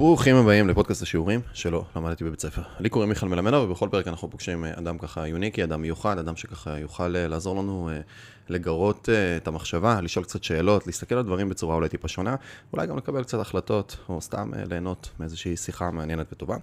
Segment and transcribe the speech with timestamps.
[0.00, 2.62] ברוכים הבאים לפודקאסט השיעורים שלא למדתי בבית ספר.
[2.78, 6.36] לי קוראים מיכאל מלמדו ובכל פרק אנחנו פוגשים אה, אדם ככה יוניקי, אדם מיוחד, אדם
[6.36, 8.00] שככה יוכל אה, לעזור לנו אה,
[8.48, 12.36] לגרות את המחשבה, לשאול קצת שאלות, להסתכל על דברים בצורה אולי טיפה שונה,
[12.72, 16.56] אולי גם לקבל קצת החלטות או סתם ליהנות מאיזושהי שיחה מעניינת וטובה.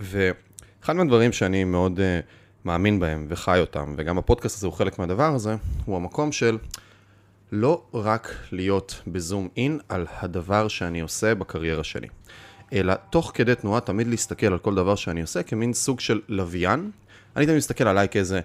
[0.00, 2.00] ואחד מהדברים שאני מאוד
[2.64, 6.58] מאמין בהם וחי אותם, וגם הפודקאסט הזה הוא חלק מהדבר הזה, הוא המקום של...
[7.52, 12.08] לא רק להיות בזום אין על הדבר שאני עושה בקריירה שלי.
[12.72, 16.90] אלא תוך כדי תנועה תמיד להסתכל על כל דבר שאני עושה כמין סוג של לוויין.
[17.36, 18.40] אני תמיד מסתכל עליי כאיזה...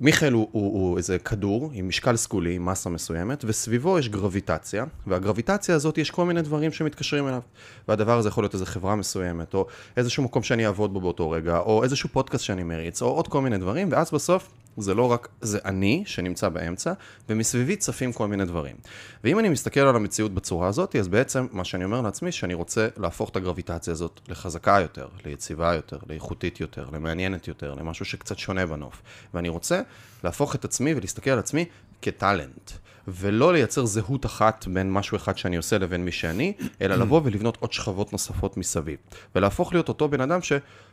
[0.00, 4.84] מיכאל הוא, הוא, הוא איזה כדור עם משקל סגולי, עם מסה מסוימת, וסביבו יש גרביטציה,
[5.06, 7.40] והגרביטציה הזאת יש כל מיני דברים שמתקשרים אליו.
[7.88, 11.58] והדבר הזה יכול להיות איזה חברה מסוימת, או איזשהו מקום שאני אעבוד בו באותו רגע,
[11.58, 15.28] או איזשהו פודקאסט שאני מריץ, או עוד כל מיני דברים, ואז בסוף זה לא רק,
[15.40, 16.92] זה אני שנמצא באמצע,
[17.28, 18.76] ומסביבי צפים כל מיני דברים.
[19.24, 22.88] ואם אני מסתכל על המציאות בצורה הזאת, אז בעצם מה שאני אומר לעצמי, שאני רוצה
[22.96, 28.66] להפוך את הגרביטציה הזאת לחזקה יותר, ליציבה יותר, לאיכותית יותר, למעניינת יותר, למשהו שקצת שונה
[28.66, 29.02] בנוף.
[29.34, 29.80] ואני רוצה
[30.24, 31.64] להפוך את עצמי ולהסתכל על עצמי
[32.02, 32.70] כטאלנט.
[33.08, 37.56] ולא לייצר זהות אחת בין משהו אחד שאני עושה לבין מי שאני, אלא לבוא ולבנות
[37.60, 38.96] עוד שכבות נוספות מסביב.
[39.34, 40.42] ולהפוך להיות אותו בן אדם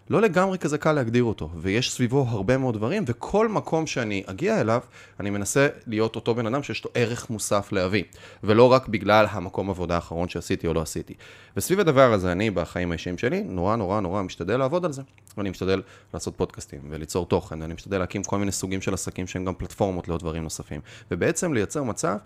[0.09, 4.61] שלא לגמרי כזה קל להגדיר אותו, ויש סביבו הרבה מאוד דברים, וכל מקום שאני אגיע
[4.61, 4.81] אליו,
[5.19, 8.03] אני מנסה להיות אותו בן אדם שיש לו ערך מוסף להביא,
[8.43, 11.13] ולא רק בגלל המקום עבודה האחרון שעשיתי או לא עשיתי.
[11.57, 15.01] וסביב הדבר הזה, אני בחיים האישיים שלי, נורא נורא נורא משתדל לעבוד על זה.
[15.37, 15.81] ואני משתדל
[16.13, 20.07] לעשות פודקאסטים וליצור תוכן, ואני משתדל להקים כל מיני סוגים של עסקים שהם גם פלטפורמות
[20.07, 20.81] לעוד דברים נוספים.
[21.11, 22.17] ובעצם לייצר מצב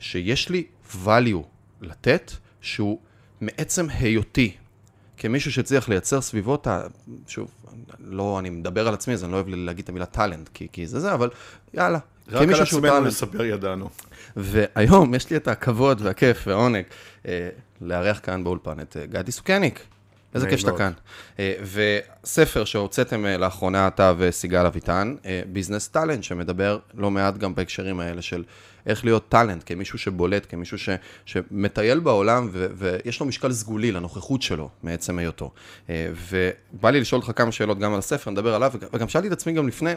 [0.00, 0.64] שיש לי
[1.04, 1.46] value
[1.80, 2.98] לתת, שהוא
[3.40, 4.56] מעצם היותי
[5.16, 6.82] כמישהו שהצליח לייצר סביבו את ה...
[7.26, 7.50] שוב,
[8.00, 10.86] לא, אני מדבר על עצמי, אז אני לא אוהב להגיד את המילה טאלנט, כי, כי
[10.86, 11.30] זה זה, אבל
[11.74, 11.98] יאללה.
[12.28, 13.88] רק על עצמנו לספר ידענו.
[14.36, 16.84] והיום יש לי את הכבוד והכיף והעונג
[17.28, 17.48] אה,
[17.80, 19.80] לארח כאן באולפן את אה, גדי סוקניק.
[20.36, 20.92] איזה כיף שאתה כאן.
[21.38, 25.14] אה, וספר שהוצאתם אה, לאחרונה, אתה וסיגל אביטן,
[25.46, 28.44] Business Talent, שמדבר לא מעט גם בהקשרים האלה של
[28.86, 30.88] איך להיות טאלנט, כמישהו שבולט, כמישהו ש,
[31.24, 35.50] שמטייל בעולם ו, ויש לו משקל סגולי לנוכחות שלו מעצם היותו.
[35.90, 39.32] אה, ובא לי לשאול אותך כמה שאלות גם על הספר, נדבר עליו, וגם שאלתי את
[39.32, 39.92] עצמי גם לפני.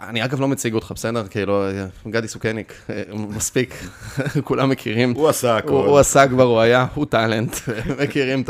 [0.00, 1.26] אני אגב לא מציג אותך, בסדר?
[1.26, 1.64] כאילו,
[2.08, 2.74] גדי סוכניק,
[3.14, 3.74] מספיק,
[4.44, 5.12] כולם מכירים.
[5.12, 5.88] הוא עשה הכול.
[5.88, 7.56] הוא, עשה כבר, הוא היה, הוא טאלנט,
[8.02, 8.42] מכירים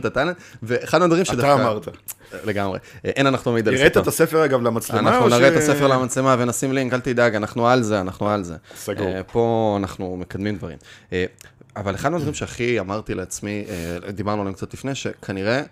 [0.00, 1.54] את הטאלנט, ואחד הדברים שדווקא...
[1.54, 1.88] אתה אמרת.
[2.44, 2.78] לגמרי.
[3.04, 3.82] אין אנחנו מידע לספר.
[3.82, 5.10] הראית את הספר אגב למצלמה?
[5.10, 8.56] אנחנו נראה את הספר למצלמה ונשים לינק, אל תדאג, אנחנו על זה, אנחנו על זה.
[8.76, 9.06] סגור.
[9.06, 10.78] אה, פה אנחנו מקדמים דברים.
[11.12, 11.24] אה,
[11.76, 15.62] אבל אחד מהדברים שהכי אמרתי לעצמי, אה, דיברנו עליהם קצת לפני, שכנראה...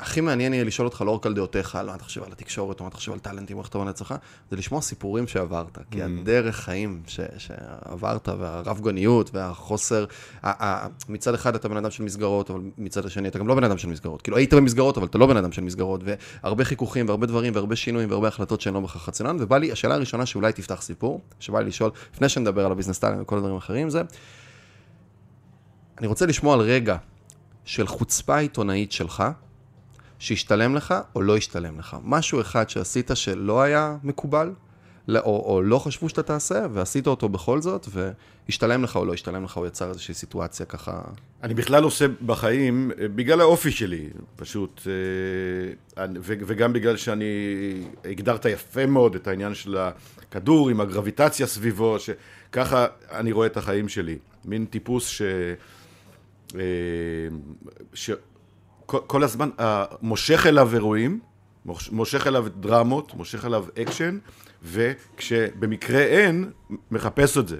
[0.00, 2.80] הכי מעניין יהיה לשאול אותך לא רק על דעותיך, לא מה אתה חושב על התקשורת,
[2.80, 4.14] או מה אתה חושב על טאלנטים, או איך אתה בונה אצלך,
[4.50, 5.78] זה לשמוע סיפורים שעברת.
[5.90, 6.04] כי mm.
[6.04, 10.04] הדרך חיים ש, שעברת, והרב גוניות, והחוסר,
[10.42, 13.54] ה, ה, מצד אחד אתה בן אדם של מסגרות, אבל מצד השני אתה גם לא
[13.54, 14.22] בן אדם של מסגרות.
[14.22, 17.76] כאילו היית במסגרות, אבל אתה לא בן אדם של מסגרות, והרבה חיכוכים, והרבה דברים, והרבה
[17.76, 21.60] שינויים, והרבה החלטות שהן לא בהכרח רציונלן, ובא לי, השאלה הראשונה שאולי תפתח סיפור, שבא
[21.60, 24.02] לי לשאול, לפני שנדבר על הביזנס טאלנט וכל הדברים האחרים, זה,
[25.98, 26.96] אני רוצה לשמוע על רגע
[27.64, 29.24] של חוצפה עיתונאית שלך,
[30.20, 31.96] שהשתלם לך או לא השתלם לך.
[32.04, 34.52] משהו אחד שעשית שלא היה מקובל,
[35.16, 39.44] או, או לא חשבו שאתה תעשה, ועשית אותו בכל זאת, והשתלם לך או לא השתלם
[39.44, 41.00] לך, או יצר איזושהי סיטואציה ככה...
[41.42, 44.80] אני בכלל עושה בחיים, אה, בגלל האופי שלי, פשוט,
[45.96, 47.24] אה, וגם בגלל שאני,
[48.04, 53.88] הגדרת יפה מאוד את העניין של הכדור עם הגרביטציה סביבו, שככה אני רואה את החיים
[53.88, 54.18] שלי.
[54.44, 55.22] מין טיפוס ש...
[56.54, 56.60] אה,
[57.94, 58.10] ש...
[59.06, 59.62] כל הזמן אה,
[60.02, 61.20] מושך אליו אירועים,
[61.90, 64.18] מושך אליו דרמות, מושך אליו אקשן,
[64.62, 66.50] וכשבמקרה אין,
[66.90, 67.58] מחפש את זה,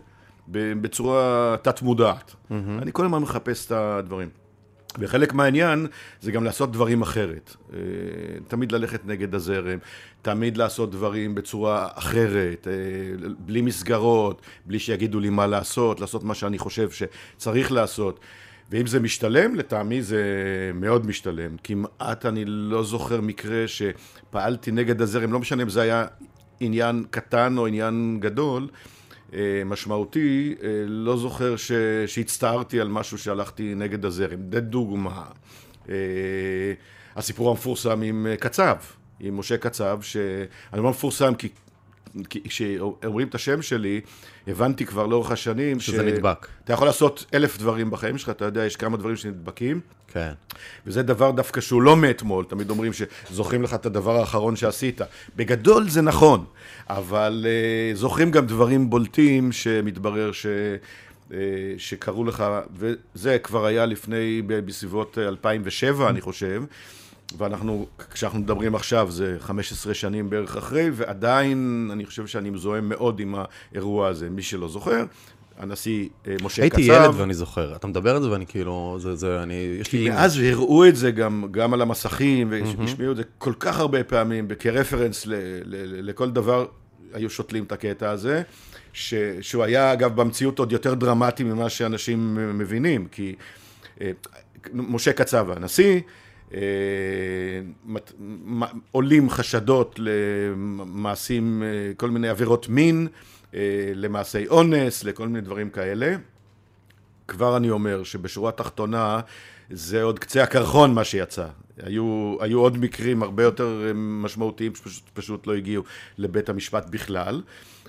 [0.49, 2.31] בצורה תת-מודעת.
[2.31, 2.55] Mm-hmm.
[2.83, 4.29] אני כל הזמן מחפש את הדברים.
[4.99, 5.87] וחלק מהעניין
[6.21, 7.57] זה גם לעשות דברים אחרת.
[7.73, 7.79] אה,
[8.49, 9.79] תמיד ללכת נגד הזרם,
[10.23, 12.73] תמיד לעשות דברים בצורה אחרת, אה,
[13.39, 18.21] בלי מסגרות, בלי שיגידו לי מה לעשות, לעשות מה שאני חושב שצריך לעשות.
[18.71, 20.23] ואם זה משתלם, לטעמי זה
[20.75, 21.57] מאוד משתלם.
[21.65, 26.07] כמעט אני לא זוכר מקרה שפעלתי נגד הזרם, לא משנה אם זה היה
[26.61, 28.69] עניין קטן או עניין גדול,
[29.35, 31.73] אה, משמעותי, אה, לא זוכר ש...
[32.07, 34.41] שהצטערתי על משהו שהלכתי נגד הזרם.
[34.43, 35.25] דוגמה,
[35.89, 35.95] אה,
[37.17, 38.77] הסיפור המפורסם עם קצב,
[39.21, 41.49] עם משה קצב, שאני אומר מפורסם כי
[42.31, 44.01] כשאומרים את השם שלי,
[44.47, 46.13] הבנתי כבר לאורך השנים שזה ש...
[46.13, 46.47] נדבק.
[46.65, 49.81] אתה יכול לעשות אלף דברים בחיים שלך, אתה יודע, יש כמה דברים שנדבקים.
[50.13, 50.33] כן.
[50.87, 55.01] וזה דבר דווקא שהוא לא מאתמול, תמיד אומרים שזוכרים לך את הדבר האחרון שעשית.
[55.37, 56.45] בגדול זה נכון,
[56.89, 60.47] אבל uh, זוכרים גם דברים בולטים שמתברר ש...
[61.33, 61.39] אה,
[61.79, 62.45] שקראו לך,
[62.77, 66.63] וזה כבר היה לפני, בסביבות 2007, אני חושב.
[67.39, 73.21] ואנחנו, כשאנחנו מדברים עכשיו, זה 15 שנים בערך אחרי, ועדיין אני חושב שאני מזוהה מאוד
[73.21, 73.35] עם
[73.73, 74.31] האירוע הזה.
[74.31, 75.05] מי שלא זוכר,
[75.59, 76.93] הנשיא אה, משה הייתי קצב.
[76.93, 77.77] הייתי ילד ואני זוכר.
[77.77, 80.09] אתה מדבר על זה ואני כאילו, זה, זה, אני, יש לי...
[80.09, 84.49] מאז הראו את זה גם, גם על המסכים, והשמיעו את זה כל כך הרבה פעמים,
[84.59, 85.35] כרפרנס ל,
[85.65, 86.67] ל, לכל דבר,
[87.13, 88.43] היו שותלים את הקטע הזה,
[88.93, 93.35] ש, שהוא היה אגב במציאות עוד יותר דרמטי ממה שאנשים מבינים, כי
[94.01, 94.11] אה,
[94.73, 96.01] משה קצב הנשיא,
[98.93, 101.63] עולים חשדות למעשים,
[101.97, 103.09] כל מיני עבירות מין,
[103.95, 106.17] למעשי אונס, לכל מיני דברים כאלה.
[107.29, 109.21] כבר אני אומר שבשורה התחתונה
[109.71, 111.47] זה עוד קצה הקרחון מה שיצא.
[111.83, 115.85] היו, היו עוד מקרים הרבה יותר משמעותיים שפשוט פשוט לא הגיעו
[116.19, 117.43] לבית המשפט בכלל,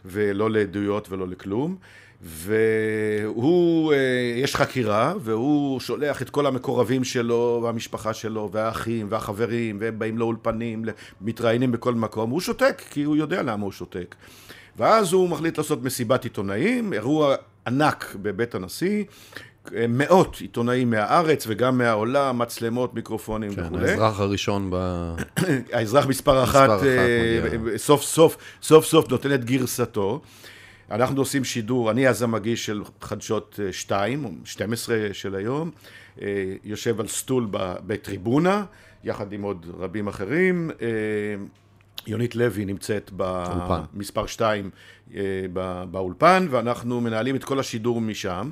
[0.06, 1.75] ולא לעדויות ולא לכלום.
[2.23, 3.94] והוא,
[4.38, 10.85] יש חקירה, והוא שולח את כל המקורבים שלו, והמשפחה שלו, והאחים, והחברים, והם באים לאולפנים,
[11.21, 12.29] מתראיינים בכל מקום.
[12.29, 14.15] הוא שותק, כי הוא יודע למה הוא שותק.
[14.77, 17.35] ואז הוא מחליט לעשות מסיבת עיתונאים, אירוע
[17.68, 19.03] ענק בבית הנשיא,
[19.89, 23.91] מאות עיתונאים מהארץ וגם מהעולם, מצלמות, מיקרופונים כן, וכולי.
[23.91, 24.75] האזרח הראשון ב...
[25.74, 30.21] האזרח מספר אחת, אחת אה, סוף סוף, סוף סוף נותן את גרסתו.
[30.91, 35.71] אנחנו עושים שידור, אני אז המגיש של חדשות 2, 12 של היום,
[36.21, 36.27] אה,
[36.63, 37.47] יושב על סטול
[37.85, 38.65] בטריבונה,
[39.03, 40.71] יחד עם עוד רבים אחרים.
[40.81, 40.88] אה,
[42.07, 44.69] יונית לוי נמצאת במספר 2
[45.91, 48.51] באולפן, ואנחנו מנהלים את כל השידור משם.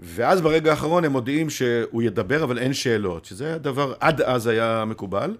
[0.00, 4.84] ואז ברגע האחרון הם מודיעים שהוא ידבר, אבל אין שאלות, שזה הדבר, עד אז היה
[4.86, 5.36] מקובל.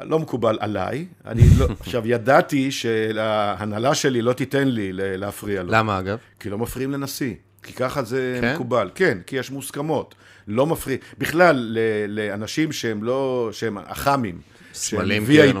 [0.00, 1.06] לא מקובל עליי.
[1.26, 5.72] אני לא, עכשיו, ידעתי שההנהלה שלי לא תיתן לי להפריע לו.
[5.72, 6.18] למה אגב?
[6.40, 7.34] כי לא מפריעים לנשיא.
[7.62, 8.54] כי ככה זה כן?
[8.54, 8.90] מקובל.
[8.94, 10.14] כן, כי יש מוסכמות.
[10.48, 10.96] לא מפריע.
[11.18, 11.78] בכלל,
[12.08, 14.40] לאנשים שהם לא, שהם אח"מים.
[14.74, 15.60] סמלים VIP, כאילו.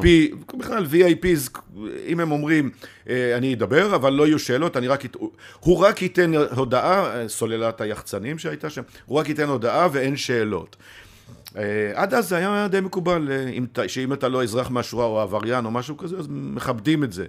[0.58, 1.58] בכלל VIPs,
[2.06, 2.70] אם הם אומרים,
[3.06, 5.02] אני אדבר, אבל לא יהיו שאלות, אני רק,
[5.60, 10.76] הוא רק ייתן הודעה, סוללת היחצנים שהייתה שם, הוא רק ייתן הודעה ואין שאלות.
[11.94, 13.28] עד אז זה היה די מקובל,
[13.86, 17.26] שאם אתה לא אזרח מהשורה או עבריין או משהו כזה, אז מכבדים את זה.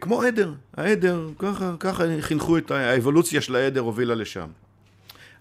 [0.00, 4.46] כמו עדר, העדר, ככה, ככה חינכו את האבולוציה של העדר הובילה לשם.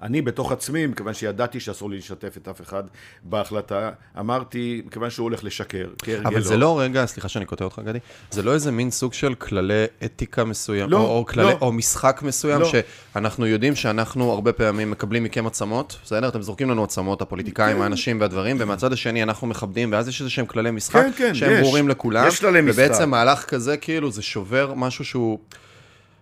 [0.04, 2.84] אני בתוך עצמי, מכיוון שידעתי שאסור לי לשתף את אף אחד
[3.24, 3.90] בהחלטה,
[4.20, 6.30] אמרתי, מכיוון שהוא הולך לשקר, כהרגלו.
[6.30, 8.00] אבל זה לא רגע, סליחה שאני קוטע אותך, גדי,
[8.32, 11.58] זה לא איזה מין סוג של כללי אתיקה מסוים, לא, או, או, כללי, לא.
[11.62, 12.72] או משחק מסוים, לא.
[13.14, 16.28] שאנחנו יודעים שאנחנו הרבה פעמים מקבלים מכם עצמות, בסדר?
[16.28, 17.84] אתם זורקים לנו עצמות, הפוליטיקאים, כן.
[17.84, 21.52] האנשים והדברים, ומהצד השני אנחנו מכבדים, ואז יש איזה שהם כללי משחק, כן, כן, שהם
[21.52, 21.60] יש.
[21.60, 22.84] ברורים לכולם, יש כללי משחק.
[22.84, 25.40] ובעצם מהלך כזה, כאילו, זה שובר משהו שהוא...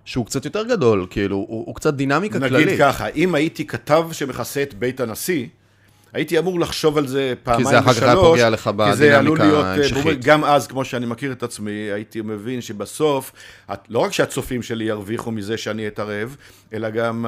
[0.05, 2.79] שהוא קצת יותר גדול, כאילו, הוא, הוא קצת דינמיקה נגיד כללית.
[2.79, 5.47] ככה, אם הייתי כתב שמכסה את בית הנשיא,
[6.13, 9.43] הייתי אמור לחשוב על זה פעמיים זה אחר כך היה ושלוש, פוגע לך כי בדינמיקה
[9.43, 10.25] אה, ההמשכית.
[10.25, 13.31] גם אז, כמו שאני מכיר את עצמי, הייתי מבין שבסוף,
[13.89, 16.35] לא רק שהצופים שלי ירוויחו מזה שאני אתערב,
[16.73, 17.25] אלא גם,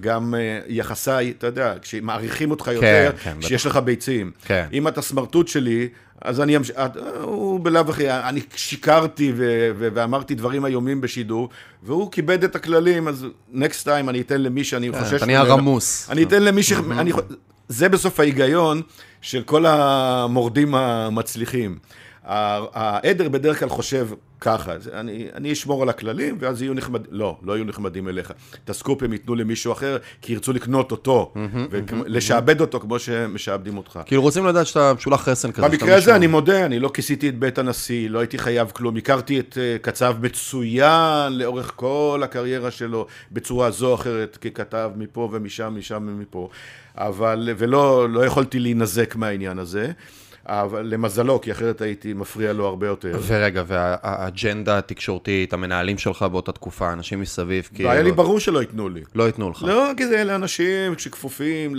[0.00, 3.48] גם אה, יחסיי, אתה יודע, כשמעריכים אותך יותר, כן, בטח.
[3.48, 4.30] שיש לך ביצים.
[4.44, 4.66] כן.
[4.72, 5.88] אם אתה סמרטוט שלי,
[6.24, 11.48] אז אני אמשיך, את- הוא בלאו הכי, אני שיקרתי ו- ו- ואמרתי דברים איומים בשידור,
[11.82, 15.42] והוא כיבד את הכללים, אז next time אני אתן למי שאני חושש כן, אתה נהיה.
[15.42, 16.06] רמוס.
[16.10, 16.72] אני אתן למי ש...
[16.98, 17.12] אני...
[17.68, 18.82] זה בסוף ההיגיון
[19.20, 21.78] של כל המורדים המצליחים.
[22.24, 24.08] העדר בדרך כלל חושב
[24.40, 28.32] ככה, אני, אני אשמור על הכללים ואז יהיו נחמדים, לא, לא יהיו נחמדים אליך.
[28.64, 31.34] את הסקופ הם ייתנו למישהו אחר, כי ירצו לקנות אותו,
[31.70, 34.00] ולשעבד אותו כמו שמשעבדים אותך.
[34.06, 35.68] כאילו, רוצים לדעת שאתה משולח חסן כזה.
[35.68, 36.16] במקרה הזה.
[36.16, 39.76] אני מודה, אני לא כיסיתי את בית הנשיא, לא הייתי חייב כלום, הכרתי את אה,
[39.82, 46.48] קצב מצוין לאורך כל הקריירה שלו, בצורה זו או אחרת, ככתב מפה ומשם, משם ומפה,
[46.96, 49.92] אבל, ולא לא יכולתי להינזק מהעניין הזה,
[50.46, 53.20] אבל למזלו, כי אחרת הייתי מפריע לו הרבה יותר.
[53.26, 57.88] ורגע, והאג'נדה התקשורתית, המנהלים שלך באותה תקופה, אנשים מסביב, כאילו...
[57.88, 59.00] והיה לי ברור שלא ייתנו לי.
[59.14, 59.62] לא ייתנו לך.
[59.62, 61.76] לא, כי זה אלה אנשים שכפופים,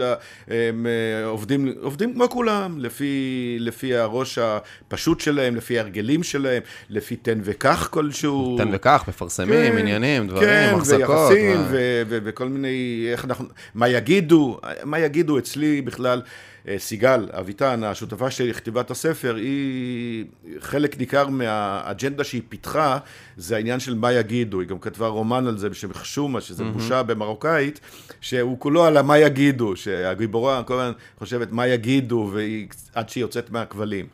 [0.47, 7.15] הם אה, עובדים, עובדים כמו כולם, לפי, לפי הראש הפשוט שלהם, לפי ההרגלים שלהם, לפי
[7.15, 8.57] תן וקח כלשהו.
[8.57, 10.99] תן וקח, מפרסמים, עניינים, דברים, כן, החזקות.
[10.99, 16.52] ויחסים, ו- ו- ו- וכל מיני, איך אנחנו, מה יגידו, מה יגידו אצלי בכלל, אה,
[16.77, 20.25] סיגל אביטן, השותפה שלי לכתיבת הספר, היא,
[20.59, 22.97] חלק ניכר מהאג'נדה שהיא פיתחה,
[23.37, 27.03] זה העניין של מה יגידו, היא גם כתבה רומן על זה בשם חשומה, שזה בושה
[27.03, 27.79] במרוקאית,
[28.21, 33.49] שהוא כולו על המה יגידו, שהגיבורה כל הזמן חושבת מה יגידו, והיא, עד שהיא יוצאת
[33.49, 34.07] מהכבלים.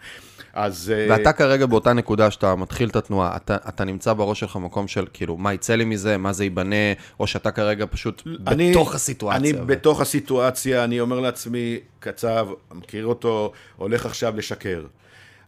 [0.54, 0.94] אז...
[0.96, 4.88] אה, ואתה כרגע באותה נקודה שאתה מתחיל את התנועה, אתה, אתה נמצא בראש שלך מקום
[4.88, 6.76] של כאילו, מה יצא לי מזה, מה זה ייבנה,
[7.20, 9.40] או שאתה כרגע פשוט אני, בתוך הסיטואציה.
[9.40, 9.66] אני ו...
[9.66, 14.86] בתוך הסיטואציה, אני אומר לעצמי, קצב, מכיר אותו, הולך עכשיו לשקר.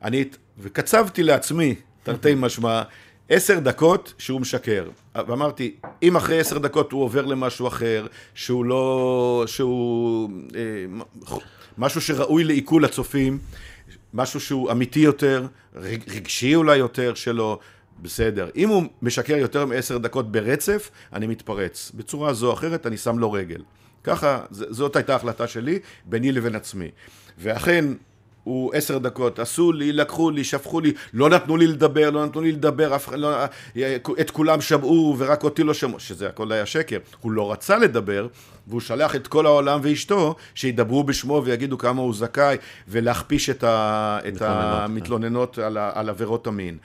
[0.04, 0.26] אני,
[0.60, 2.82] וקצבתי לעצמי, תרתי משמע,
[3.30, 4.90] עשר דקות שהוא משקר.
[5.16, 9.44] ואמרתי, אם אחרי עשר דקות הוא עובר למשהו אחר, שהוא לא...
[9.48, 10.30] שהוא...
[10.56, 11.40] אה,
[11.78, 13.40] משהו שראוי לעיכול הצופים,
[14.14, 15.48] משהו שהוא אמיתי יותר,
[16.08, 17.60] רגשי אולי יותר שלו,
[18.02, 18.50] בסדר.
[18.56, 21.92] אם הוא משקר יותר מעשר דקות ברצף, אני מתפרץ.
[21.96, 23.64] בצורה זו או אחרת, אני שם לו רגל.
[24.04, 26.92] ככה, זאת הייתה החלטה שלי, ביני לבין עצמי.
[27.38, 27.86] ואכן,
[28.44, 32.42] הוא עשר דקות, עשו לי, לקחו לי, שפכו לי, לא נתנו לי לדבר, לא נתנו
[32.42, 33.30] לי לדבר, אף, לא,
[34.22, 36.98] את כולם שמעו ורק אותי לא שמעו, שזה הכל היה שקר.
[37.22, 38.28] הוא לא רצה לדבר,
[38.68, 42.58] והוא שלח את כל העולם ואשתו שידברו בשמו ויגידו כמה הוא זכאי,
[42.88, 45.62] ולהכפיש את, ה, את המתלוננות כן.
[45.62, 46.78] על, על עבירות המין.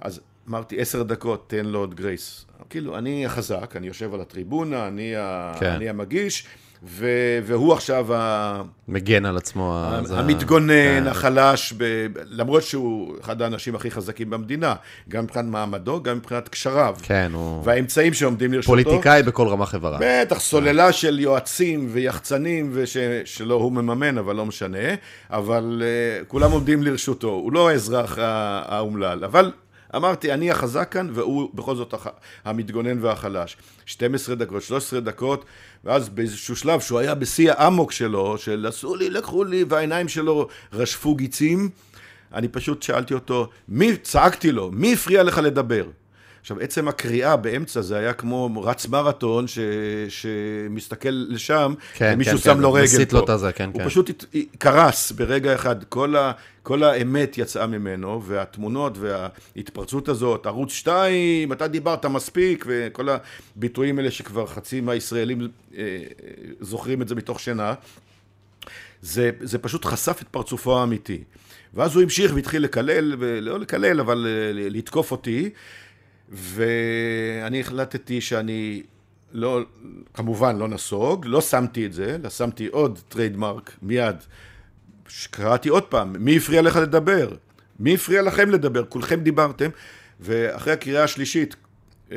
[0.00, 2.46] אז אמרתי, עשר דקות, תן לו עוד גרייס.
[2.70, 5.14] כאילו, אני החזק, אני יושב על הטריבונה, אני,
[5.60, 5.66] כן.
[5.66, 6.46] אני המגיש.
[6.82, 8.62] ו- והוא עכשיו ה...
[8.88, 9.84] מגן על עצמו.
[10.10, 11.10] המתגונן, ה...
[11.10, 12.06] החלש, ב...
[12.30, 14.74] למרות שהוא אחד האנשים הכי חזקים במדינה,
[15.08, 16.96] גם מבחינת מעמדו, גם מבחינת קשריו.
[17.02, 17.62] כן, הוא...
[17.64, 18.72] והאמצעים שעומדים לרשותו.
[18.72, 19.98] פוליטיקאי בכל רמה חברה.
[20.00, 22.96] בטח, סוללה של יועצים ויחצנים, וש...
[23.24, 24.94] שלא הוא מממן, אבל לא משנה,
[25.30, 27.28] אבל uh, כולם עומדים לרשותו.
[27.28, 29.52] הוא לא האזרח האומלל, אבל...
[29.96, 31.94] אמרתי, אני החזק כאן, והוא בכל זאת
[32.44, 33.56] המתגונן והחלש.
[33.86, 35.44] 12 דקות, 13 דקות,
[35.84, 40.48] ואז באיזשהו שלב שהוא היה בשיא האמוק שלו, של עשו לי, לקחו לי, והעיניים שלו
[40.72, 41.70] רשפו גיצים,
[42.34, 45.84] אני פשוט שאלתי אותו, מי, צעקתי לו, מי הפריע לך לדבר?
[46.40, 49.58] עכשיו, עצם הקריאה באמצע זה היה כמו רץ מרתון ש...
[50.08, 53.16] שמסתכל לשם, כן, ומישהו כן, שם כן, לו רגל פה.
[53.16, 53.88] לו את הזה, כן, הוא כן.
[53.88, 54.24] פשוט
[54.58, 55.84] קרס ברגע אחד.
[55.84, 56.32] כל, ה...
[56.62, 63.08] כל האמת יצאה ממנו, והתמונות וההתפרצות הזאת, ערוץ 2, אתה דיברת מספיק, וכל
[63.56, 65.98] הביטויים האלה שכבר חצי מהישראלים אה,
[66.60, 67.74] זוכרים את זה מתוך שינה.
[69.02, 71.22] זה, זה פשוט חשף את פרצופו האמיתי.
[71.74, 75.50] ואז הוא המשיך והתחיל לקלל, לא לקלל, אבל אה, לתקוף אותי.
[76.30, 78.82] ואני החלטתי שאני
[79.32, 79.60] לא,
[80.14, 84.16] כמובן לא נסוג, לא שמתי את זה, לא שמתי עוד trademark מיד.
[85.30, 87.30] קראתי עוד פעם, מי הפריע לך לדבר?
[87.80, 88.84] מי הפריע לכם לדבר?
[88.84, 89.70] כולכם דיברתם,
[90.20, 91.56] ואחרי הקריאה השלישית
[92.12, 92.16] אה,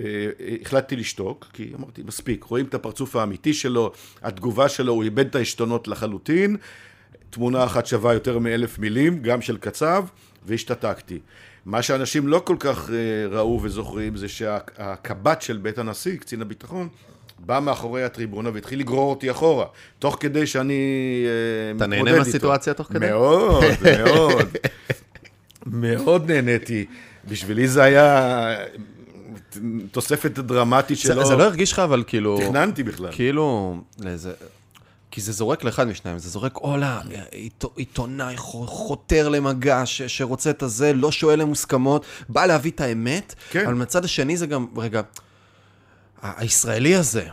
[0.61, 3.91] החלטתי לשתוק, כי אמרתי, מספיק, רואים את הפרצוף האמיתי שלו,
[4.23, 6.57] התגובה שלו, הוא איבד את העשתונות לחלוטין,
[7.29, 10.05] תמונה אחת שווה יותר מאלף מילים, גם של קצב,
[10.45, 11.19] והשתתקתי.
[11.65, 16.87] מה שאנשים לא כל כך אה, ראו וזוכרים זה שהקב"ט של בית הנשיא, קצין הביטחון,
[17.39, 19.65] בא מאחורי הטריבונה והתחיל לגרור אותי אחורה,
[19.99, 20.73] תוך כדי שאני
[21.25, 22.03] אה, מתמודד איתו.
[22.03, 22.99] אתה נהנה מהסיטואציה תוך כדי?
[22.99, 23.63] מאוד,
[23.97, 24.49] מאוד.
[25.65, 26.85] מאוד נהניתי.
[27.29, 28.55] בשבילי זה היה
[29.91, 31.15] תוספת דרמטית שלו.
[31.15, 32.39] זה, זה לא הרגיש לך אבל כאילו...
[32.39, 33.11] תכננתי בכלל.
[33.11, 34.31] כאילו, לאיזה...
[35.13, 40.93] כי זה זורק לאחד משניים, זה זורק או לעיתונאי חותר למגע ש, שרוצה את הזה,
[40.93, 43.65] לא שואל למוסכמות, בא להביא את האמת, כן.
[43.65, 45.01] אבל מצד השני זה גם, רגע,
[46.23, 47.27] הישראלי הזה,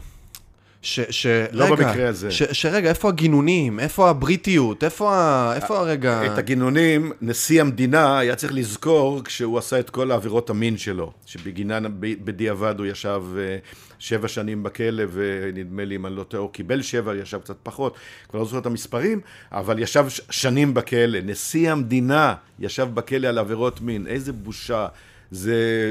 [0.82, 1.00] ש...
[1.10, 2.30] ש לא רגע, במקרה הזה.
[2.30, 3.80] ש, שרגע, איפה הגינונים?
[3.80, 4.84] איפה הבריטיות?
[4.84, 6.26] איפה, ה, איפה הרגע...
[6.26, 11.84] את הגינונים, נשיא המדינה היה צריך לזכור כשהוא עשה את כל העבירות המין שלו, שבגינן
[12.00, 13.56] בדיעבד הוא ישב אה,
[13.99, 17.94] שבע שנים בכלא, ונדמה לי, אם אני לא טועה, הוא קיבל שבע, ישב קצת פחות,
[18.28, 19.20] כבר לא זוכר את המספרים,
[19.52, 21.18] אבל ישב שנים בכלא.
[21.25, 24.87] נשיא המדינה ישב בכלא על עבירות מין, איזה בושה.
[25.30, 25.90] זה...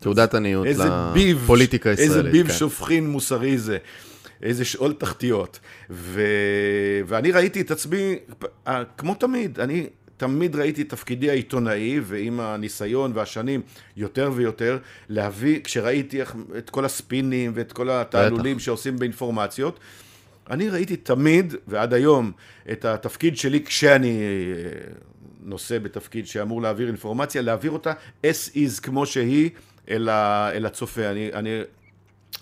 [0.00, 0.66] תעודת עניות
[1.14, 2.16] לפוליטיקה הישראלית.
[2.16, 2.54] איזה ביב כן.
[2.54, 3.78] שופכין מוסרי זה.
[4.42, 5.58] איזה שאול תחתיות.
[5.90, 6.22] ו...
[7.06, 8.16] ואני ראיתי את עצמי,
[8.96, 13.60] כמו תמיד, אני תמיד ראיתי את תפקידי העיתונאי, ועם הניסיון והשנים
[13.96, 14.78] יותר ויותר,
[15.08, 16.22] להביא, כשראיתי
[16.58, 19.80] את כל הספינים ואת כל התעלולים שעושים באינפורמציות,
[20.50, 22.32] אני ראיתי תמיד, ועד היום,
[22.72, 24.92] את התפקיד שלי כשאני אה,
[25.40, 27.92] נושא בתפקיד שאמור להעביר אינפורמציה, להעביר אותה
[28.26, 29.50] as is כמו שהיא
[29.90, 31.10] אל, ה, אל הצופה.
[31.10, 31.60] אני, אני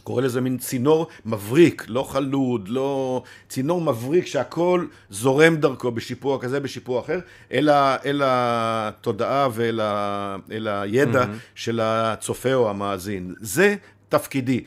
[0.03, 3.23] קורא לזה מין צינור מבריק, לא חלוד, לא...
[3.49, 7.19] צינור מבריק שהכל זורם דרכו בשיפוע כזה, בשיפוע אחר,
[7.53, 7.97] אל, ה...
[8.05, 10.37] אל התודעה ואל ה...
[10.53, 11.55] אל הידע mm-hmm.
[11.55, 13.35] של הצופה או המאזין.
[13.41, 13.77] זה
[14.09, 14.65] תפקידי.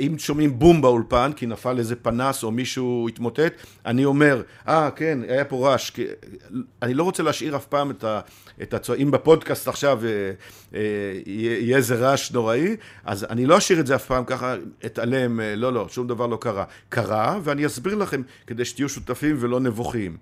[0.00, 3.52] אם שומעים בום באולפן, כי נפל איזה פנס או מישהו התמוטט,
[3.86, 5.90] אני אומר, אה, ah, כן, היה פה רעש.
[5.90, 6.04] כי...
[6.82, 8.20] אני לא רוצה להשאיר אף פעם את, ה,
[8.62, 8.96] את הצוע...
[8.96, 10.08] אם בפודקאסט עכשיו אה,
[10.74, 10.80] אה,
[11.26, 14.54] יהיה איזה רעש נוראי, אז אני לא אשאיר את זה אף פעם ככה,
[14.86, 16.64] אתעלם, אה, לא, לא, שום דבר לא קרה.
[16.88, 20.16] קרה, ואני אסביר לכם, כדי שתהיו שותפים ולא נבוכים.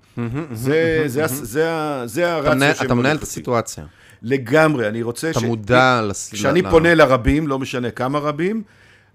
[0.52, 3.84] זה, זה, זה, זה הרציה אתה מנהל את הסיטואציה.
[4.22, 5.42] לגמרי, אני רוצה אתה ש...
[5.42, 6.32] מודע לס...
[6.32, 8.62] כשאני פונה לרבים, לא משנה כמה רבים,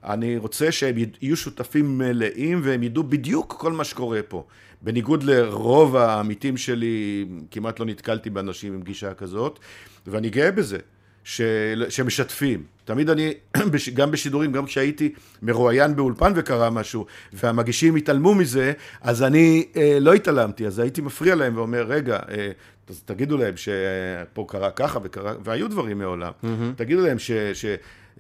[0.04, 4.44] אני רוצה שהם יהיו שותפים מלאים והם ידעו בדיוק כל מה שקורה פה.
[4.82, 9.60] בניגוד לרוב העמיתים שלי, כמעט לא נתקלתי באנשים עם גישה כזאת,
[10.08, 10.78] ואני גאה בזה,
[11.24, 11.42] ש...
[11.90, 12.64] שמשתפים.
[12.86, 13.34] תמיד אני,
[13.98, 20.14] גם בשידורים, גם כשהייתי מרואיין באולפן וקרה משהו, והמגישים התעלמו מזה, אז אני אה, לא
[20.14, 22.52] התעלמתי, אז הייתי מפריע להם ואומר, רגע, אה,
[22.90, 26.32] אז תגידו להם שפה קרה ככה וקרה, והיו דברים מעולם.
[26.44, 26.48] Mm-hmm.
[26.76, 27.32] תגידו להם ש...
[27.32, 27.66] ש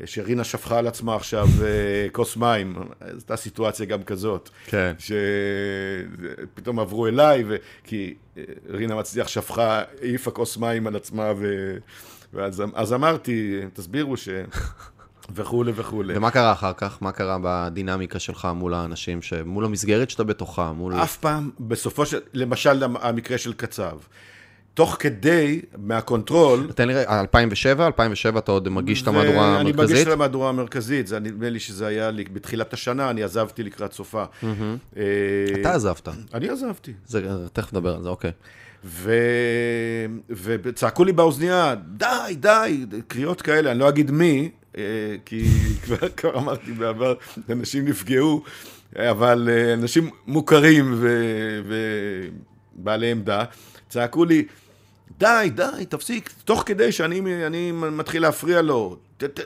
[0.05, 4.49] שרינה שפכה על עצמה עכשיו אה, כוס מים, הייתה סיטואציה גם כזאת.
[4.65, 4.93] כן.
[6.53, 7.55] שפתאום עברו אליי, ו...
[7.83, 11.75] כי אה, רינה מצליח שפכה, העיפה כוס מים על עצמה, ו...
[12.33, 14.29] ואז אז אמרתי, תסבירו ש...
[15.35, 16.17] וכולי וכולי.
[16.17, 16.97] ומה קרה אחר כך?
[17.01, 20.71] מה קרה בדינמיקה שלך מול האנשים, מול המסגרת שאתה בתוכה?
[20.71, 20.93] מול...
[20.93, 22.19] אף פעם, בסופו של...
[22.33, 23.97] למשל, המקרה של קצב.
[24.79, 26.71] תוך כדי, מה control...
[26.75, 27.87] תן לי רגע, 2007?
[27.87, 29.79] 2007 אתה עוד מגיש את המהדורה המרכזית?
[29.79, 33.63] אני מגיש את המהדורה המרכזית, זה נדמה לי שזה היה לי בתחילת השנה, אני עזבתי
[33.63, 34.23] לקראת סופה.
[34.43, 35.01] אה,
[35.61, 36.07] אתה עזבת.
[36.33, 36.93] אני עזבתי.
[37.05, 37.21] זה,
[37.53, 38.31] תכף נדבר על זה, אוקיי.
[38.85, 39.13] ו...
[40.29, 44.83] וצעקו לי באוזנייה, די, די, קריאות כאלה, אני לא אגיד מי, אה,
[45.25, 45.45] כי
[45.83, 47.13] כבר, כבר אמרתי בעבר,
[47.49, 48.43] אנשים נפגעו,
[48.95, 51.03] אבל אה, אנשים מוכרים
[52.75, 53.43] ובעלי עמדה,
[53.89, 54.45] צעקו לי,
[55.19, 58.97] די, די, תפסיק, תוך כדי שאני מתחיל להפריע לו.
[59.17, 59.39] ת, ת,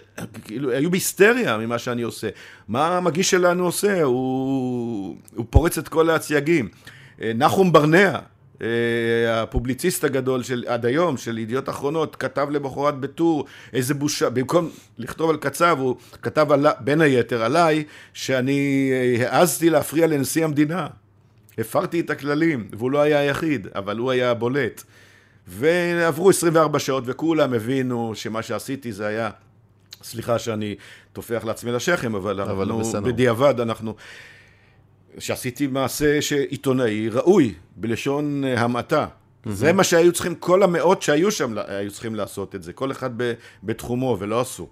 [0.46, 2.30] כאילו, היו בהיסטריה ממה שאני עושה.
[2.68, 4.04] מה המגיש שלנו עושה?
[4.04, 6.70] הוא, הוא פורץ את כל הצייגים.
[7.22, 8.20] אה, נחום ברנע,
[8.62, 8.68] אה,
[9.42, 15.30] הפובליציסט הגדול של עד היום, של ידיעות אחרונות, כתב למחרת בטור, איזה בושה, במקום לכתוב
[15.30, 20.88] על קצב, הוא כתב על, בין היתר עליי, שאני אה, העזתי להפריע לנשיא המדינה.
[21.58, 24.84] הפרתי את הכללים, והוא לא היה היחיד, אבל הוא היה הבולט.
[25.48, 29.30] ועברו 24 שעות וכולם הבינו שמה שעשיתי זה היה,
[30.04, 30.76] סליחה שאני
[31.14, 33.02] טופח לעצמי לשכם, אבל, אבל אנחנו, בסדר.
[33.02, 33.96] בדיעבד אנחנו,
[35.20, 39.06] שעשיתי מעשה שעיתונאי ראוי, בלשון אה, המעטה.
[39.06, 39.50] Mm-hmm.
[39.50, 43.10] זה מה שהיו צריכים, כל המאות שהיו שם היו צריכים לעשות את זה, כל אחד
[43.64, 44.68] בתחומו, ולא עשו.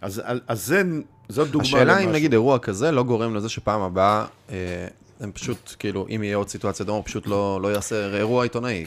[0.00, 0.82] אז, אז זה,
[1.28, 2.08] זאת דוגמה השאלה למשהו.
[2.08, 4.86] אם נגיד אירוע כזה לא גורם לזה שפעם הבאה אה,
[5.22, 8.84] הם פשוט, כאילו, אם יהיה עוד סיטואציה דומה, הוא פשוט לא, לא יעשה אירוע עיתונאי.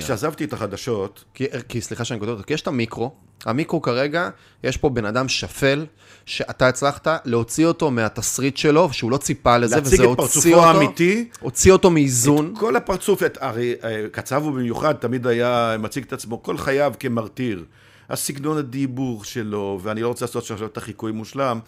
[0.00, 1.24] כשעזבתי את החדשות...
[1.34, 4.28] כי, כי סליחה שאני כותב אותו, כי יש את המיקרו, המיקרו כרגע,
[4.64, 5.86] יש פה בן אדם שפל,
[6.26, 10.64] שאתה הצלחת להוציא אותו מהתסריט שלו, שהוא לא ציפה לזה, וזה הוציא אותו...
[10.64, 11.28] האמיתי.
[11.40, 12.52] הוציא אותו מאיזון.
[12.52, 16.58] את כל הפרצוף, את, הרי אה, קצב הוא במיוחד, תמיד היה מציג את עצמו כל
[16.58, 17.64] חייו כמרטיר.
[18.10, 21.58] הסגנון הדיבור שלו, ואני לא רוצה לעשות עכשיו את החיקוי מושלם,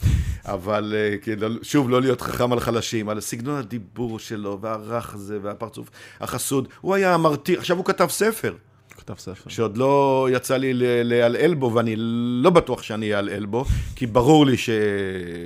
[0.44, 5.90] אבל כאילו, שוב, לא להיות חכם על חלשים, על סגנון הדיבור שלו, והרך הזה, והפרצוף
[6.20, 6.68] החסוד.
[6.80, 8.54] הוא היה המרתיר, עכשיו הוא כתב ספר.
[8.98, 9.50] כתב ספר.
[9.50, 10.70] שעוד לא יצא לי
[11.04, 11.94] לעלעל בו, ואני
[12.42, 13.64] לא בטוח שאני אעלעל בו,
[13.96, 14.70] כי ברור לי ש...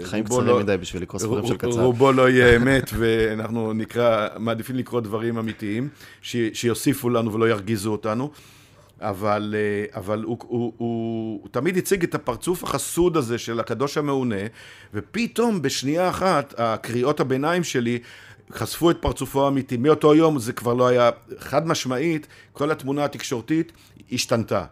[0.02, 0.60] חיים קצרים לא...
[0.60, 1.82] מדי בשביל לקרוא ספרים של קצר.
[1.82, 5.88] רובו לא יהיה אמת, ואנחנו נקרא, מעדיפים לקרוא דברים אמיתיים,
[6.22, 6.36] ש...
[6.52, 8.30] שיוסיפו לנו ולא ירגיזו אותנו.
[9.02, 13.98] אבל, אה, אבל הוא, הוא, הוא, הוא תמיד הציג את הפרצוף החסוד הזה של הקדוש
[13.98, 14.44] המעונה,
[14.94, 17.98] ופתאום בשנייה אחת הקריאות הביניים שלי
[18.52, 19.76] חשפו את פרצופו האמיתי.
[19.76, 23.72] מאותו יום זה כבר לא היה חד משמעית, כל התמונה התקשורתית
[24.12, 24.64] השתנתה.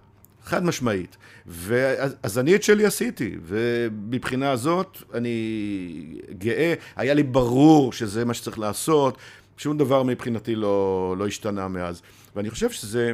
[0.44, 1.16] חד משמעית.
[1.46, 8.34] ואז, אז אני את שלי עשיתי, ומבחינה הזאת אני גאה, היה לי ברור שזה מה
[8.34, 9.18] שצריך לעשות,
[9.56, 12.02] שום דבר מבחינתי לא, לא השתנה מאז.
[12.36, 13.12] ואני חושב שזה...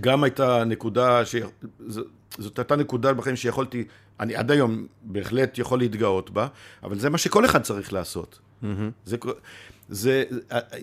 [0.00, 1.36] גם הייתה נקודה, ש...
[2.38, 3.84] זאת הייתה נקודה בחיים שיכולתי,
[4.20, 6.46] אני עד היום בהחלט יכול להתגאות בה,
[6.82, 8.38] אבל זה מה שכל אחד צריך לעשות.
[8.62, 8.66] Mm-hmm.
[9.04, 9.16] זה,
[9.88, 10.24] זה,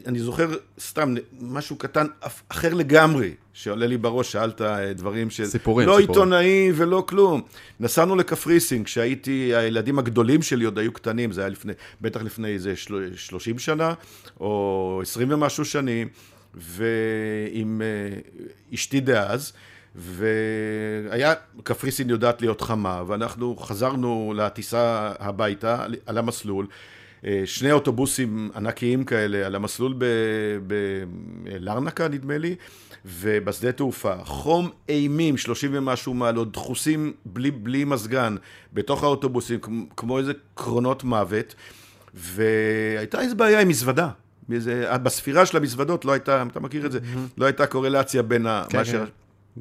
[0.06, 2.06] אני זוכר סתם משהו קטן
[2.50, 5.46] אחר לגמרי, שעולה לי בראש, שאלת אה, דברים של...
[5.46, 6.10] סיפורים, לא סיפורים.
[6.10, 7.42] עיתונאי ולא כלום.
[7.80, 12.74] נסענו לקפריסין, כשהייתי, הילדים הגדולים שלי עוד היו קטנים, זה היה לפני, בטח לפני איזה
[13.16, 13.94] 30 שנה,
[14.40, 16.08] או 20 ומשהו שנים.
[16.56, 18.20] ועם אה,
[18.74, 19.54] אשתי דאז,
[19.96, 26.68] והיה, קפריסין יודעת להיות חמה, ואנחנו חזרנו לטיסה הביתה על המסלול,
[27.26, 29.96] אה, שני אוטובוסים ענקיים כאלה על המסלול
[30.68, 32.56] בלרנקה, נדמה לי,
[33.06, 34.16] ובשדה תעופה.
[34.24, 38.36] חום אימים, 30 ומשהו מעלות, דחוסים בלי, בלי מזגן,
[38.74, 39.60] בתוך האוטובוסים,
[39.98, 41.56] כמו איזה קרונות מוות,
[42.14, 44.10] והייתה איזו בעיה עם מזוודה.
[44.50, 47.00] באיזה, בספירה של המזוודות לא הייתה, אתה מכיר את זה.
[47.38, 48.64] לא הייתה קורלציה בין ה...
[48.70, 49.04] כן, כן.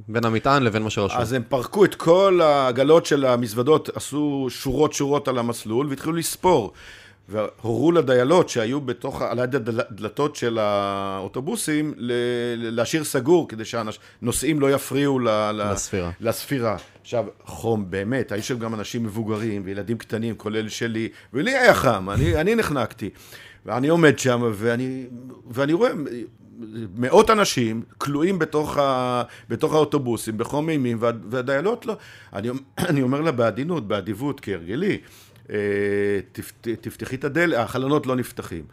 [0.09, 1.21] בין המטען לבין מה שרשום.
[1.21, 6.73] אז הם פרקו את כל העגלות של המזוודות, עשו שורות שורות על המסלול והתחילו לספור.
[7.29, 11.95] והורו לדיילות שהיו בתוך, על יד הדלתות של האוטובוסים,
[12.57, 16.11] להשאיר סגור, כדי שהנוסעים לא יפריעו ל, לספירה.
[16.21, 16.77] לספירה.
[17.03, 22.11] עכשיו, חום, באמת, היו שם גם אנשים מבוגרים וילדים קטנים, כולל שלי, ולי היה חם,
[22.11, 23.11] אני, אני נחנקתי.
[23.67, 25.07] ואני עומד שם, ואני,
[25.51, 25.91] ואני רואה
[26.97, 31.97] מאות אנשים כלואים בתוך, ה, בתוך האוטובוסים, בחום אימים, והדיילות לא.
[32.33, 32.49] אני,
[32.91, 34.99] אני אומר לה בעדינות, באדיבות, כהרגלי,
[35.51, 35.57] אה,
[36.81, 38.65] תפתחי את הדלת, החלונות לא נפתחים.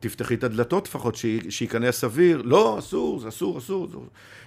[0.00, 1.16] תפתחי את הדלתות לפחות,
[1.48, 2.42] שייכנס סביר.
[2.44, 3.88] לא, אסור, זה אסור, אסור.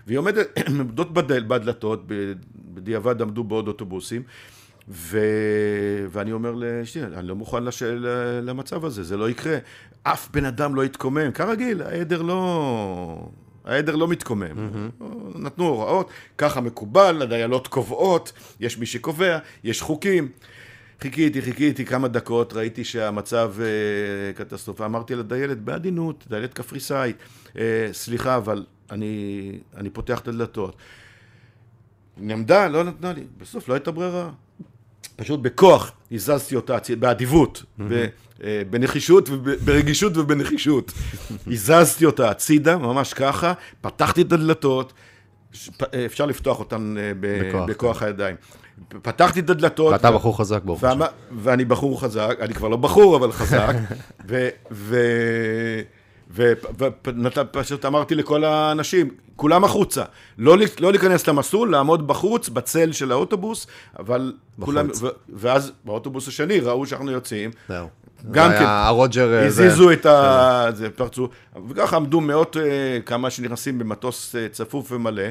[0.07, 2.03] והיא עומדת, עומדות בדלתות,
[2.73, 4.23] בדיעבד עמדו בעוד אוטובוסים.
[4.89, 5.19] ו...
[6.09, 7.83] ואני אומר לאשתי, אני לא מוכן לש...
[8.43, 9.57] למצב הזה, זה לא יקרה.
[10.03, 13.29] אף בן אדם לא יתקומם, כרגיל, העדר לא...
[13.65, 14.51] העדר לא מתקומם.
[14.51, 15.03] Mm-hmm.
[15.39, 20.29] נתנו הוראות, ככה מקובל, הדיילות קובעות, יש מי שקובע, יש חוקים.
[21.01, 24.85] חיכיתי, חיכיתי כמה דקות, ראיתי שהמצב אה, קטסטרופה.
[24.85, 27.17] אמרתי לדיילת בעדינות, דיילת קפריסאית,
[27.57, 30.75] אה, סליחה, אבל אני, אני פותח את הדלתות.
[32.17, 33.23] נעמדה, לא נתנה לי.
[33.37, 34.29] בסוף לא הייתה ברירה.
[35.17, 37.63] פשוט בכוח הזזתי אותה, באדיבות,
[38.43, 39.29] אה, בנחישות,
[39.65, 40.91] ברגישות ובנחישות.
[41.53, 44.93] הזזתי אותה הצידה, ממש ככה, פתחתי את הדלתות,
[45.93, 48.35] אה, אפשר לפתוח אותן אה, בכוח, בכוח הידיים.
[49.01, 49.91] פתחתי את הדלתות.
[49.91, 50.99] ואתה בחור חזק ברוך השם.
[51.31, 53.75] ואני בחור חזק, אני כבר לא בחור, אבל חזק.
[56.33, 60.03] ופשוט אמרתי לכל האנשים, כולם החוצה.
[60.37, 63.67] לא, לא להיכנס למסלול, לעמוד בחוץ, בצל של האוטובוס,
[63.99, 64.65] אבל בחוץ.
[64.65, 64.87] כולם...
[65.01, 67.51] ו, ואז באוטובוס השני ראו שאנחנו יוצאים.
[67.69, 67.87] זהו.
[68.31, 69.33] גם כן, הרוג'ר...
[69.33, 70.67] אה, הזיזו את ה...
[70.73, 71.29] זה פרצו.
[71.69, 75.23] וככה עמדו מאות, אה, כמה שנכנסים במטוס אה, צפוף ומלא,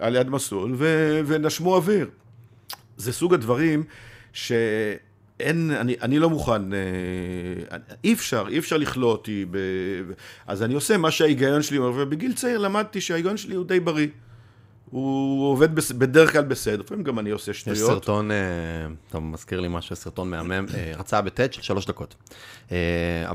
[0.00, 1.20] על יד מסלול, ו...
[1.26, 2.08] ונשמו אוויר.
[2.96, 3.84] זה סוג הדברים
[4.32, 4.52] ש...
[5.40, 6.78] אין, אני, אני לא מוכן, אה,
[8.04, 9.58] אי אפשר, אי אפשר לכלוא אותי, ב,
[10.46, 14.06] אז אני עושה מה שההיגיון שלי אומר, ובגיל צעיר למדתי שההיגיון שלי הוא די בריא.
[14.90, 17.78] הוא עובד בס, בדרך כלל בסדר, לפעמים גם אני עושה שטויות.
[17.78, 18.36] יש סרטון, אה,
[19.08, 22.14] אתה מזכיר לי משהו, סרטון מהמם, אה, הרצאה בטד של שלוש דקות,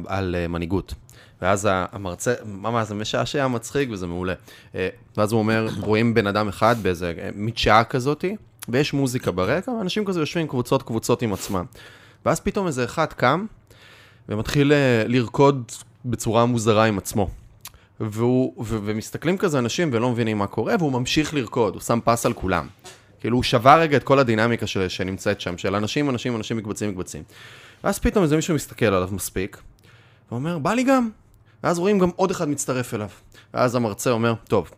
[0.06, 0.94] על מנהיגות.
[1.42, 4.34] ואז המרצה, ממש זה משעשע, מצחיק וזה מעולה.
[5.18, 8.36] ואז הוא אומר, רואים בן אדם אחד באיזה מדשאה כזאתי,
[8.70, 11.66] ויש מוזיקה ברקע, ואנשים כזה יושבים קבוצות קבוצות עם עצמם.
[12.26, 13.46] ואז פתאום איזה אחד קם,
[14.30, 15.72] ומתחיל אה, לרקוד
[16.06, 17.30] בצורה מוזרה עם עצמו.
[18.00, 22.26] והוא, ו- ומסתכלים כזה אנשים ולא מבינים מה קורה, והוא ממשיך לרקוד, הוא שם פס
[22.26, 22.68] על כולם.
[23.20, 26.90] כאילו, הוא שבר רגע את כל הדינמיקה של, שנמצאת שם, של אנשים, אנשים, אנשים מקבצים,
[26.90, 27.24] מקבצים.
[27.84, 29.58] ואז פתאום איזה מישהו מסתכל עליו מספיק,
[30.32, 31.10] ואומר, בא לי גם.
[31.64, 33.10] ואז רואים גם עוד אחד מצטרף אליו.
[33.54, 34.72] ואז המרצה אומר, טוב,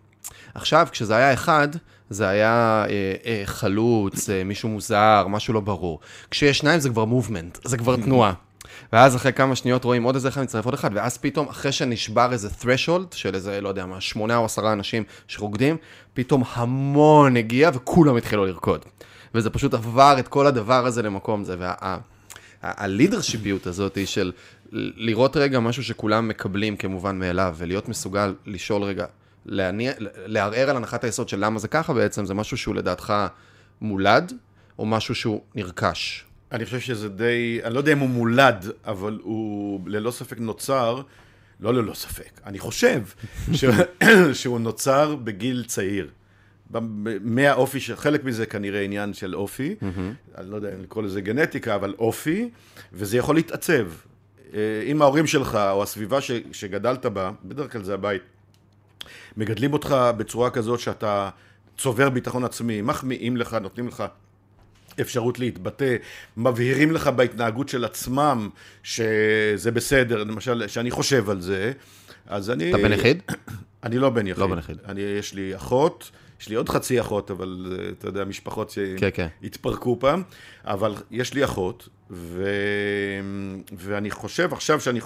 [0.53, 1.67] עכשיו, כשזה היה אחד,
[2.13, 5.99] זה היה אה, אה, חלוץ, אה, מישהו מוזר, משהו לא ברור.
[6.31, 8.33] כשיש שניים זה כבר מובמנט, זה כבר תנועה.
[8.93, 12.31] ואז אחרי כמה שניות רואים עוד איזה אחד מצטרף עוד אחד, ואז פתאום, אחרי שנשבר
[12.31, 15.77] איזה threshold של איזה, לא יודע מה, שמונה או עשרה אנשים שרוקדים,
[16.13, 18.85] פתאום המון הגיע וכולם התחילו לרקוד.
[19.35, 21.55] וזה פשוט עבר את כל הדבר הזה למקום זה.
[22.63, 24.31] והלידרשיפיות הזאת היא של
[24.71, 29.05] לראות רגע משהו שכולם מקבלים כמובן מאליו, ולהיות מסוגל לשאול רגע,
[29.45, 29.91] להניע,
[30.25, 33.13] לערער על הנחת היסוד של למה זה ככה בעצם, זה משהו שהוא לדעתך
[33.81, 34.33] מולד,
[34.79, 36.25] או משהו שהוא נרכש?
[36.51, 41.01] אני חושב שזה די, אני לא יודע אם הוא מולד, אבל הוא ללא ספק נוצר,
[41.59, 43.01] לא ללא ספק, אני חושב
[43.53, 43.65] ש...
[44.33, 46.09] שהוא נוצר בגיל צעיר.
[47.21, 50.37] מהאופי, חלק מזה כנראה עניין של אופי, mm-hmm.
[50.37, 52.49] אני לא יודע אם לקרוא לזה גנטיקה, אבל אופי,
[52.93, 53.87] וזה יכול להתעצב.
[54.53, 58.21] אה, אם ההורים שלך, או הסביבה ש, שגדלת בה, בדרך כלל זה הבית,
[59.37, 61.29] מגדלים אותך בצורה כזאת שאתה
[61.77, 64.03] צובר ביטחון עצמי, מחמיאים לך, נותנים לך
[65.01, 65.95] אפשרות להתבטא,
[66.37, 68.49] מבהירים לך בהתנהגות של עצמם
[68.83, 71.71] שזה בסדר, למשל, שאני חושב על זה,
[72.27, 72.69] אז אני...
[72.69, 73.21] אתה בן יחיד?
[73.83, 74.41] אני לא בן יחיד.
[74.41, 74.77] לא בן יחיד.
[74.85, 76.11] אני, יש לי אחות,
[76.41, 79.27] יש לי עוד חצי אחות, אבל אתה יודע, משפחות כן, כן.
[79.41, 80.23] שהתפרקו פעם,
[80.65, 82.49] אבל יש לי אחות, ו...
[83.77, 84.99] ואני חושב עכשיו שאני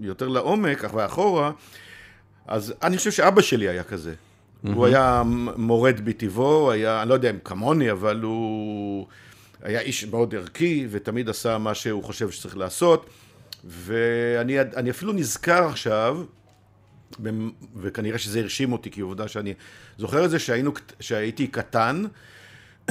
[0.00, 1.50] יותר לעומק, ואחורה,
[2.46, 4.12] אז אני חושב שאבא שלי היה כזה.
[4.12, 4.68] Mm-hmm.
[4.74, 5.22] הוא היה
[5.56, 9.06] מורד בטבעו, היה, אני לא יודע אם כמוני, אבל הוא
[9.62, 13.06] היה איש מאוד ערכי, ותמיד עשה מה שהוא חושב שצריך לעשות.
[13.64, 16.22] ואני אני אפילו נזכר עכשיו,
[17.76, 19.54] וכנראה שזה הרשים אותי, כי עובדה שאני
[19.98, 22.04] זוכר את זה שהיינו, שהייתי קטן,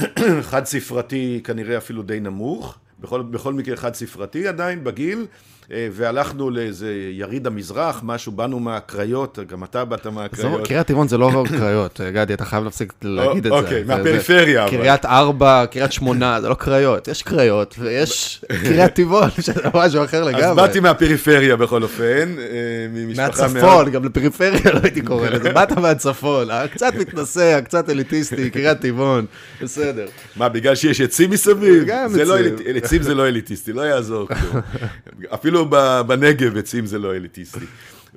[0.50, 5.26] חד ספרתי כנראה אפילו די נמוך, בכל, בכל מקרה חד ספרתי עדיין בגיל,
[5.70, 10.66] והלכנו לאיזה יריד המזרח, משהו, באנו מהקריות, גם אתה באת מהקריות.
[10.66, 13.58] קריית טבעון זה לא קריות, גדי, אתה חייב להפסיק להגיד את זה.
[13.58, 14.68] אוקיי, מהפריפריה.
[14.68, 20.24] קריית ארבע, קריית שמונה, זה לא קריות, יש קריות, ויש קריית טבעון, שזה משהו אחר
[20.24, 20.44] לגמרי.
[20.44, 26.50] אז באתי מהפריפריה בכל אופן, אה, מהצפון, גם לפריפריה לא הייתי קורא לזה, באת מהצפון,
[26.50, 29.26] אה, קצת מתנשא, קצת אליטיסטי, קריית טבעון,
[29.62, 30.06] בסדר.
[30.36, 31.84] מה, בגלל שיש עצים מסביב?
[31.86, 32.56] גם לא עצים.
[32.76, 34.62] עצים זה לא אליטיסטי, לא יעזור כלום.
[35.56, 37.66] אפילו בנגב עצים זה לא אליטיסטי.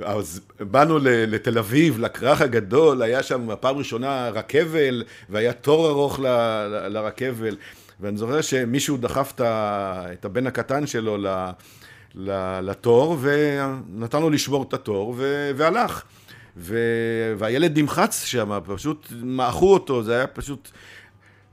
[0.03, 6.19] אז באנו לתל אביב, לכרך הגדול, היה שם פעם ראשונה רכבל, והיה תור ארוך
[6.89, 7.57] לרכבל.
[7.99, 11.17] ואני זוכר שמישהו דחף את הבן הקטן שלו
[12.61, 15.15] לתור, ונתן לו לשבור את התור,
[15.55, 16.03] והלך.
[17.37, 20.69] והילד נמחץ שם, פשוט מעכו אותו, זה היה פשוט...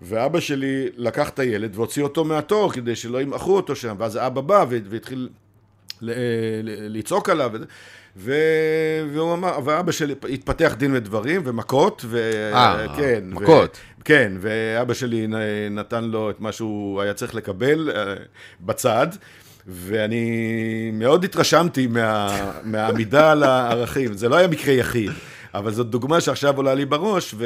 [0.03, 4.40] ואבא שלי לקח את הילד והוציא אותו מהתור כדי שלא ימעכו אותו שם, ואז האבא
[4.40, 5.29] בא והתחיל
[6.88, 7.52] לצעוק עליו.
[8.16, 8.35] ו...
[9.12, 12.30] והוא אמר, ואבא שלי התפתח דין ודברים, ומכות, ו...
[12.54, 13.76] אה, כן, מכות.
[14.00, 14.04] ו...
[14.04, 15.26] כן, ואבא שלי
[15.70, 18.20] נתן לו את מה שהוא היה צריך לקבל uh,
[18.61, 19.06] בצד,
[19.66, 22.37] ואני מאוד התרשמתי מה...
[22.64, 24.14] מהעמידה על הערכים.
[24.14, 25.11] זה לא היה מקרה יחיד,
[25.54, 27.44] אבל זאת דוגמה שעכשיו עולה לי בראש, ו...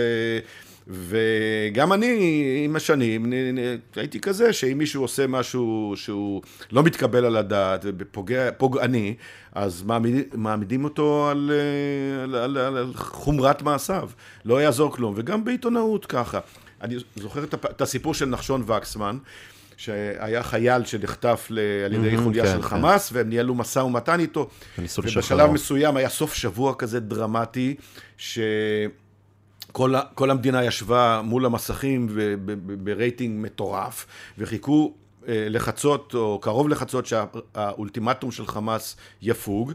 [0.91, 3.33] וגם אני, עם השנים,
[3.97, 9.15] הייתי כזה, שאם מישהו עושה משהו שהוא לא מתקבל על הדעת ופוגעני,
[9.53, 11.51] אז מעמיד, מעמידים אותו על,
[12.23, 14.11] על, על, על, על חומרת מעשיו.
[14.45, 15.15] לא יעזור כלום.
[15.17, 16.41] וגם בעיתונאות ככה.
[16.83, 19.19] אני זוכר את הסיפור של נחשון וקסמן.
[19.77, 21.49] שהיה חייל שנחטף
[21.85, 22.69] על ידי חוליה של כן.
[22.69, 24.49] חמאס, והם ניהלו משא ומתן איתו.
[24.99, 27.75] ובשלב מסוים היה סוף שבוע כזה דרמטי,
[28.19, 28.39] ש...
[29.73, 32.09] כל, כל המדינה ישבה מול המסכים
[32.85, 34.07] ברייטינג מטורף,
[34.39, 34.95] וחיכו
[35.29, 39.73] אה, לחצות, או קרוב לחצות, שהאולטימטום של חמאס יפוג.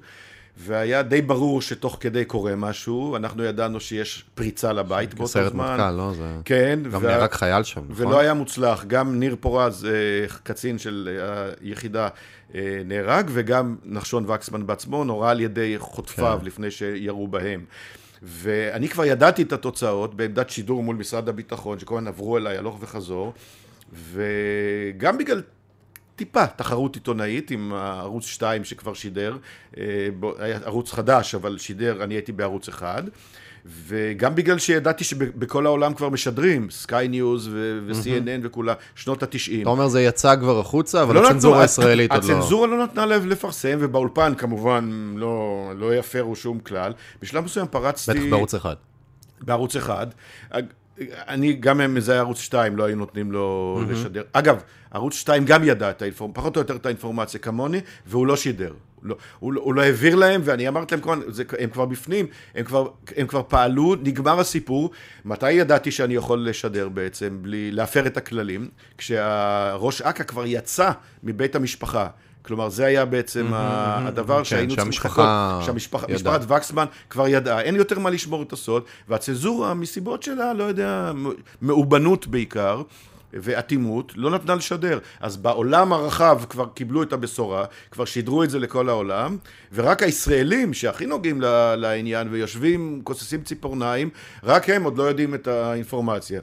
[0.57, 5.43] והיה די ברור שתוך כדי קורה משהו, אנחנו ידענו שיש פריצה לבית באותו זמן.
[5.43, 6.13] סיירת מטכ"ל, לא?
[6.13, 6.31] זה...
[6.45, 6.79] כן.
[6.91, 7.09] גם וה...
[7.09, 8.07] נהרג חייל שם, נכון?
[8.07, 11.19] ולא היה מוצלח, גם ניר פורז, אה, קצין של
[11.61, 12.07] היחידה,
[12.55, 16.45] אה, נהרג, וגם נחשון וקסמן בעצמו נורה על ידי חוטפיו כן.
[16.45, 17.65] לפני שירו בהם.
[18.27, 22.77] ואני כבר ידעתי את התוצאות בעמדת שידור מול משרד הביטחון, שכל הזמן עברו אליי הלוך
[22.81, 23.33] וחזור,
[23.93, 25.41] וגם בגלל
[26.15, 29.37] טיפה תחרות עיתונאית עם ערוץ 2 שכבר שידר,
[29.77, 29.83] אה,
[30.63, 33.03] ערוץ חדש, אבל שידר, אני הייתי בערוץ 1.
[33.65, 39.61] וגם בגלל שידעתי שבכל העולם כבר משדרים, Sky News ו-CNN וכולה, שנות התשעים.
[39.61, 42.31] אתה אומר זה יצא כבר החוצה, אבל לא הצנזורה הישראלית עוד לא.
[42.31, 46.93] הצנזורה לא נתנה לב לפרסם, ובאולפן כמובן לא, לא יפרו שום כלל.
[47.21, 48.19] בשלב מסוים פרצתי...
[48.19, 48.75] בטח בערוץ אחד.
[49.41, 50.07] בערוץ אחד.
[51.27, 53.91] אני, גם אם זה היה ערוץ 2, לא היו נותנים לו mm-hmm.
[53.91, 54.23] לשדר.
[54.31, 58.35] אגב, ערוץ 2 גם ידע את האינפורמציה, פחות או יותר את האינפורמציה כמוני, והוא לא
[58.35, 58.73] שידר.
[59.03, 62.27] לא, הוא, לא, הוא לא העביר להם, ואני אמרתי להם, כמובן, זה, הם כבר בפנים,
[62.55, 64.91] הם כבר, הם כבר פעלו, נגמר הסיפור.
[65.25, 68.69] מתי ידעתי שאני יכול לשדר בעצם, בלי להפר את הכללים?
[68.97, 70.91] כשהראש אכ"א כבר יצא
[71.23, 72.07] מבית המשפחה.
[72.47, 75.25] כלומר, זה היה בעצם הדבר כן, שהיינו צריכים לחכות,
[75.65, 81.11] שהמשפחת וקסמן כבר ידעה, אין יותר מה לשמור את הסוד, והצנזורה מסיבות שלה, לא יודע,
[81.61, 82.81] מאובנות בעיקר.
[83.37, 84.99] ואטימות, לא נתנה לשדר.
[85.19, 89.37] אז בעולם הרחב כבר קיבלו את הבשורה, כבר שידרו את זה לכל העולם,
[89.73, 91.41] ורק הישראלים שהכי נוגעים
[91.77, 94.09] לעניין ויושבים, כוססים ציפורניים,
[94.43, 96.41] רק הם עוד לא יודעים את האינפורמציה.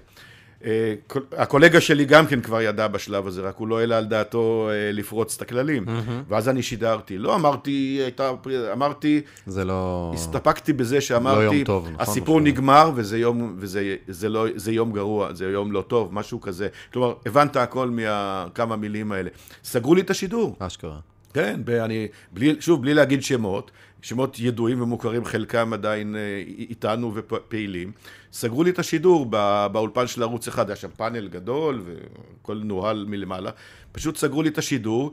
[0.65, 0.95] אה,
[1.33, 4.93] הקולגה שלי גם כן כבר ידע בשלב הזה, רק הוא לא העלה על דעתו אה,
[4.93, 5.87] לפרוץ את הכללים.
[6.29, 7.19] ואז אני שידרתי.
[7.19, 8.31] לא אמרתי, הייתה,
[8.73, 10.11] אמרתי, זה לא...
[10.15, 12.47] הסתפקתי בזה שאמרתי, לא יום טוב, נכון, הסיפור נכון.
[12.47, 16.69] נגמר וזה יום, וזה זה לא, זה יום גרוע, זה יום לא טוב, משהו כזה.
[16.93, 19.31] כלומר, הבנת הכל מכמה מילים האלה.
[19.65, 20.57] סגרו לי את השידור.
[20.59, 21.12] אשכרה.
[21.35, 23.71] כן, ואני, בלי, שוב, בלי להגיד שמות,
[24.03, 27.93] שמות ידועים ומוכרים, חלקם עדיין אה, איתנו ופעילים.
[28.33, 29.27] סגרו לי את השידור
[29.73, 33.51] באולפן של ערוץ אחד, היה שם פאנל גדול וכל נוהל מלמעלה.
[33.93, 35.13] פשוט סגרו לי את השידור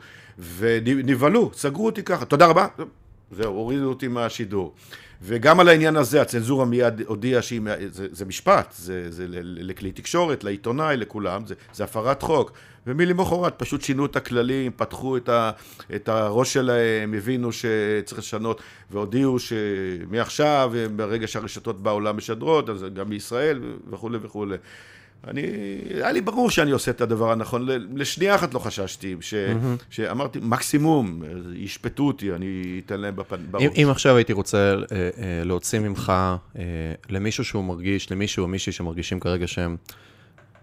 [0.57, 2.67] ונבהלו, סגרו אותי ככה, תודה רבה,
[3.31, 4.73] זהו, הורידו אותי מהשידור.
[5.21, 10.43] וגם על העניין הזה הצנזורה מיד הודיעה שהיא, זה, זה משפט, זה, זה לכלי תקשורת,
[10.43, 12.51] לעיתונאי, לכולם, זה, זה הפרת חוק.
[12.87, 15.51] ומלמחרת פשוט שינו את הכללים, פתחו את, ה,
[15.95, 23.61] את הראש שלהם, הבינו שצריך לשנות, והודיעו שמעכשיו, ברגע שהרשתות בעולם משדרות, אז גם בישראל
[23.89, 24.57] וכולי וכולי.
[25.27, 25.41] אני,
[25.89, 29.83] היה לי ברור שאני עושה את הדבר הנכון, לשנייה אחת לא חששתי, ש, mm-hmm.
[29.89, 31.23] שאמרתי, מקסימום,
[31.55, 33.33] ישפטו אותי, אני אתן להם בפ...
[33.51, 33.63] בראש.
[33.63, 36.13] אם, אם עכשיו הייתי רוצה אה, אה, להוציא ממך
[36.57, 36.63] אה,
[37.09, 39.77] למישהו שהוא מרגיש, למישהו או מישהי שמרגישים כרגע שהם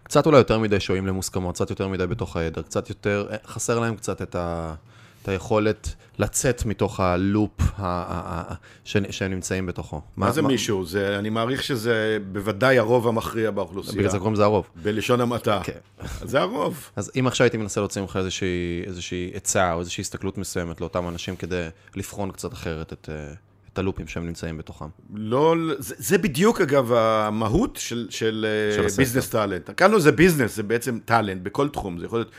[0.02, 3.96] קצת אולי יותר מדי שוהים למוסכמות, קצת יותר מדי בתוך העדר, קצת יותר, חסר להם
[3.96, 4.74] קצת את ה...
[5.26, 7.60] את היכולת לצאת מתוך ה loop
[8.84, 10.00] שהם נמצאים בתוכו.
[10.16, 10.84] מה זה מישהו?
[11.18, 13.96] אני מעריך שזה בוודאי הרוב המכריע באוכלוסייה.
[13.96, 14.68] בגלל זה קוראים לזה הרוב.
[14.82, 15.60] בלשון המעטה.
[15.64, 15.78] כן.
[16.22, 16.90] זה הרוב.
[16.96, 18.18] אז אם עכשיו הייתי מנסה להוציא ממך
[18.86, 23.08] איזושהי עצה או איזושהי הסתכלות מסוימת לאותם אנשים כדי לבחון קצת אחרת את...
[23.12, 23.32] אה,
[23.72, 24.84] את הלופים שהם נמצאים בתוכם.
[25.14, 29.70] לא, זה, זה בדיוק אגב המהות של, של, של Business Talent.
[29.76, 32.30] כאן זה business, זה בעצם טאלנט בכל תחום, זה יכול להיות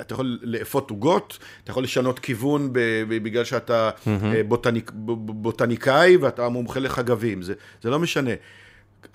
[0.00, 2.68] אתה יכול לאפות עוגות, אתה יכול לשנות כיוון
[3.08, 4.08] בגלל שאתה mm-hmm.
[4.48, 8.30] בוטניק, בוטניקאי ואתה מומחה לחגבים, זה, זה לא משנה.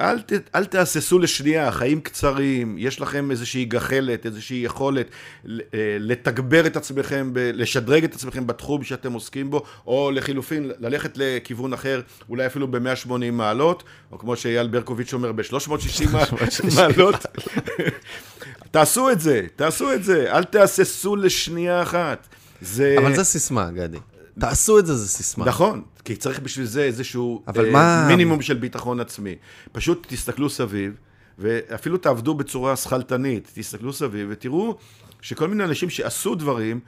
[0.01, 5.09] אל, ת, אל תהססו לשנייה, החיים קצרים, יש לכם איזושהי גחלת, איזושהי יכולת
[5.49, 5.53] אה,
[5.99, 12.01] לתגבר את עצמכם, לשדרג את עצמכם בתחום שאתם עוסקים בו, או לחילופין, ללכת לכיוון אחר,
[12.29, 16.09] אולי אפילו ב-180 מעלות, או כמו שאייל ברקוביץ' אומר, ב-360
[16.75, 17.15] מעלות.
[18.75, 22.27] תעשו את זה, תעשו את זה, אל תהססו לשנייה אחת.
[22.61, 22.95] זה...
[22.97, 23.97] אבל זה סיסמה, גדי.
[24.39, 25.45] תעשו את זה, זה סיסמה.
[25.45, 28.05] נכון, כי צריך בשביל זה איזשהו אה, מה...
[28.07, 29.35] מינימום של ביטחון עצמי.
[29.71, 30.93] פשוט תסתכלו סביב,
[31.39, 34.77] ואפילו תעבדו בצורה שכלתנית, תסתכלו סביב ותראו
[35.21, 36.79] שכל מיני אנשים שעשו דברים,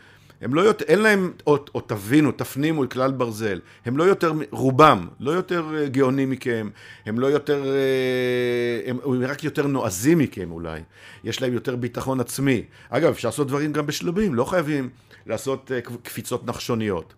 [0.42, 4.34] הם לא יותר, אין להם, או, או תבינו, תפנימו את כלל ברזל, הם לא יותר,
[4.52, 6.70] רובם, לא יותר אה, גאונים מכם,
[7.06, 10.82] הם לא יותר, אה, הם, הם רק יותר נועזים מכם אולי,
[11.24, 12.64] יש להם יותר ביטחון עצמי.
[12.90, 14.90] אגב, אפשר לעשות דברים גם בשלבים, לא חייבים
[15.26, 17.14] לעשות אה, קפיצות נחשוניות.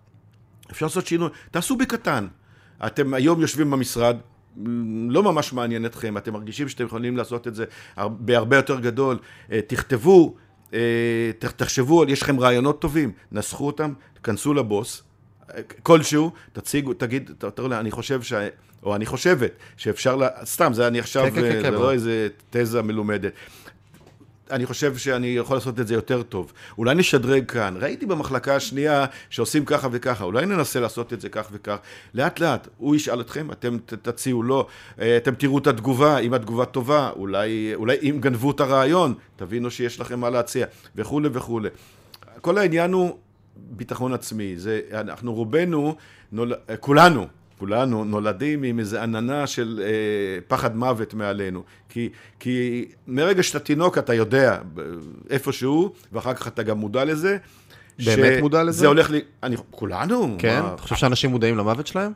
[0.71, 2.27] אפשר לעשות שינוי, תעשו בקטן.
[2.85, 4.17] אתם היום יושבים במשרד,
[5.09, 7.65] לא ממש מעניין אתכם, אתם מרגישים שאתם יכולים לעשות את זה
[7.97, 9.17] בהרבה יותר גדול,
[9.67, 10.35] תכתבו
[11.39, 15.03] תחשבו, יש לכם רעיונות טובים, נסחו אותם, תכנסו לבוס,
[15.83, 18.33] כלשהו, תציגו, תגיד, תראו לי, אני חושב ש...
[18.83, 21.91] או אני חושבת שאפשר, לה, סתם, זה אני עכשיו, כן, כן, כן, זה כן, לא
[21.91, 23.33] איזה תזה מלומדת.
[24.51, 26.53] אני חושב שאני יכול לעשות את זה יותר טוב.
[26.77, 27.75] אולי נשדרג כאן.
[27.79, 31.77] ראיתי במחלקה השנייה שעושים ככה וככה, אולי ננסה לעשות את זה כך וכך.
[32.13, 34.67] לאט לאט, הוא ישאל אתכם, אתם תציעו לו,
[35.01, 39.71] אה, אתם תראו את התגובה, אם התגובה טובה, אולי, אולי אם גנבו את הרעיון, תבינו
[39.71, 41.69] שיש לכם מה להציע, וכולי וכולי.
[42.41, 43.17] כל העניין הוא
[43.55, 44.53] ביטחון עצמי.
[44.57, 45.95] זה, אנחנו רובנו,
[46.31, 47.27] נול, כולנו,
[47.59, 51.63] כולנו נולדים עם איזו עננה של אה, פחד מוות מעלינו.
[51.89, 54.57] כי, כי מרגע שאתה תינוק אתה יודע
[55.29, 57.37] איפשהו, ואחר כך אתה גם מודע לזה.
[58.05, 58.79] באמת מודע לזה?
[58.79, 59.21] זה הולך לי...
[59.43, 60.35] אני, כולנו.
[60.37, 60.61] כן?
[60.61, 60.73] מה...
[60.73, 62.11] אתה חושב שאנשים מודעים למוות שלהם?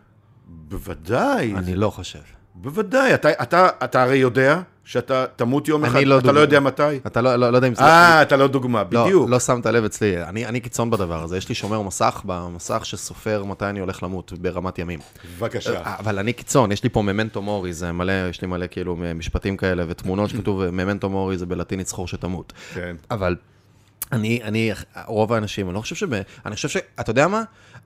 [0.47, 1.53] בוודאי.
[1.55, 2.42] אני לא חושב.
[2.55, 3.13] בוודאי.
[3.13, 6.33] אתה, אתה, אתה הרי יודע שאתה תמות יום אחד, לא אתה דוגמה.
[6.33, 6.97] לא יודע מתי.
[7.07, 7.81] אתה לא, לא, לא יודע אם זה...
[7.83, 9.29] אה, אתה לא דוגמה, לא, בדיוק.
[9.29, 13.43] לא שמת לב אצלי, אני, אני קיצון בדבר הזה, יש לי שומר מסך במסך שסופר
[13.43, 14.99] מתי אני הולך למות ברמת ימים.
[15.37, 15.81] בבקשה.
[15.81, 18.95] אה, אבל אני קיצון, יש לי פה ממנטו מורי, זה מלא, יש לי מלא כאילו
[19.15, 22.53] משפטים כאלה ותמונות שכתוב ממנטו מורי זה בלטינית זכור שתמות.
[22.73, 22.95] כן.
[23.11, 23.35] אבל
[24.11, 24.71] אני, אני,
[25.05, 26.03] רוב האנשים, אני לא חושב ש...
[26.45, 26.77] אני חושב ש...
[26.99, 27.43] אתה יודע מה?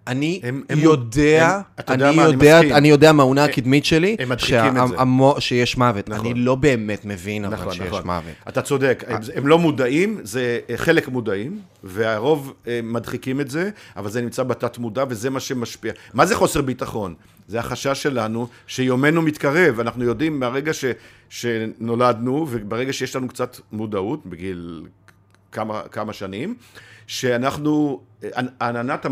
[0.08, 3.86] אני הם, הם, יודע, הם, אתה יודע אני, מה, יודע אני, אני יודע מהעונה הקדמית
[3.86, 4.96] שלי, הם מדחיקים את זה.
[4.98, 6.10] המו, שיש מוות.
[6.10, 6.26] נכון.
[6.26, 8.06] אני לא באמת מבין נכון, אבל שיש נכון.
[8.06, 8.34] מוות.
[8.48, 14.22] אתה צודק, הם, הם לא מודעים, זה חלק מודעים, והרוב מדחיקים את זה, אבל זה
[14.22, 15.94] נמצא בתת מודע וזה מה שמשפיע.
[16.14, 17.14] מה זה חוסר ביטחון?
[17.48, 20.86] זה החשש שלנו שיומנו מתקרב, אנחנו יודעים מהרגע ש,
[21.30, 24.86] שנולדנו, וברגע שיש לנו קצת מודעות, בגיל
[25.52, 26.56] כמה, כמה שנים,
[27.08, 28.02] שאנחנו,
[28.62, 29.06] עננת,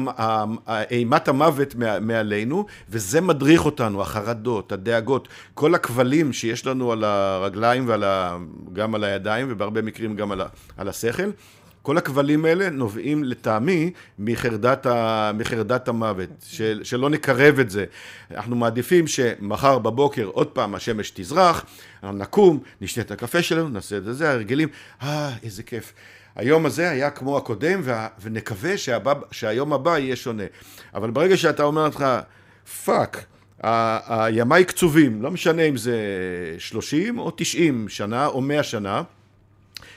[0.92, 8.96] אימת המוות מעלינו, וזה מדריך אותנו, החרדות, הדאגות, כל הכבלים שיש לנו על הרגליים וגם
[8.96, 10.42] על הידיים, ובהרבה מקרים גם על,
[10.78, 11.30] על השכל.
[11.86, 17.86] כל הכבלים האלה נובעים לטעמי מחרדת, ה, מחרדת המוות, של, שלא נקרב את זה.
[18.32, 21.66] אנחנו מעדיפים שמחר בבוקר עוד פעם השמש תזרח,
[22.04, 24.70] נקום, נשתה את הקפה שלנו, נעשה את זה, ההרגלים,
[25.02, 25.94] אה, איזה כיף.
[26.36, 27.82] היום הזה היה כמו הקודם,
[28.22, 30.44] ונקווה שהבא, שהיום הבא יהיה שונה.
[30.94, 32.06] אבל ברגע שאתה אומר לך,
[32.86, 33.26] fuck,
[34.08, 35.98] הימיי קצובים, לא משנה אם זה
[36.58, 39.02] 30 או 90 שנה או 100 שנה,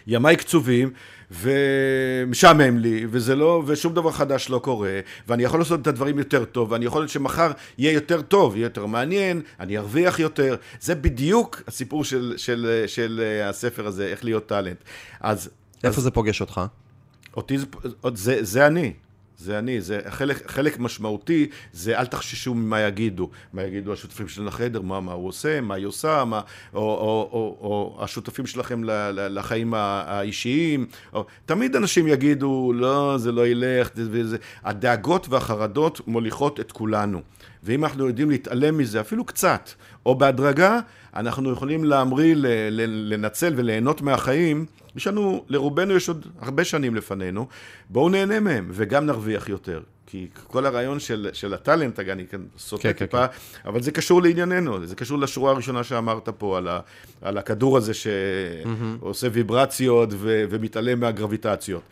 [0.06, 0.90] ימיי קצובים,
[1.30, 6.44] ומשעמם לי, וזה לא, ושום דבר חדש לא קורה, ואני יכול לעשות את הדברים יותר
[6.44, 10.56] טוב, ואני יכול להיות שמחר יהיה יותר טוב, יהיה יותר מעניין, אני ארוויח יותר.
[10.80, 14.78] זה בדיוק הסיפור של, של, של הספר הזה, איך להיות טאלנט.
[15.20, 15.50] אז
[15.84, 16.60] איפה זה פוגש אותך?
[17.36, 17.66] אותי זה,
[18.14, 18.92] זה, זה אני.
[19.38, 23.30] זה אני, זה חלק, חלק משמעותי, זה אל תחששו ממה יגידו.
[23.52, 26.40] מה יגידו השותפים של החדר, מה, מה הוא עושה, מה היא עושה, מה,
[26.74, 30.86] או, או, או, או השותפים שלכם ל, ל, לחיים האישיים.
[31.12, 34.36] או, תמיד אנשים יגידו, לא, זה לא ילך, וזה.
[34.64, 37.22] הדאגות והחרדות מוליכות את כולנו.
[37.62, 39.70] ואם אנחנו יודעים להתעלם מזה, אפילו קצת,
[40.06, 40.80] או בהדרגה,
[41.16, 42.34] אנחנו יכולים להמריא,
[42.78, 44.66] לנצל וליהנות מהחיים.
[44.98, 47.48] יש לנו, לרובנו יש עוד הרבה שנים לפנינו,
[47.90, 49.80] בואו נהנה מהם וגם נרוויח יותר.
[50.06, 53.32] כי כל הרעיון של, של הטאלנט, אני כאן סוטה כן, כן, טיפה, כן,
[53.62, 53.68] כן.
[53.68, 56.80] אבל זה קשור לענייננו, זה קשור לשורה הראשונה שאמרת פה, על, ה,
[57.22, 59.30] על הכדור הזה שעושה mm-hmm.
[59.32, 61.82] ויברציות ו, ומתעלם מהגרביטציות.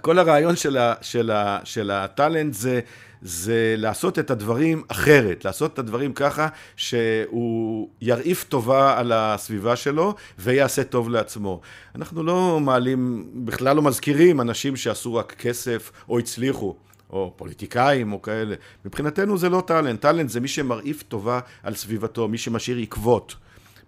[0.00, 2.80] כל הרעיון של, ה, של, ה, של הטאלנט זה...
[3.22, 10.14] זה לעשות את הדברים אחרת, לעשות את הדברים ככה שהוא ירעיף טובה על הסביבה שלו
[10.38, 11.60] ויעשה טוב לעצמו.
[11.94, 16.74] אנחנו לא מעלים, בכלל לא מזכירים אנשים שעשו רק כסף או הצליחו.
[17.10, 18.54] או פוליטיקאים או כאלה.
[18.84, 23.34] מבחינתנו זה לא טאלנט, טאלנט זה מי שמרעיף טובה על סביבתו, מי שמשאיר עקבות.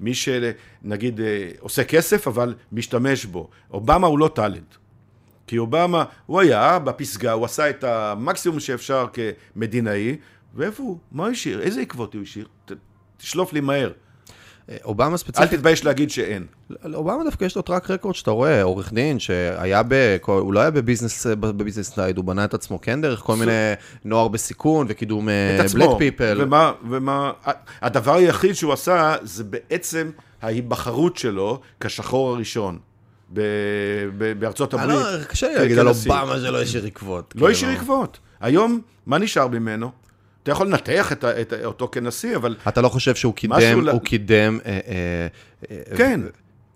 [0.01, 3.49] מי שנגיד אה, עושה כסף אבל משתמש בו.
[3.71, 4.75] אובמה הוא לא טאלנט.
[5.47, 10.17] כי אובמה, הוא היה בפסגה, הוא עשה את המקסימום שאפשר כמדינאי,
[10.55, 10.99] ואיפה הוא?
[11.13, 11.61] מה הוא השאיר?
[11.61, 12.47] איזה עקבות הוא השאיר?
[13.17, 13.93] תשלוף לי מהר.
[14.71, 15.53] אה, אובמה ספציפית...
[15.53, 16.47] אל תתבייש להגיד שאין.
[16.95, 20.17] אובמה דווקא יש לו track record שאתה רואה, עורך דין שהיה ב...
[20.27, 23.37] הוא לא היה ב business, ב business נייד, הוא בנה את עצמו כן דרך כל
[23.37, 23.53] מיני
[24.05, 25.29] נוער בסיכון וקידום
[25.75, 26.39] black אה, people.
[26.43, 27.33] ומה, ומה...
[27.83, 30.11] הדבר היחיד שהוא עשה זה בעצם
[30.43, 32.79] ההיבחרות שלו כשחור הראשון.
[34.39, 34.89] בארצות הברית.
[34.89, 37.35] לא, קשה לי להגיד על אובמה שלא השאיר עקבות.
[37.37, 38.19] לא השאיר עקבות.
[38.41, 39.91] היום, מה נשאר ממנו?
[40.43, 42.57] אתה יכול לנתח את, את, אותו כנשיא, אבל...
[42.69, 44.59] אתה לא חושב שהוא קידם, הוא קידם...
[44.67, 44.79] אה,
[45.71, 46.21] אה, כן.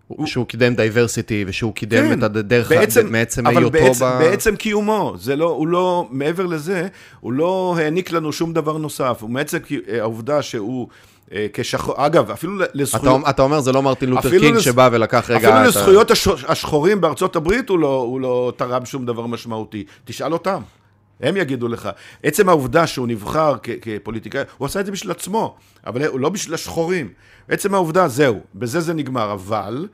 [0.08, 0.26] הוא...
[0.26, 4.18] שהוא קידם diversity, ושהוא קידם כן, את הדרך, בעצם, מעצם היותו בעצם, ב...
[4.18, 6.88] בעצם קיומו, זה לא, הוא לא, מעבר לזה,
[7.20, 9.58] הוא לא העניק לנו שום דבר נוסף, הוא מעצם
[10.00, 10.94] העובדה שהוא אה,
[11.52, 13.20] כשחור, אגב, אפילו לזכויות...
[13.22, 14.62] אתה, אתה אומר, זה לא מרטין לותר קינג לס...
[14.62, 15.38] שבא ולקח רגע...
[15.38, 15.68] אפילו אתה...
[15.68, 16.10] לזכויות
[16.48, 19.84] השחורים בארצות הברית הוא לא, הוא לא תרם שום דבר משמעותי.
[20.04, 20.62] תשאל אותם,
[21.20, 21.88] הם יגידו לך.
[22.22, 25.56] עצם העובדה שהוא נבחר כ- כפוליטיקאי, הוא עשה את זה בשביל עצמו,
[25.86, 27.08] אבל הוא לא בשביל השחורים.
[27.48, 29.32] עצם העובדה, זהו, בזה זה נגמר.
[29.32, 29.88] אבל,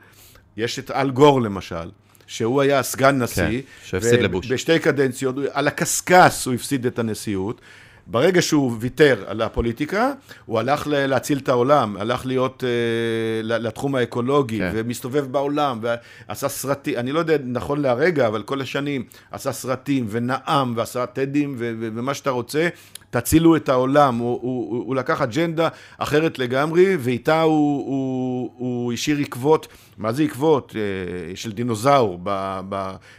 [0.57, 1.89] יש את אל גור למשל.
[2.27, 4.51] שהוא היה סגן נשיא, כן, שהפסיד לבוש.
[4.51, 7.61] בשתי קדנציות, על הקשקש הוא הפסיד את הנשיאות,
[8.07, 10.11] ברגע שהוא ויתר על הפוליטיקה,
[10.45, 14.71] הוא הלך להציל את העולם, הלך להיות uh, לתחום האקולוגי, כן.
[14.73, 20.73] ומסתובב בעולם, ועשה סרטים, אני לא יודע נכון להרגע, אבל כל השנים עשה סרטים, ונאם,
[20.77, 22.67] ועשה טדים, ומה שאתה רוצה.
[23.09, 28.93] תצילו את העולם, הוא, הוא, הוא, הוא לקח אג'נדה אחרת לגמרי, ואיתה הוא, הוא, הוא
[28.93, 30.75] השאיר עקבות, מה זה עקבות?
[30.75, 32.19] אה, של דינוזאור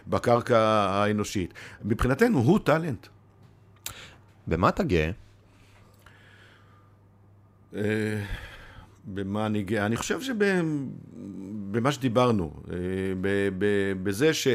[0.07, 0.59] בקרקע
[0.89, 1.55] האנושית.
[1.84, 3.07] מבחינתנו הוא טאלנט.
[4.47, 5.11] במה אתה גאה?
[7.77, 7.81] אה,
[9.05, 9.87] במה אני גאה?
[9.87, 12.77] אני חושב שבמה שדיברנו, אה,
[14.03, 14.47] בזה ש...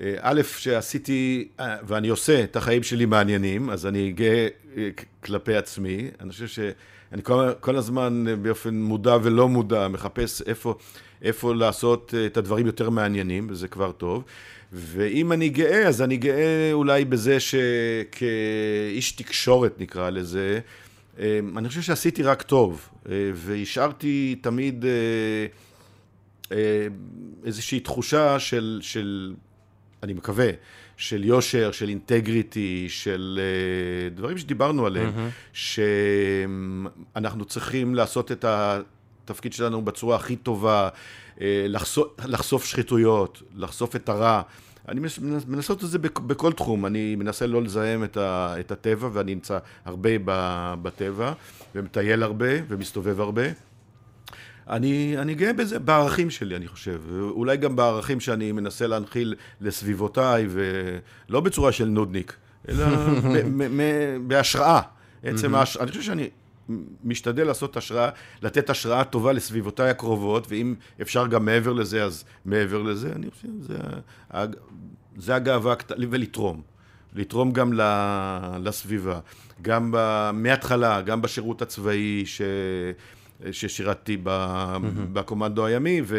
[0.00, 4.48] אה, א', שעשיתי, ואני עושה את החיים שלי מעניינים, אז אני גאה
[5.24, 6.10] כלפי עצמי.
[6.20, 10.74] אני חושב שאני כל, כל הזמן באופן מודע ולא מודע מחפש איפה,
[11.22, 14.24] איפה לעשות את הדברים יותר מעניינים, וזה כבר טוב.
[14.72, 20.60] ואם אני גאה, אז אני גאה אולי בזה שכאיש תקשורת נקרא לזה,
[21.18, 26.56] אה, אני חושב שעשיתי רק טוב, אה, והשארתי תמיד אה,
[27.44, 29.34] איזושהי תחושה של, של,
[30.02, 30.50] אני מקווה,
[30.96, 33.40] של יושר, של אינטגריטי, של
[34.14, 35.56] דברים שדיברנו עליהם, mm-hmm.
[37.12, 40.90] שאנחנו צריכים לעשות את התפקיד שלנו בצורה הכי טובה, אה,
[41.40, 44.42] לחשוף, לחשוף שחיתויות, לחשוף את הרע.
[44.88, 49.08] אני מנסה לעשות את זה בכל תחום, אני מנסה לא לזהם את, ה, את הטבע,
[49.12, 50.10] ואני נמצא הרבה
[50.82, 51.32] בטבע,
[51.74, 53.42] ומטייל הרבה, ומסתובב הרבה.
[54.68, 57.00] אני, אני גאה בזה, בערכים שלי, אני חושב.
[57.30, 62.36] אולי גם בערכים שאני מנסה להנחיל לסביבותיי, ולא בצורה של נודניק,
[62.68, 62.84] אלא
[64.26, 64.80] בהשראה.
[65.22, 65.76] עצם ההש...
[65.76, 66.28] אני חושב שאני
[67.04, 68.08] משתדל לעשות השראה,
[68.42, 73.48] לתת השראה טובה לסביבותיי הקרובות, ואם אפשר גם מעבר לזה, אז מעבר לזה, אני חושב,
[73.60, 73.78] זה,
[75.16, 75.74] זה הגאווה,
[76.10, 76.62] ולתרום.
[77.14, 77.72] לתרום גם
[78.62, 79.20] לסביבה.
[79.62, 79.94] גם
[80.32, 82.42] מההתחלה, גם בשירות הצבאי ש,
[83.52, 84.30] ששירתתי ב.
[85.12, 86.16] בקומנדו הימי, ו...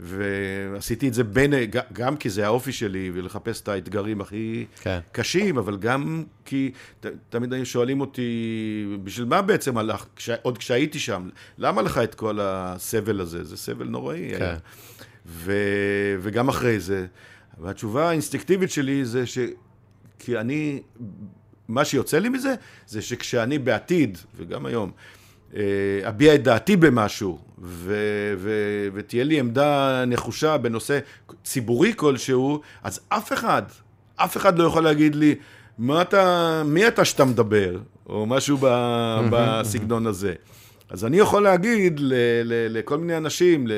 [0.00, 1.52] ועשיתי את זה בין,
[1.92, 4.98] גם כי זה האופי שלי, ולחפש את האתגרים הכי כן.
[5.12, 6.70] קשים, אבל גם כי
[7.00, 11.28] ת, תמיד היו שואלים אותי, בשביל מה בעצם הלך, כש, עוד כשהייתי שם,
[11.58, 13.44] למה לך את כל הסבל הזה?
[13.44, 14.30] זה סבל נוראי.
[14.38, 14.54] כן.
[15.26, 15.52] ו,
[16.20, 17.06] וגם אחרי זה.
[17.60, 19.38] והתשובה האינסטינקטיבית שלי זה ש...
[20.18, 20.82] כי אני,
[21.68, 22.54] מה שיוצא לי מזה,
[22.86, 24.92] זה שכשאני בעתיד, וגם היום,
[26.08, 27.94] אביע את דעתי במשהו, ו-
[28.38, 30.98] ו- ותהיה לי עמדה נחושה בנושא
[31.44, 33.62] ציבורי כלשהו, אז אף אחד,
[34.16, 35.34] אף אחד לא יכול להגיד לי,
[35.78, 37.76] מה אתה, מי אתה שאתה מדבר,
[38.08, 38.66] או משהו ב-
[39.30, 40.32] בסגנון הזה.
[40.90, 42.12] אז אני יכול להגיד ל-
[42.44, 43.72] ל- לכל מיני אנשים, ל-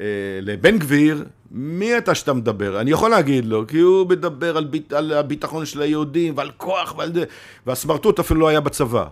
[0.00, 0.04] אה,
[0.42, 2.80] לבן גביר, מי אתה שאתה מדבר?
[2.80, 6.94] אני יכול להגיד לו, כי הוא מדבר על, ביט, על הביטחון של היהודים ועל כוח
[6.98, 7.24] ועל זה,
[7.66, 9.04] והסמרטוט אפילו לא היה בצבא.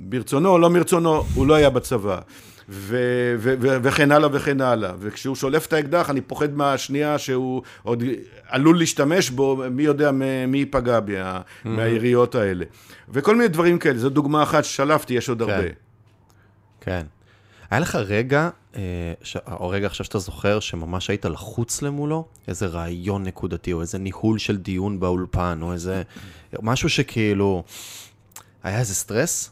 [0.00, 2.18] ברצונו או לא מרצונו, הוא לא היה בצבא.
[2.72, 4.92] ו- ו- ו- וכן הלאה וכן הלאה.
[4.98, 8.02] וכשהוא שולף את האקדח, אני פוחד מהשנייה שהוא עוד
[8.48, 10.10] עלול להשתמש בו, מי יודע
[10.48, 11.24] מי ייפגע בי, mm-hmm.
[11.64, 12.64] מהיריות האלה.
[13.08, 15.50] וכל מיני דברים כאלה, זו דוגמה אחת ששלפתי, יש עוד כן.
[15.50, 15.68] הרבה.
[16.80, 17.06] כן.
[17.70, 18.80] היה לך רגע, אה,
[19.22, 19.36] ש...
[19.36, 22.28] או רגע עכשיו שאתה זוכר, שממש היית לחוץ למולו?
[22.48, 26.02] איזה רעיון נקודתי, או איזה ניהול של דיון באולפן, או איזה...
[26.62, 27.64] משהו שכאילו...
[28.62, 29.50] היה איזה סטרס?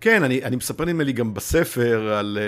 [0.00, 2.38] כן, אני, אני מספר נדמה לי גם בספר על...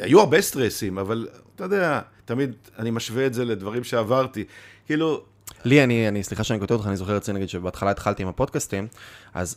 [0.00, 4.44] Uh, היו הרבה סטרסים, אבל אתה יודע, תמיד אני משווה את זה לדברים שעברתי.
[4.86, 5.22] כאילו...
[5.64, 8.28] לי, אני, אני סליחה שאני כותב אותך, אני זוכר את זה, נגיד, שבהתחלה התחלתי עם
[8.28, 8.86] הפודקאסטים,
[9.34, 9.56] אז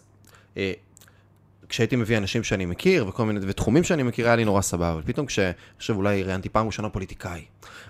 [0.58, 0.74] אה,
[1.74, 5.02] כשהייתי מביא אנשים שאני מכיר, וכל מיני, ותחומים שאני מכיר, היה לי נורא סבבה, אבל
[5.06, 5.40] פתאום כש...
[5.78, 7.42] עכשיו אולי ראיינתי פעם ראשונה פוליטיקאי,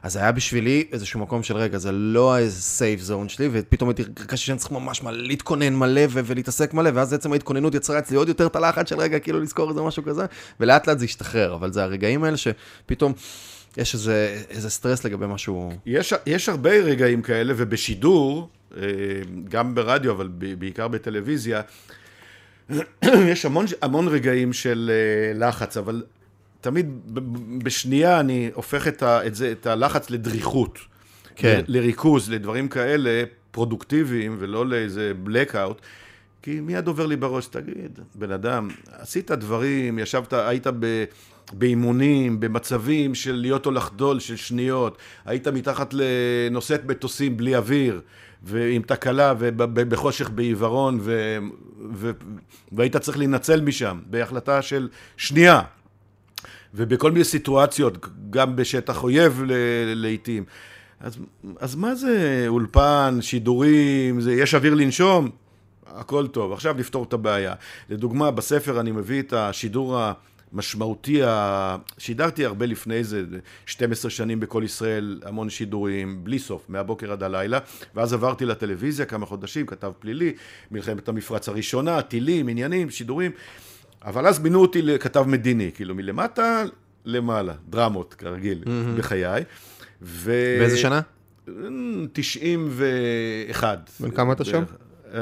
[0.03, 4.03] אז היה בשבילי איזשהו מקום של רגע, זה לא איזה סייף זון שלי, ופתאום הייתי
[4.17, 8.17] הרגשתי שאני צריך ממש מלא, להתכונן מלא ו- ולהתעסק מלא, ואז עצם ההתכוננות יצרה אצלי
[8.17, 10.25] עוד יותר את הלחץ של רגע, כאילו לזכור איזה משהו כזה,
[10.59, 13.13] ולאט לאט זה השתחרר, אבל זה הרגעים האלה שפתאום...
[13.77, 15.71] יש איזה, איזה סטרס לגבי משהו...
[15.85, 18.81] יש, יש הרבה רגעים כאלה, ובשידור, אה,
[19.49, 20.27] גם ברדיו, אבל
[20.57, 21.61] בעיקר בטלוויזיה,
[23.31, 26.03] יש המון, המון רגעים של אה, לחץ, אבל
[26.61, 26.87] תמיד
[27.63, 30.79] בשנייה אני הופך את, ה, את, זה, את הלחץ לדריכות.
[31.35, 31.61] כן.
[31.67, 35.81] ל, לריכוז, לדברים כאלה פרודוקטיביים, ולא לאיזה blackout.
[36.41, 41.03] כי מיד עובר לי בראש, תגיד, בן אדם, עשית דברים, ישבת, היית ב...
[41.53, 48.01] באימונים, במצבים של להיות או לחדול של שניות, היית מתחת לנושאת מטוסים בלי אוויר,
[48.43, 51.37] ועם תקלה ובחושך בעיוורון, ו...
[51.93, 52.11] ו...
[52.71, 55.61] והיית צריך להינצל משם, בהחלטה של שנייה.
[56.73, 59.43] ובכל מיני סיטואציות, גם בשטח אויב
[59.95, 60.43] לעיתים.
[60.99, 61.17] אז,
[61.59, 65.29] אז מה זה אולפן, שידורים, זה, יש אוויר לנשום?
[65.87, 67.53] הכל טוב, עכשיו נפתור את הבעיה.
[67.89, 69.99] לדוגמה, בספר אני מביא את השידור
[70.53, 71.21] המשמעותי,
[71.97, 73.23] שידרתי הרבה לפני זה,
[73.65, 77.59] 12 שנים בכל ישראל, המון שידורים, בלי סוף, מהבוקר עד הלילה,
[77.95, 80.33] ואז עברתי לטלוויזיה כמה חודשים, כתב פלילי,
[80.71, 83.31] מלחמת המפרץ הראשונה, טילים, עניינים, שידורים,
[84.03, 86.63] אבל אז מינו אותי לכתב מדיני, כאילו מלמטה
[87.05, 88.97] למעלה, דרמות, כרגיל, mm-hmm.
[88.97, 89.43] בחיי.
[90.01, 90.31] ו...
[90.59, 91.01] באיזה שנה?
[92.13, 93.91] 91.
[93.99, 94.63] בן כמה אתה שם?
[95.11, 95.15] Uh,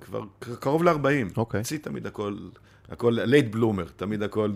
[0.00, 0.20] כבר
[0.60, 1.36] קרוב ל-40.
[1.36, 1.60] אוקיי.
[1.60, 2.36] אצלי תמיד הכל,
[2.90, 4.50] הכל late bloomer, תמיד הכל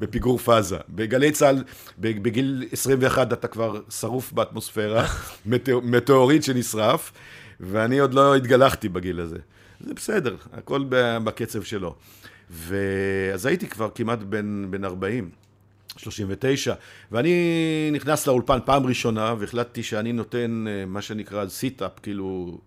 [0.00, 0.76] בפיגור פאזה.
[0.88, 1.64] בגלי צה"ל,
[1.98, 5.06] בגיל 21 אתה כבר שרוף באטמוספירה,
[5.82, 7.12] מטאוריט שנשרף,
[7.60, 9.38] ואני עוד לא התגלחתי בגיל הזה.
[9.80, 11.94] זה בסדר, הכל בקצב שלו.
[12.50, 15.30] ואז הייתי כבר כמעט בן, בן 40.
[15.96, 16.74] 39,
[17.12, 22.58] ואני נכנס לאולפן פעם ראשונה, והחלטתי שאני נותן מה שנקרא sit-up, כאילו,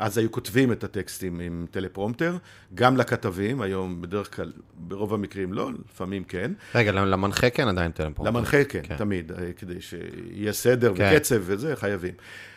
[0.00, 2.36] אז היו כותבים את הטקסטים עם טלפרומטר,
[2.74, 6.52] גם לכתבים, היום בדרך כלל, ברוב המקרים לא, לפעמים כן.
[6.74, 8.30] רגע, למנחה כן עדיין טלפרומטר.
[8.30, 11.12] למנחה כן, כן, תמיד, כדי שיהיה סדר כן.
[11.16, 12.14] וקצב וזה, חייבים.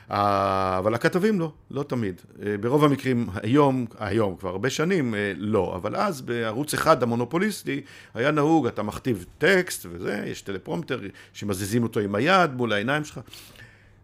[0.10, 2.22] אבל הכתבים לא, לא תמיד.
[2.60, 5.76] ברוב המקרים היום, היום כבר הרבה שנים, לא.
[5.76, 7.82] אבל אז בערוץ אחד המונופוליסטי
[8.14, 11.00] היה נהוג, אתה מכתיב טקסט וזה, יש טלפרומטר
[11.34, 13.20] שמזיזים אותו עם היד מול העיניים שלך.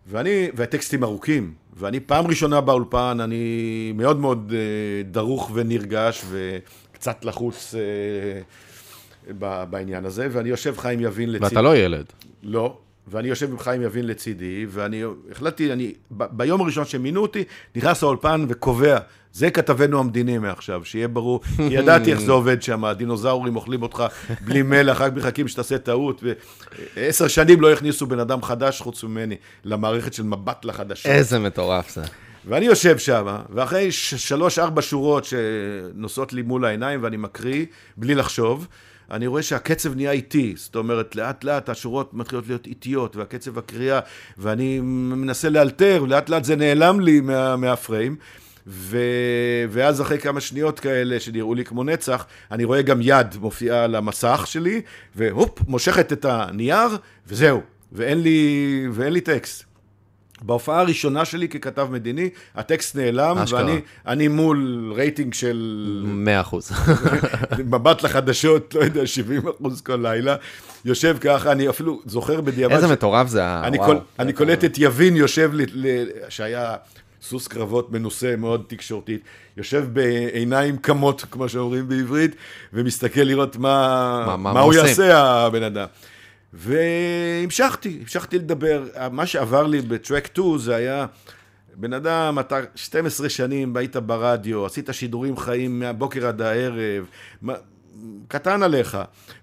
[0.09, 4.53] ואני, והטקסטים ארוכים, ואני פעם ראשונה באולפן, אני מאוד מאוד
[5.11, 7.75] דרוך ונרגש וקצת לחוץ
[9.39, 11.45] בעניין הזה, ואני יושב חיים יבין לצידי.
[11.45, 12.05] ואתה לא ילד.
[12.43, 12.77] לא.
[13.09, 17.43] ואני יושב עם חיים יבין לצידי, ואני החלטתי, אני, ב, ביום הראשון שמינו אותי,
[17.75, 18.97] נכנס לאולפן וקובע,
[19.33, 24.03] זה כתבנו המדיני מעכשיו, שיהיה ברור, כי ידעתי איך זה עובד שם, הדינוזאורים אוכלים אותך
[24.41, 26.23] בלי מלח, רק מחכים שתעשה טעות,
[26.95, 31.05] ועשר שנים לא הכניסו בן אדם חדש חוץ ממני למערכת של מבט לחדשות.
[31.05, 32.01] איזה מטורף זה.
[32.45, 37.65] ואני יושב שם, ואחרי שלוש-ארבע שורות שנוסעות לי מול העיניים, ואני מקריא,
[37.97, 38.67] בלי לחשוב,
[39.11, 43.99] אני רואה שהקצב נהיה איטי, זאת אומרת, לאט לאט השורות מתחילות להיות איטיות, והקצב הקריאה,
[44.37, 48.15] ואני מנסה לאלתר, ולאט לאט זה נעלם לי מה, מהפריים,
[48.67, 48.97] ו...
[49.69, 53.95] ואז אחרי כמה שניות כאלה שנראו לי כמו נצח, אני רואה גם יד מופיעה על
[53.95, 54.81] המסך שלי,
[55.15, 56.87] והופ, מושכת את הנייר,
[57.27, 59.68] וזהו, ואין לי, ואין לי טקסט.
[60.41, 63.59] בהופעה הראשונה שלי ככתב מדיני, הטקסט נעלם, אשכרה.
[63.65, 66.71] ואני אני מול רייטינג של 100 אחוז.
[67.71, 70.35] מבט לחדשות, לא יודע, 70 אחוז כל לילה,
[70.85, 72.75] יושב ככה, אני אפילו זוכר בדיעבד...
[72.75, 73.87] איזה ש- מטורף זה אני, וואו.
[73.87, 75.87] קול, אני קולט את יבין יושב, ל, ל,
[76.29, 76.75] שהיה
[77.21, 79.21] סוס קרבות מנוסה מאוד תקשורתית,
[79.57, 82.35] יושב בעיניים קמות, כמו שאומרים בעברית,
[82.73, 84.73] ומסתכל לראות מה, מה- מה- מה, הוא.
[84.73, 85.85] יעשה, הבן אדם.
[86.53, 88.87] והמשכתי, המשכתי לדבר.
[89.11, 91.05] מה שעבר לי בטרק 2 זה היה,
[91.75, 97.05] בן אדם, אתה 12 שנים היית ברדיו, עשית שידורים חיים מהבוקר עד הערב,
[98.27, 98.97] קטן עליך.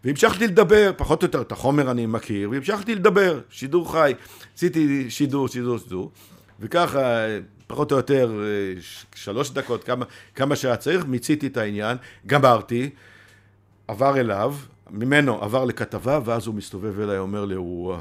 [0.04, 4.14] והמשכתי לדבר, פחות או יותר את החומר אני מכיר, והמשכתי לדבר, שידור חי.
[4.56, 6.10] עשיתי שידור, שידור, שידור,
[6.60, 7.24] וככה,
[7.66, 8.42] פחות או יותר
[9.14, 10.04] שלוש דקות, כמה,
[10.34, 11.96] כמה שהיה צריך, מיציתי את העניין,
[12.26, 12.90] גמרתי,
[13.88, 14.54] עבר אליו,
[14.90, 17.98] ממנו עבר לכתבה, ואז הוא מסתובב אליי, אומר לי, וואו,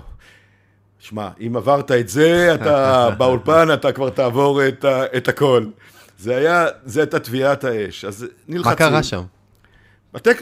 [1.00, 4.86] שמע, אם עברת את זה, אתה באולפן, אתה כבר תעבור את,
[5.18, 5.66] את הכל.
[6.18, 8.06] זה היה, זה הייתה טביעת האש.
[8.06, 8.72] אז נלחצים.
[8.72, 9.24] מה קרה שם?
[10.16, 10.42] הטק,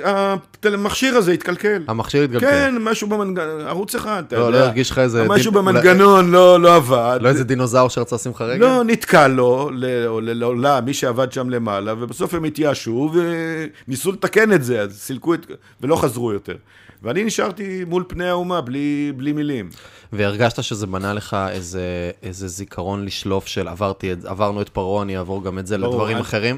[0.63, 1.83] המכשיר הזה התקלקל.
[1.87, 2.49] המכשיר התגלגל.
[2.49, 4.59] כן, משהו במנגנון, ערוץ אחד, אתה לא, יודע.
[4.59, 5.25] לא הרגיש לך איזה...
[5.27, 7.19] משהו דין- במנגנון לא, לא עבד.
[7.21, 8.61] לא איזה דינוזאור שרצה לשים לך רגל?
[8.65, 9.69] לא, נתקע לו,
[10.07, 13.11] או ל- לעולם, מי שעבד שם למעלה, ובסוף הם התייאשו
[13.87, 15.45] וניסו לתקן את זה, אז סילקו את...
[15.81, 16.55] ולא חזרו יותר.
[17.03, 19.69] ואני נשארתי מול פני האומה, בלי, בלי מילים.
[20.13, 21.81] והרגשת שזה בנה לך איזה,
[22.23, 26.15] איזה זיכרון לשלוף של עברתי עברנו את פרעה, אני אעבור גם את זה ברור, לדברים
[26.17, 26.57] אני- אחרים?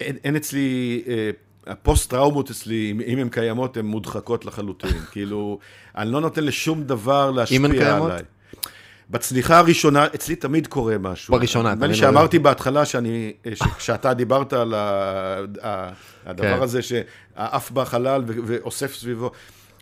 [0.00, 1.30] אין, אין אצלי, אה,
[1.66, 4.90] הפוסט-טראומות אצלי, אם- אם הן קיימות, הן מודחקות לחלוטין.
[5.12, 5.58] כאילו,
[5.96, 7.84] אני לא נותן לשום דבר להשפיע אם הן עליי.
[7.84, 8.12] קיימות?
[9.10, 11.34] בצניחה הראשונה, אצלי תמיד קורה משהו.
[11.34, 15.92] בראשונה, נדמה לי תמיד שאמרתי בהתחלה שאני, אה, ש- כשאתה דיברת על ה- ה-
[16.26, 16.62] הדבר כן.
[16.62, 19.30] הזה שעף בחלל ו- ואוסף סביבו,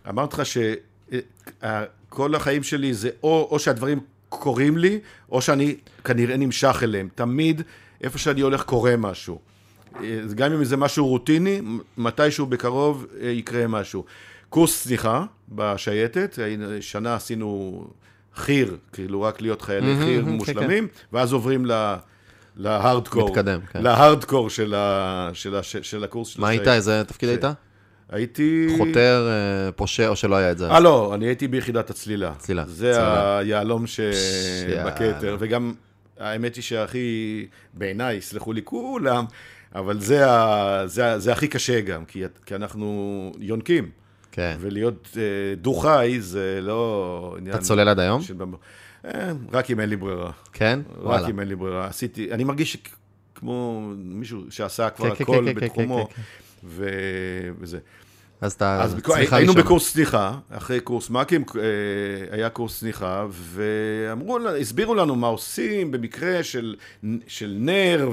[0.08, 4.98] אמרתי לך שכל החיים שלי זה או, או שהדברים קורים לי,
[5.32, 7.08] או שאני כנראה נמשך אליהם.
[7.14, 7.62] תמיד,
[8.02, 9.38] איפה שאני הולך קורה משהו.
[10.02, 11.60] אה, גם אם זה משהו רוטיני,
[11.96, 14.04] מתישהו בקרוב אה, יקרה משהו.
[14.48, 16.38] קורס צניחה בשייטת,
[16.80, 17.80] שנה עשינו
[18.34, 21.94] חי"ר, כאילו רק להיות חיילי מהמם, חי"ר כן, מושלמים, ואז עוברים ל...
[22.56, 23.82] להארדקור, מתקדם, כן.
[23.82, 26.68] להארדקור של, ה, של, ה, של הקורס של מה היית?
[26.68, 27.44] איזה תפקיד היית?
[28.08, 28.66] הייתי...
[28.78, 30.70] חותר, אה, פושע, או שלא היה את זה?
[30.70, 32.32] אה, לא, אני הייתי ביחידת הצלילה.
[32.38, 33.38] צלילה, זה צלילה.
[33.38, 33.86] היהלום.
[33.86, 35.74] שבכתר, וגם
[36.18, 39.24] האמת היא שהכי, בעיניי, יסלחו לי כולם,
[39.74, 43.90] אבל זה, ה, זה, זה הכי קשה גם, כי, כי אנחנו יונקים,
[44.32, 44.56] כן.
[44.60, 47.56] ולהיות אה, דו-חי זה לא עניין...
[47.56, 48.22] אתה צולל עד היום?
[48.22, 48.36] של...
[49.04, 50.30] אה, רק אם אין לי ברירה.
[50.52, 50.80] כן?
[50.90, 51.28] רק וואלה.
[51.28, 51.86] אם אין לי ברירה.
[51.86, 52.76] עשיתי, אני מרגיש
[53.34, 56.22] כמו מישהו שעשה כבר כן, כן, הכל כן, כן, בתחומו, כן, כן.
[56.64, 57.78] ו- וזה.
[58.40, 58.82] אז אתה...
[58.82, 59.64] אז בקו- צניחה היינו ראשונה.
[59.64, 61.62] בקורס צניחה, אחרי קורס מ"כים, אה,
[62.30, 66.74] היה קורס צניחה, ואמרו, הסבירו לנו מה עושים במקרה של,
[67.26, 68.10] של נר,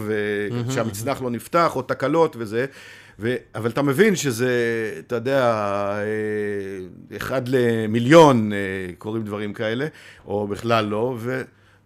[0.67, 2.65] ושהמצנח לא נפתח, או תקלות וזה.
[3.19, 4.51] ו, אבל אתה מבין שזה,
[4.99, 5.43] אתה יודע,
[5.97, 8.57] אה, אחד למיליון אה,
[8.97, 9.88] קורים דברים כאלה,
[10.28, 11.41] או בכלל לא, ו...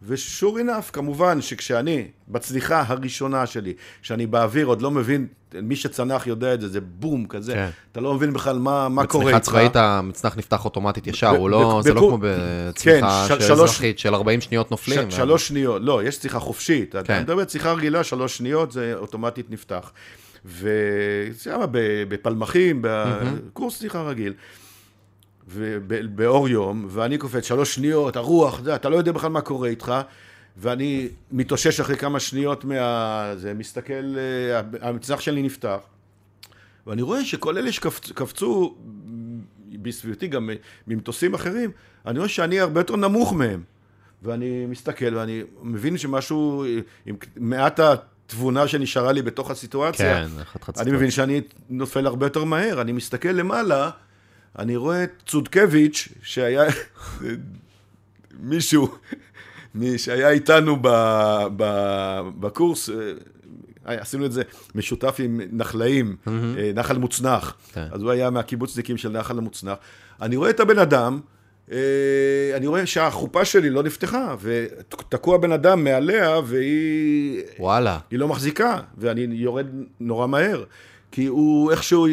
[0.08, 5.28] ושור אינף, כמובן שכשאני, בצניחה הראשונה שלי, כשאני באוויר, עוד לא מבין,
[5.62, 7.70] מי שצנח יודע את זה, זה בום כזה, כן.
[7.92, 9.50] אתה לא מבין בכלל מה, מה קורה בצניחה איתך.
[9.50, 13.70] צבאית המצנח נפתח אוטומטית ישר, הוא לא, זה לא כמו בצניחה כן, ש- של שלוש-
[13.70, 15.12] אזרחית של 40 שניות נופלים.
[15.12, 16.92] ש- שלוש שניות, לא, יש שיחה חופשית.
[16.92, 17.00] כן.
[17.02, 19.92] אתה מדבר שיחה רגילה, שלוש שניות, זה אוטומטית נפתח.
[20.46, 21.60] ושם
[22.10, 24.34] בפלמחים, בקורס שיחה רגיל.
[25.48, 29.94] ובאור יום, ואני קופץ שלוש שניות, הרוח, זה, אתה לא יודע בכלל מה קורה איתך,
[30.58, 33.32] ואני מתאושש אחרי כמה שניות מה...
[33.36, 35.80] זה, מסתכל, אה, המצנח שלי נפתח,
[36.88, 38.76] ואני רואה שכל אלה שקפצו
[39.72, 40.50] בסביבתי, גם
[40.88, 41.72] ממטוסים אחרים,
[42.06, 43.64] אני רואה שאני הרבה יותר נמוך מהם.
[44.24, 46.66] ואני מסתכל ואני מבין שמשהו,
[47.06, 50.30] עם מעט התבונה שנשארה לי בתוך הסיטואציה, כן,
[50.78, 52.82] אני מבין שאני נופל הרבה יותר מהר.
[52.82, 53.90] אני מסתכל למעלה,
[54.60, 56.64] אני רואה את צודקביץ', שהיה
[58.40, 58.88] מישהו
[59.76, 60.88] מי שהיה איתנו ב,
[61.58, 61.64] ב,
[62.40, 62.96] בקורס, אה,
[63.86, 64.44] עשינו את זה
[64.76, 67.56] משותף עם נחלאים, אה, נחל מוצנח.
[67.74, 67.88] כן.
[67.92, 69.78] אז הוא היה מהקיבוצניקים של נחל המוצנח.
[70.22, 71.20] אני רואה את הבן אדם,
[71.72, 71.78] אה,
[72.56, 77.42] אני רואה שהחופה שלי לא נפתחה, ותקוע בן אדם מעליה, והיא...
[77.60, 78.00] וואלה.
[78.12, 79.68] היא לא מחזיקה, ואני יורד
[80.00, 80.64] נורא מהר.
[81.12, 82.08] כי הוא איכשהו,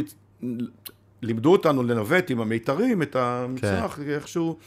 [1.22, 4.10] לימדו אותנו לנווט עם המיתרים את המצנח, כן.
[4.10, 4.58] איכשהו,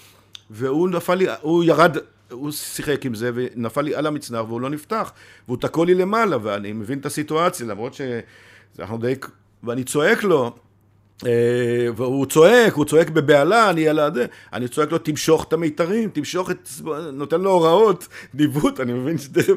[0.50, 1.98] והוא נפל לי, הוא ירד,
[2.32, 5.12] הוא שיחק עם זה, ונפל לי על המצנח, והוא לא נפתח,
[5.48, 9.14] והוא תקוע לי למעלה, ואני מבין את הסיטואציה, למרות שאנחנו די...
[9.64, 10.56] ואני צועק לו,
[11.96, 16.52] והוא צועק, הוא צועק בבהלה, אני על הזה, אני צועק לו, תמשוך את המיתרים, תמשוך
[16.52, 16.70] את...
[17.14, 19.54] נותן לו הוראות, ניווט, אני מבין שתכף,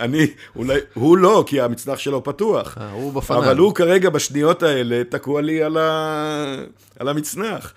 [0.00, 2.78] אני, אולי, הוא לא, כי המצנח שלו פתוח.
[2.80, 3.36] אה, הוא בפנן.
[3.36, 6.54] אבל הוא כרגע, בשניות האלה, תקוע לי על, ה...
[6.98, 7.74] על המצנח.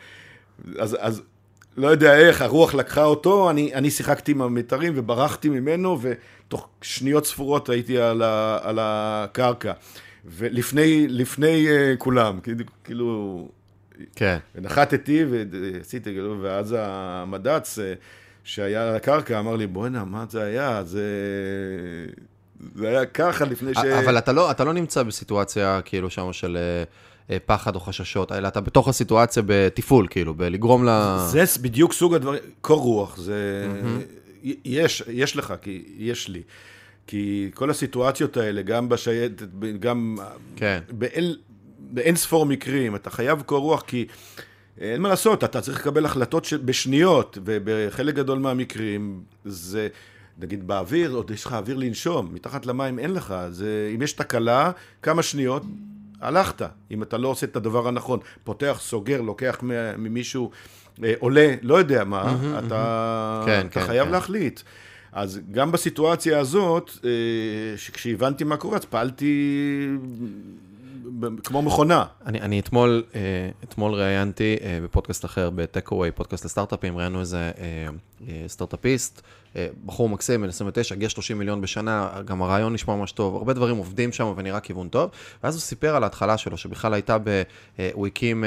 [0.79, 1.21] אז, אז
[1.77, 7.25] לא יודע איך, הרוח לקחה אותו, אני, אני שיחקתי עם המיתרים וברחתי ממנו, ותוך שניות
[7.25, 9.73] ספורות הייתי על, ה, על הקרקע.
[10.25, 13.47] ולפני לפני, uh, כולם, כאילו- כאילו...
[14.15, 14.37] כן.
[14.55, 17.81] ונחתתי ועשיתי, כאילו, ואז המד"צ uh,
[18.43, 20.83] שהיה על הקרקע אמר לי, בוא'נה, מה זה היה?
[20.83, 21.03] זה...
[22.75, 23.77] זה היה ככה לפני ש...
[23.77, 26.57] אבל אתה לא, אתה לא נמצא בסיטואציה כאילו שם של
[27.29, 31.17] אה, פחד או חששות, אלא אתה בתוך הסיטואציה בתפעול, כאילו, בלגרום ל...
[31.31, 33.67] זה בדיוק סוג הדברים, קור רוח, זה...
[33.67, 34.47] Mm-hmm.
[34.65, 36.41] יש, יש לך, כי יש לי.
[37.07, 39.47] כי כל הסיטואציות האלה, גם בשייטת,
[39.79, 40.17] גם
[40.55, 40.79] כן.
[40.89, 41.37] באל,
[41.79, 44.05] באין ספור מקרים, אתה חייב קור רוח, כי
[44.79, 49.87] אין מה לעשות, אתה צריך לקבל החלטות בשניות, ובחלק גדול מהמקרים זה...
[50.37, 54.71] נגיד באוויר, עוד יש לך אוויר לנשום, מתחת למים אין לך, זה, אם יש תקלה,
[55.01, 55.63] כמה שניות,
[56.21, 59.57] הלכת, אם אתה לא עושה את הדבר הנכון, פותח, סוגר, לוקח
[59.97, 60.51] ממישהו,
[61.03, 64.11] אה, עולה, לא יודע מה, אתה, כן, אתה כן, חייב כן.
[64.11, 64.61] להחליט.
[65.15, 67.09] אז גם בסיטואציה הזאת, אה,
[67.93, 69.87] כשהבנתי מה קורה, אז פעלתי
[71.43, 72.05] כמו מכונה.
[72.25, 73.19] אני, אני אתמול, אה,
[73.63, 77.87] אתמול ראיינתי אה, בפודקאסט אחר, בטק-אווי, פודקאסט לסטארט-אפים, ראיינו איזה אה,
[78.47, 79.21] סטארט-אפיסט,
[79.85, 83.77] בחור מקסים, בן 29, הגיע 30 מיליון בשנה, גם הרעיון נשמע ממש טוב, הרבה דברים
[83.77, 85.09] עובדים שם ונראה כיוון טוב,
[85.43, 87.41] ואז הוא סיפר על ההתחלה שלו, שבכלל הייתה ב...
[87.93, 88.43] הוא הקים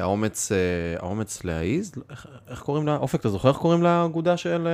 [0.00, 0.52] האומץ,
[0.98, 2.96] האומץ להעיז, איך, איך קוראים לה?
[2.96, 4.68] אופק, אתה זוכר איך קוראים לאגודה של,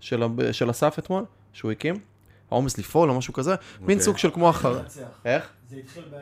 [0.00, 2.13] של, של אסף אתמול, שהוא הקים?
[2.54, 3.54] האומץ לפעול או משהו כזה.
[3.80, 4.80] מין סוג של כמו אחר...
[5.24, 5.48] איך?
[5.70, 6.16] זה התחיל ב...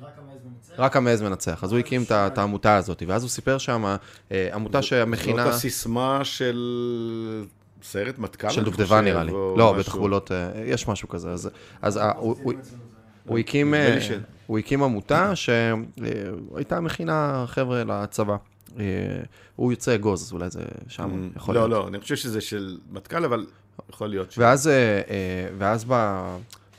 [0.00, 0.74] רק המעז מנצח.
[0.78, 3.96] רק המעז מנצח, אז הוא הקים את העמותה הזאת, ואז הוא סיפר שם,
[4.52, 5.44] עמותה שהמכינה...
[5.44, 7.44] זאת הסיסמה של
[7.82, 8.50] סרט מטכ"ל?
[8.50, 9.32] של דובדבן נראה לי.
[9.32, 10.30] לא, בתחבולות,
[10.66, 11.34] יש משהו כזה.
[11.82, 12.00] אז
[13.24, 13.74] הוא הקים...
[14.46, 18.36] הוא הקים עמותה שהייתה מכינה חבר'ה לצבא.
[19.56, 21.70] הוא יוצא אגוז, אז אולי זה שם יכול להיות.
[21.70, 23.46] לא, לא, אני חושב שזה של מטכ"ל, אבל
[23.90, 24.38] יכול להיות ש...
[24.38, 24.70] ואז,
[25.58, 26.22] ואז ב...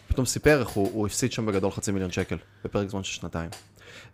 [0.08, 3.50] פתאום סיפר איך הוא, הוא הפסיד שם בגדול חצי מיליון שקל, בפרק זמן של שנתיים.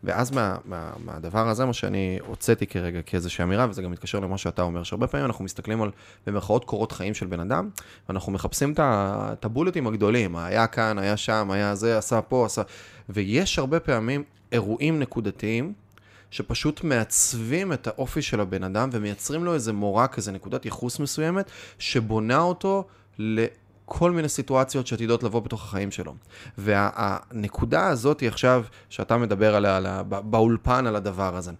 [0.03, 4.37] ואז מה, מה, מהדבר הזה, מה שאני הוצאתי כרגע כאיזושהי אמירה, וזה גם מתקשר למה
[4.37, 5.91] שאתה אומר, שהרבה פעמים אנחנו מסתכלים על,
[6.27, 7.69] במרכאות, קורות חיים של בן אדם,
[8.09, 12.61] ואנחנו מחפשים את הבולטים הגדולים, היה כאן, היה שם, היה זה, עשה פה, עשה...
[13.09, 15.73] ויש הרבה פעמים אירועים נקודתיים,
[16.35, 21.45] שפשוט מעצבים את האופי של הבן אדם, ומייצרים לו איזה מורק, איזה נקודת ייחוס מסוימת,
[21.79, 22.87] שבונה אותו
[23.19, 23.45] ל...
[23.85, 26.15] כל מיני סיטואציות שעתידות לבוא בתוך החיים שלו.
[26.57, 31.51] והנקודה הזאת היא עכשיו, שאתה מדבר עליה, עליה באולפן על הדבר הזה.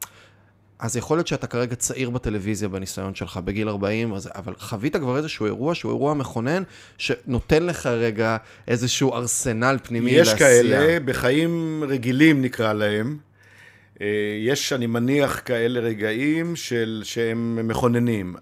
[0.80, 5.17] אז יכול להיות שאתה כרגע צעיר בטלוויזיה בניסיון שלך, בגיל 40, אז, אבל חווית כבר
[5.17, 6.63] איזשהו אירוע שהוא אירוע מכונן,
[6.97, 10.51] שנותן לך רגע איזשהו ארסנל פנימי יש לעשייה.
[10.51, 13.17] יש כאלה, בחיים רגילים נקרא להם.
[14.39, 18.35] יש, אני מניח, כאלה רגעים של, שהם מכוננים.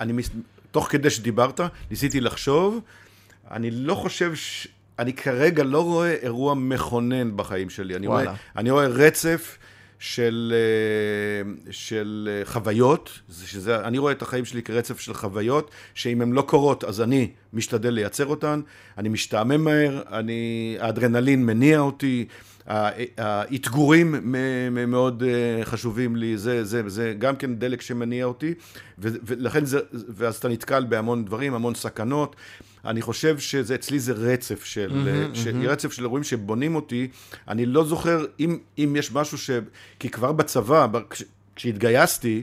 [0.00, 0.22] אני,
[0.70, 2.80] תוך כדי שדיברת, ניסיתי לחשוב,
[3.50, 4.68] אני לא חושב ש...
[4.98, 7.96] אני כרגע לא רואה אירוע מכונן בחיים שלי.
[7.96, 9.58] אני, רואה, אני רואה רצף
[9.98, 16.32] של, אה, של חוויות, שזה, אני רואה את החיים שלי כרצף של חוויות, שאם הן
[16.32, 18.60] לא קורות, אז אני משתדל לייצר אותן,
[18.98, 22.26] אני משתעמם מהר, אני, האדרנלין מניע אותי,
[22.66, 24.32] האתגורים
[24.86, 28.54] מאוד אה, חשובים לי, זה, זה, זה גם כן דלק שמניע אותי,
[28.98, 32.36] ולכן זה, ואז אתה נתקל בהמון דברים, המון סכנות.
[32.84, 35.68] אני חושב שזה, אצלי זה רצף של, mm-hmm, ש, mm-hmm.
[35.68, 37.08] רצף של אירועים שבונים אותי.
[37.48, 39.50] אני לא זוכר אם, אם יש משהו ש...
[39.98, 41.22] כי כבר בצבא, כש,
[41.56, 42.42] כשהתגייסתי,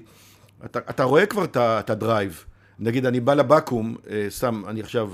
[0.66, 2.46] אתה, אתה רואה כבר את הדרייב.
[2.80, 5.10] נגיד, אני בא לבקו"ם, אה, סתם, אני עכשיו,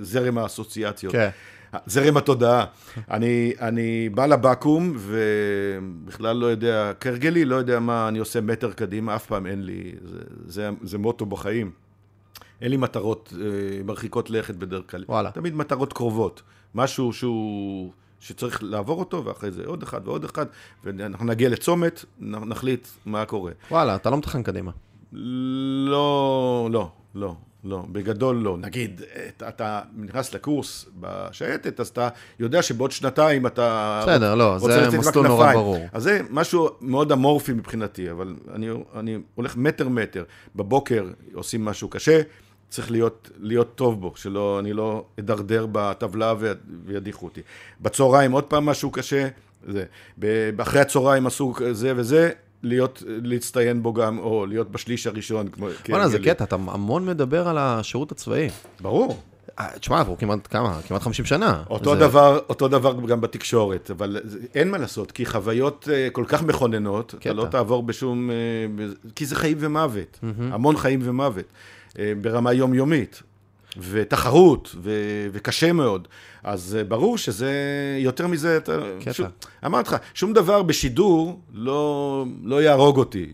[0.00, 1.12] זרם האסוציאציות.
[1.12, 1.28] כן.
[1.86, 2.64] זרם התודעה.
[3.10, 9.16] אני, אני בא לבקו"ם ובכלל לא יודע, כהרגלי, לא יודע מה אני עושה מטר קדימה,
[9.16, 11.70] אף פעם אין לי, זה, זה, זה מוטו בחיים.
[12.60, 15.04] אין לי מטרות אה, מרחיקות לכת בדרך כלל.
[15.08, 15.30] וואלה.
[15.30, 16.42] תמיד מטרות קרובות.
[16.74, 17.92] משהו שהוא...
[18.20, 20.46] שצריך לעבור אותו, ואחרי זה עוד אחד ועוד אחד,
[20.84, 23.52] ואנחנו נגיע לצומת, נחליט מה קורה.
[23.70, 24.70] וואלה, אתה לא מתכנן קדימה.
[25.12, 27.34] לא, לא, לא,
[27.64, 27.84] לא.
[27.92, 28.56] בגדול לא.
[28.58, 32.08] נגיד, אתה, אתה נכנס לקורס בשייטת, אז אתה
[32.38, 34.00] יודע שבעוד שנתיים אתה...
[34.02, 35.86] בסדר, לא, זה מסלול נורא ברור.
[35.92, 40.24] אז זה משהו מאוד אמורפי מבחינתי, אבל אני, אני הולך מטר-מטר.
[40.56, 42.20] בבוקר עושים משהו קשה.
[42.68, 46.34] צריך להיות, להיות טוב בו, שלא, אני לא אדרדר בטבלה
[46.86, 47.40] וידיחו אותי.
[47.80, 49.28] בצהריים עוד פעם משהו קשה,
[49.68, 49.84] זה.
[50.58, 52.30] אחרי הצהריים עשו זה וזה,
[52.62, 55.66] להיות, להצטיין בו גם, או להיות בשליש הראשון, כמו...
[55.88, 56.18] בוא'נה, זה.
[56.18, 58.48] קטע, אתה המון מדבר על השירות הצבאי.
[58.80, 59.18] ברור.
[59.58, 60.80] אה, תשמע, עברו כמעט כמה?
[60.88, 61.62] כמעט 50 שנה.
[61.70, 64.16] אותו זה- דבר, אותו דבר גם בתקשורת, אבל
[64.54, 67.30] אין מה לעשות, כי חוויות אה, כל כך מכוננות, קטע.
[67.30, 68.30] אתה לא תעבור בשום...
[68.30, 68.34] אה,
[69.14, 71.44] כי זה חיים ומוות, המון חיים ומוות,
[72.20, 73.22] ברמה יומיומית,
[73.78, 74.90] ותחרות, ו-
[75.32, 76.08] וקשה מאוד.
[76.44, 77.52] אז אה, ברור שזה,
[77.98, 78.78] יותר מזה, אתה...
[79.00, 79.12] קטע.
[79.12, 79.26] שום-
[79.66, 83.26] אמרתי לך, שום דבר בשידור לא, לא יהרוג אותי,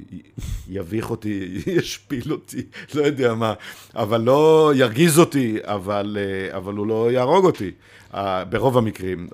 [0.69, 2.63] יביך אותי, ישפיל אותי,
[2.95, 3.55] לא יודע מה,
[3.97, 7.71] אבל לא ירגיז אותי, אבל, אה, אבל הוא לא יהרוג אותי,
[8.15, 9.29] אה, ברוב המקרים.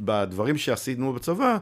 [0.00, 1.56] בדברים שעשינו בצבא,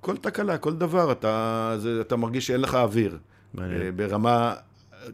[0.00, 3.18] כל תקלה, כל דבר, אתה, זה, אתה מרגיש שאין לך אוויר.
[3.54, 3.96] מעניין.
[3.96, 4.54] ברמה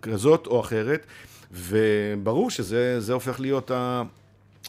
[0.02, 1.06] כזאת או אחרת,
[1.52, 4.02] וברור שזה זה הופך להיות ה...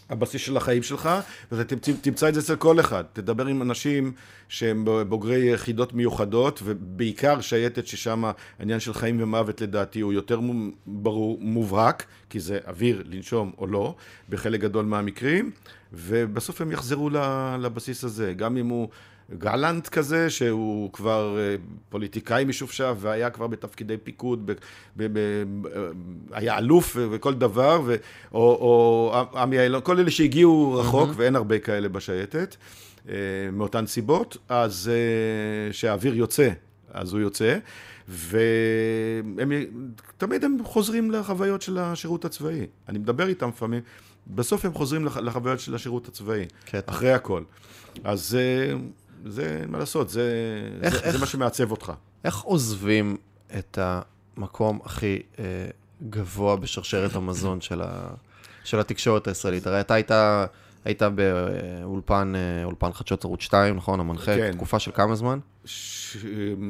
[0.10, 1.10] הבסיס של החיים שלך,
[1.52, 3.04] ואתה תמצא, את זה אצל כל אחד.
[3.14, 4.12] תדבר עם אנשים
[4.48, 8.24] שהם בוגרי יחידות מיוחדות, ובעיקר שייטת ששם
[8.60, 10.40] העניין של חיים ומוות לדעתי הוא יותר
[10.86, 13.96] ברור, מובהק, כי זה אוויר לנשום או לא,
[14.30, 15.52] בחלק גדול מהמקרים,
[15.94, 17.10] ובסוף הם יחזרו
[17.60, 18.90] לבסיס הזה, גם אם הוא
[19.38, 21.56] גלנט כזה, שהוא כבר אה,
[21.90, 24.56] פוליטיקאי משופשף והיה כבר בתפקידי פיקוד, ב, ב,
[24.98, 25.08] ב,
[25.62, 25.68] ב,
[26.32, 27.96] היה אלוף וכל דבר, ו,
[28.34, 32.56] או, או עמי אילון, כל אלה שהגיעו רחוק, ואין הרבה כאלה בשייטת,
[33.10, 33.14] אה,
[33.54, 36.50] מאותן סיבות, אז אה, שהאוויר יוצא,
[36.94, 37.58] אז הוא יוצא,
[40.18, 42.66] ותמיד הם חוזרים לחוויות של השירות הצבאי.
[42.90, 43.82] אני מדבר איתם לפעמים,
[44.28, 46.92] בסוף הם חוזרים לח- לחוויות של השירות הצבאי, קטע.
[46.92, 47.44] אחרי הכל.
[48.04, 48.76] אז אה,
[49.26, 50.32] זה, מה לעשות, זה,
[50.82, 51.92] איך- זה, איך- זה מה שמעצב אותך.
[52.24, 53.18] איך עוזבים
[53.60, 55.44] את המקום הכי אה,
[56.10, 58.10] גבוה בשרשרת המזון של, ה,
[58.64, 59.68] של התקשורת הישראלית?
[59.68, 60.12] הרי אתה היית,
[60.86, 64.00] היית באולפן אה, אולפן חדשות ערוץ 2, נכון?
[64.00, 64.52] המנחה, כן.
[64.56, 65.40] תקופה של כמה זמן?
[65.66, 66.18] ש...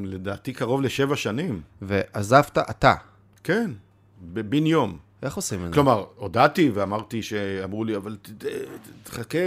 [0.04, 1.62] לדעתי קרוב לשבע שנים.
[1.82, 2.94] ועזבת אתה.
[3.44, 3.72] כן,
[4.22, 4.98] בן יום.
[5.24, 5.74] איך עושים את זה?
[5.74, 8.18] כלומר, הודעתי ואמרתי שאמרו לי, אבל
[9.04, 9.38] תחכה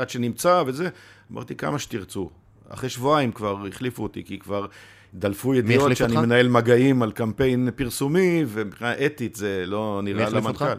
[0.00, 0.88] עד שנמצא וזה.
[1.32, 2.30] אמרתי, כמה שתרצו.
[2.68, 4.66] אחרי שבועיים כבר החליפו אותי, כי כבר
[5.14, 6.24] דלפו ידיעות שאני אותך?
[6.24, 10.62] מנהל מגעים על קמפיין פרסומי, ומבחינה אתית זה לא נראה החליף אותך?
[10.62, 10.78] למנכ"ל.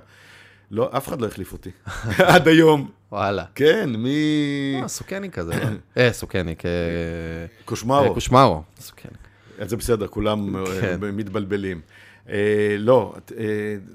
[0.72, 1.70] לא, אף אחד לא החליף אותי.
[2.34, 2.90] עד היום.
[3.12, 3.46] וואלה.
[3.56, 4.80] כן, מי...
[4.82, 5.56] אה, סוכני כזה.
[5.56, 5.70] לא?
[5.98, 6.66] אה, סוכני, כ...
[7.66, 8.04] קושמרו.
[8.04, 8.64] אה, קושמרו.
[8.80, 9.12] סוכני.
[9.62, 11.00] זה בסדר, כולם אה, כן.
[11.02, 11.82] מתבלבלים.
[12.30, 13.46] אה, לא, אה,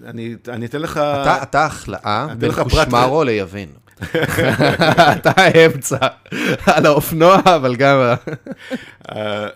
[0.05, 0.97] אני אני אתן לך...
[0.97, 3.68] אתה, אתה החלאה בין קושמרו ליבין.
[5.16, 5.99] אתה האמצע,
[6.66, 7.99] על האופנוע, אבל גם...
[9.12, 9.49] אה,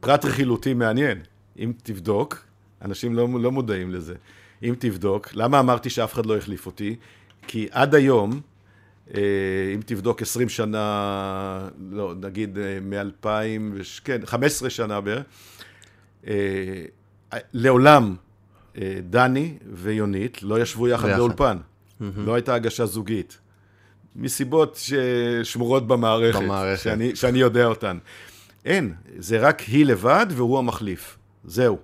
[0.00, 1.18] פרט רכילותי מעניין,
[1.58, 2.44] אם תבדוק,
[2.82, 4.14] אנשים לא, לא מודעים לזה,
[4.62, 6.96] אם תבדוק, למה אמרתי שאף אחד לא החליף אותי?
[7.46, 8.40] כי עד היום,
[9.14, 13.26] אם תבדוק 20 שנה, לא, נגיד מ-2000,
[14.04, 15.24] כן, 15 שנה בערך,
[17.52, 18.14] לעולם
[18.78, 21.08] אה, דני ויונית לא ישבו יחד.
[21.16, 21.56] באולפן.
[22.16, 23.38] לא הייתה הגשה זוגית.
[24.16, 26.82] מסיבות ששמורות במערכת, במערכת.
[26.82, 27.98] שאני, שאני יודע אותן.
[28.64, 31.18] אין, זה רק היא לבד והוא המחליף.
[31.44, 31.78] זהו.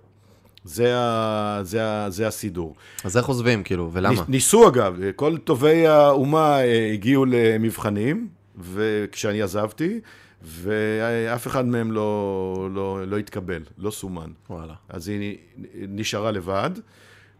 [0.65, 2.75] זה, ה, זה, ה, זה הסידור.
[3.05, 4.15] אז איך עוזבים, כאילו, ולמה?
[4.15, 8.29] ניס- ניסו אגב, כל טובי האומה אה, הגיעו למבחנים,
[8.61, 10.01] וכשאני עזבתי,
[10.45, 14.31] ואף אחד מהם לא, לא, לא התקבל, לא סומן.
[14.51, 14.75] וואלה.
[14.89, 15.39] אז היא
[15.73, 16.71] נשארה לבד,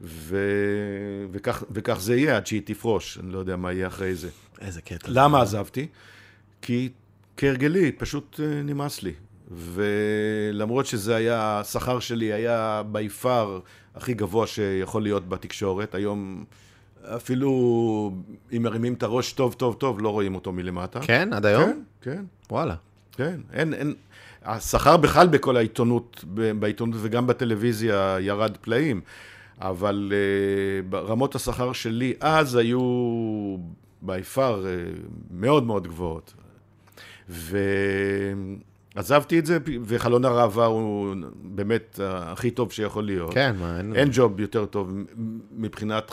[0.01, 0.37] ו...
[1.31, 4.29] וכך, וכך זה יהיה עד שהיא תפרוש, אני לא יודע מה יהיה אחרי זה.
[4.61, 5.09] איזה קטע.
[5.11, 5.87] למה עזבתי?
[6.63, 6.89] כי
[7.37, 9.13] כהרגלי, פשוט אה, נמאס לי.
[9.51, 13.61] ולמרות שזה היה, השכר שלי היה בי פאר
[13.95, 16.45] הכי גבוה שיכול להיות בתקשורת, היום
[17.05, 18.13] אפילו
[18.57, 21.01] אם מרימים את הראש טוב טוב טוב, לא רואים אותו מלמטה.
[21.01, 21.65] כן, עד היום?
[22.01, 22.25] כן, כן.
[22.51, 22.75] וואלה.
[23.17, 23.95] כן, אין, אין,
[24.45, 26.25] השכר בכלל בכל העיתונות,
[26.59, 29.01] בעיתונות וגם בטלוויזיה ירד פלאים,
[29.61, 32.81] אבל uh, ברמות השכר שלי אז היו
[34.03, 34.67] בי פאר uh,
[35.31, 36.35] מאוד מאוד גבוהות.
[38.97, 43.35] ועזבתי את זה, וחלון הראווה הוא באמת הכי טוב שיכול להיות.
[43.35, 43.97] כן, מה, אין...
[43.97, 44.93] אין ג'וב יותר טוב
[45.57, 46.11] מבחינת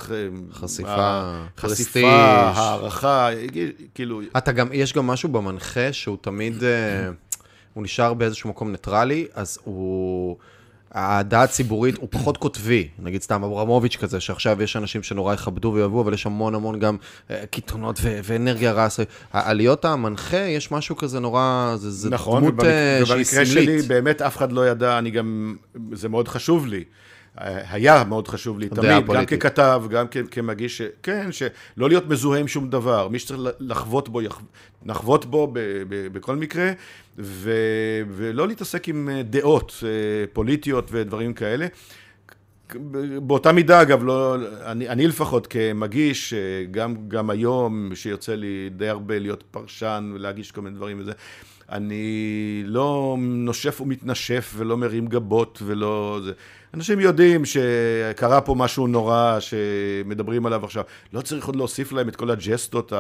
[0.52, 1.86] חשיפה, prestige.
[1.86, 2.12] חשיפה,
[2.56, 3.30] הערכה,
[3.94, 7.10] כאילו, אתה גם, יש גם משהו במנחה שהוא תמיד, אה,
[7.74, 10.38] הוא נשאר באיזשהו מקום ניטרלי, אז הוא,
[10.92, 12.88] האהדה הציבורית, הוא פחות קוטבי.
[13.00, 16.98] נגיד סתם אברמוביץ' כזה, שעכשיו יש אנשים שנורא יכבדו ויאהבו, אבל יש המון המון גם
[17.32, 18.88] אה, קיתונות ו- ואנרגיה רעה.
[19.34, 23.48] להיות מנחה, יש משהו כזה נורא, זה, זה נכון, דמות ובמק- אה, שהיא ובמקרה סמלית.
[23.64, 25.56] שלי באמת אף אחד לא ידע, אני גם,
[25.94, 26.84] זה מאוד חשוב לי.
[27.38, 29.26] היה מאוד חשוב לי תמיד, גם.
[29.40, 31.50] ככתב, גם כ- כמגיש, ש- כן, שלא
[31.90, 34.42] להיות מזוהה עם שום דבר, מי שצריך לחוות בו, יח-
[34.86, 35.60] נחוות בו ב-
[35.90, 36.72] ב- בכל מקרה,
[37.18, 37.52] ו,
[38.12, 39.90] ולא להתעסק עם אה, דעות אה,
[40.34, 41.68] פוליטיות ודברים כאלה.
[43.22, 46.40] באותה מידה, אגב, לא, אני, אני לפחות כמגיש, אה,
[46.72, 51.12] גם, גם היום, שיוצא לי די הרבה להיות פרשן ולהגיש כל מיני דברים וזה,
[51.70, 56.20] אני לא נושף ומתנשף ולא מרים גבות ולא...
[56.24, 56.32] זה.
[56.74, 60.84] אנשים יודעים שקרה פה משהו נורא שמדברים עליו עכשיו.
[61.14, 62.94] לא צריך עוד להוסיף להם את כל הג'סטות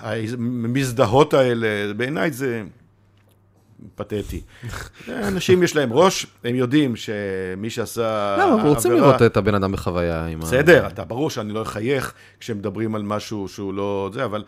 [0.00, 1.92] המזדהות האלה.
[1.96, 2.62] בעיניי זה...
[3.94, 4.40] פתטי.
[5.08, 9.54] אנשים יש להם ראש, הם יודעים שמי שעשה לא, אנחנו רוצים עבירה- לראות את הבן
[9.54, 10.42] אדם בחוויה עם ה...
[10.42, 14.44] בסדר, אתה ברור שאני לא אחייך כשמדברים על משהו שהוא לא זה, אבל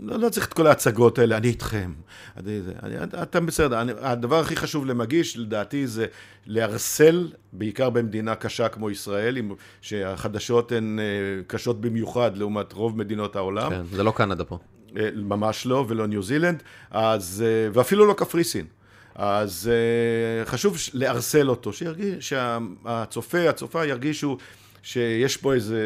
[0.00, 1.92] לא, לא צריך את כל ההצגות האלה, אני איתכם.
[2.36, 6.06] אני, זה, אני, אתה בסדר, אני, הדבר הכי חשוב למגיש, לדעתי, זה
[6.46, 11.04] לערסל, בעיקר במדינה קשה כמו ישראל, עם, שהחדשות הן אה,
[11.46, 13.70] קשות במיוחד לעומת רוב מדינות העולם.
[13.70, 14.58] כן, זה לא קנדה פה.
[14.96, 18.66] אה, ממש לא, ולא ניו זילנד, אז, אה, ואפילו לא קפריסין.
[19.14, 24.36] אז אה, חשוב לערסל אותו, שירגיש, שהצופה, הצופה ירגישו
[24.82, 25.80] שיש פה איזה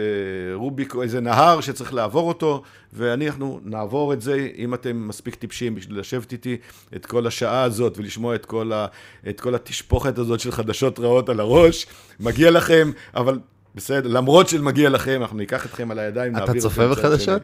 [0.55, 5.99] רוביק איזה נהר שצריך לעבור אותו, ואנחנו נעבור את זה, אם אתם מספיק טיפשים בשביל
[6.01, 6.57] לשבת איתי
[6.97, 8.87] את כל השעה הזאת ולשמוע את כל, ה,
[9.29, 11.87] את כל התשפוכת הזאת של חדשות רעות על הראש,
[12.21, 13.39] מגיע לכם, אבל
[13.75, 17.43] בסדר, למרות שמגיע לכם, אנחנו ניקח אתכם על הידיים, אתה צופה בחדשות?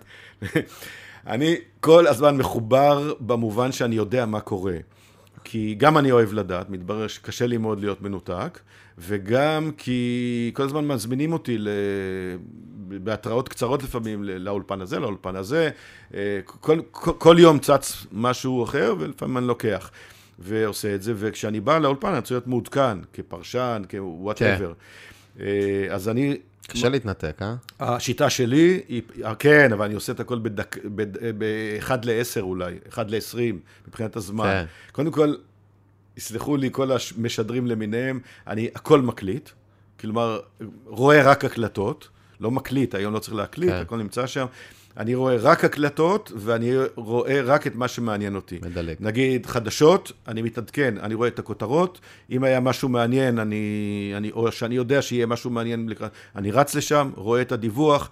[1.27, 4.77] אני כל הזמן מחובר במובן שאני יודע מה קורה.
[5.45, 8.59] כי גם אני אוהב לדעת, מתברר שקשה לי מאוד להיות מנותק,
[8.99, 11.69] וגם כי כל הזמן מזמינים אותי ל...
[13.05, 15.71] בהתראות קצרות לפעמים לאולפן הזה, לאולפן הזה.
[16.15, 19.91] אה, כל, כל, כל יום צץ משהו אחר, ולפעמים אני לוקח.
[20.39, 24.73] ועושה את זה, וכשאני בא לאולפן אני רוצה להיות מעודכן, כפרשן, כוואטאבר.
[25.91, 27.55] אז אני קשה להתנתק, אה?
[27.81, 29.03] השיטה שלי היא,
[29.39, 34.45] כן, אבל אני עושה את הכל בדק, בד, באחד לעשר אולי, אחד לעשרים, מבחינת הזמן.
[34.45, 34.65] כן.
[34.93, 35.35] קודם כל,
[36.17, 39.51] יסלחו לי כל המשדרים למיניהם, אני הכל מקליט,
[40.01, 40.41] כלומר,
[40.87, 42.09] רואה רק הקלטות,
[42.41, 43.77] לא מקליט, היום לא צריך להקליט, כן.
[43.77, 44.47] הכל נמצא שם.
[44.97, 48.59] אני רואה רק הקלטות, ואני רואה רק את מה שמעניין אותי.
[48.63, 48.97] מדלג.
[49.01, 54.53] נגיד חדשות, אני מתעדכן, אני רואה את הכותרות, אם היה משהו מעניין, אני, אני, או
[54.53, 55.89] שאני יודע שיהיה משהו מעניין,
[56.37, 58.11] אני רץ לשם, רואה את הדיווח,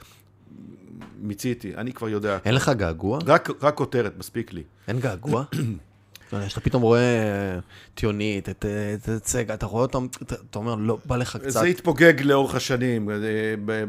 [1.18, 2.38] מיציתי, אני כבר יודע.
[2.44, 3.18] אין לך געגוע?
[3.26, 4.62] רק, רק כותרת, מספיק לי.
[4.88, 5.44] אין געגוע?
[6.32, 7.58] לא יודע, שאתה פתאום רואה אה,
[7.94, 10.06] טיונית, את אה, את- צגה, אתה רואה אותם,
[10.50, 11.48] אתה אומר, לא, בא לך קצת.
[11.50, 13.10] זה התפוגג לאורך השנים.
[13.10, 13.16] אה,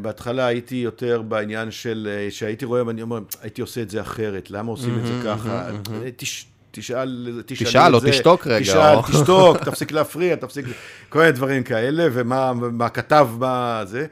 [0.02, 4.52] בהתחלה הייתי יותר בעניין של, אה, שהייתי רואה ואני אומר, הייתי עושה את זה אחרת,
[4.52, 5.70] למה עושים את זה ככה?
[5.70, 10.66] אה, תש- תשאל, תשאל את או זה, תשתוק רגע, תשאל, או- תשתוק, תפסיק להפריע, תפסיק,
[11.10, 14.06] כל מיני דברים כאלה, ומה מה כתב, מה זה.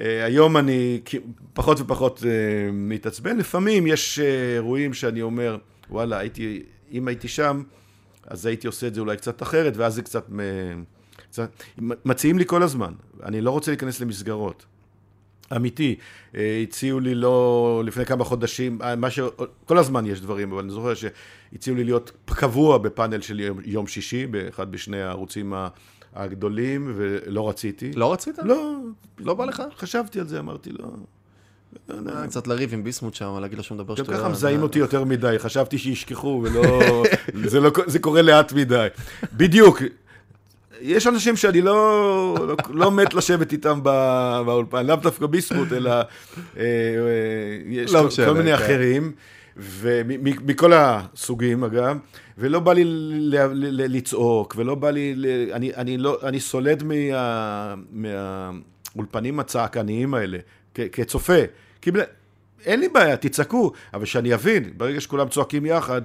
[0.00, 1.00] אה, היום אני
[1.54, 2.30] פחות ופחות אה,
[2.72, 4.24] מתעצבן, לפעמים יש אה,
[4.54, 5.56] אירועים שאני אומר,
[5.90, 6.62] וואלה, הייתי,
[6.92, 7.62] אם הייתי שם,
[8.26, 10.30] אז הייתי עושה את זה אולי קצת אחרת, ואז זה קצת...
[11.30, 14.66] קצת מציעים לי כל הזמן, אני לא רוצה להיכנס למסגרות.
[15.56, 15.96] אמיתי,
[16.34, 19.20] אה, הציעו לי לא, לפני כמה חודשים, אה, מה ש...
[19.64, 23.86] כל הזמן יש דברים, אבל אני זוכר שהציעו לי להיות קבוע בפאנל של יום, יום
[23.86, 25.54] שישי, באחד בשני הערוצים
[26.14, 27.92] הגדולים, ולא רציתי.
[27.92, 28.38] לא רצית?
[28.38, 28.76] לא,
[29.18, 29.62] לא בא לך?
[29.76, 30.88] חשבתי על זה, אמרתי, לא.
[31.90, 34.20] אה, קצת לריב עם ביסמוט שם, להגיד לו שהוא מדבר גם שטויות.
[34.20, 37.02] ככה מזהים אותי יותר מדי, חשבתי שישכחו, ולא...
[37.50, 38.86] זה, לא, זה קורה לאט מדי.
[39.32, 39.82] בדיוק.
[40.80, 46.02] יש אנשים שאני לא, לא, לא מת לשבת איתם באולפן, לאו דווקא ביסמוט, אלא אה,
[46.56, 46.64] אה,
[47.66, 48.64] יש לא כל, משנה, כל מיני כן.
[48.64, 49.12] אחרים,
[49.56, 51.96] ומכל הסוגים אגב,
[52.38, 56.40] ולא בא לי ל- ל- ל- לצעוק, ולא בא לי, ל- אני, אני, לא, אני
[56.40, 60.38] סולד מה, מהאולפנים הצעקניים האלה,
[60.74, 61.38] כ, כצופה,
[61.82, 62.00] כי בל-
[62.64, 66.02] אין לי בעיה, תצעקו, אבל שאני אבין, ברגע שכולם צועקים יחד,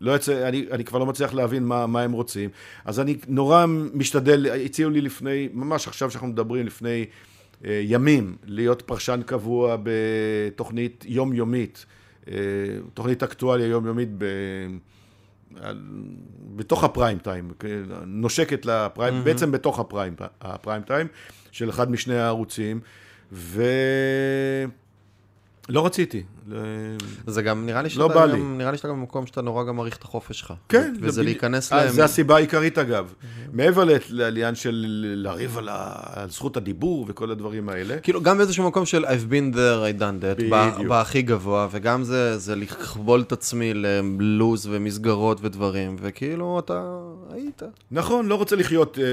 [0.00, 2.50] לא יצא, אני, אני כבר לא מצליח להבין מה, מה הם רוצים.
[2.84, 3.64] אז אני נורא
[3.94, 7.04] משתדל, הציעו לי לפני, ממש עכשיו שאנחנו מדברים, לפני
[7.64, 11.86] אה, ימים, להיות פרשן קבוע בתוכנית יומיומית,
[12.28, 12.34] אה,
[12.94, 14.24] תוכנית אקטואליה יומיומית ב...
[15.60, 15.80] על-
[16.56, 19.24] בתוך הפריים טיים, כן, נושקת לפריים, mm-hmm.
[19.24, 21.06] בעצם בתוך הפריים, הפריים טיים
[21.52, 22.80] של אחד משני הערוצים,
[25.68, 26.22] ולא רציתי.
[27.26, 28.42] זה גם נראה לי לא שאתה בא גם, לי.
[28.42, 30.52] נראה לי שאתה גם במקום שאתה נורא גם מעריך את החופש שלך.
[30.68, 30.94] כן.
[31.00, 31.92] וזה בדיוק- להיכנס אה, להם.
[31.94, 33.12] זה הסיבה העיקרית אגב.
[33.52, 34.84] מעבר לעניין של
[35.16, 37.98] לריב על ה- על זכות הדיבור וכל הדברים האלה.
[37.98, 40.42] כאילו, גם באיזשהו מקום של I've been there, I done that.
[40.50, 46.82] ב- בהכי גבוה, וגם זה, זה לכבול את עצמי ללוז ומסגרות ודברים, וכאילו, אתה
[47.32, 47.62] היית.
[47.90, 49.04] נכון, לא רוצה לחיות אה,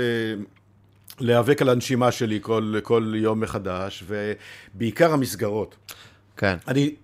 [1.19, 5.75] להיאבק על הנשימה שלי כל, כל יום מחדש, ובעיקר המסגרות.
[6.37, 6.57] כן.
[6.67, 6.95] אני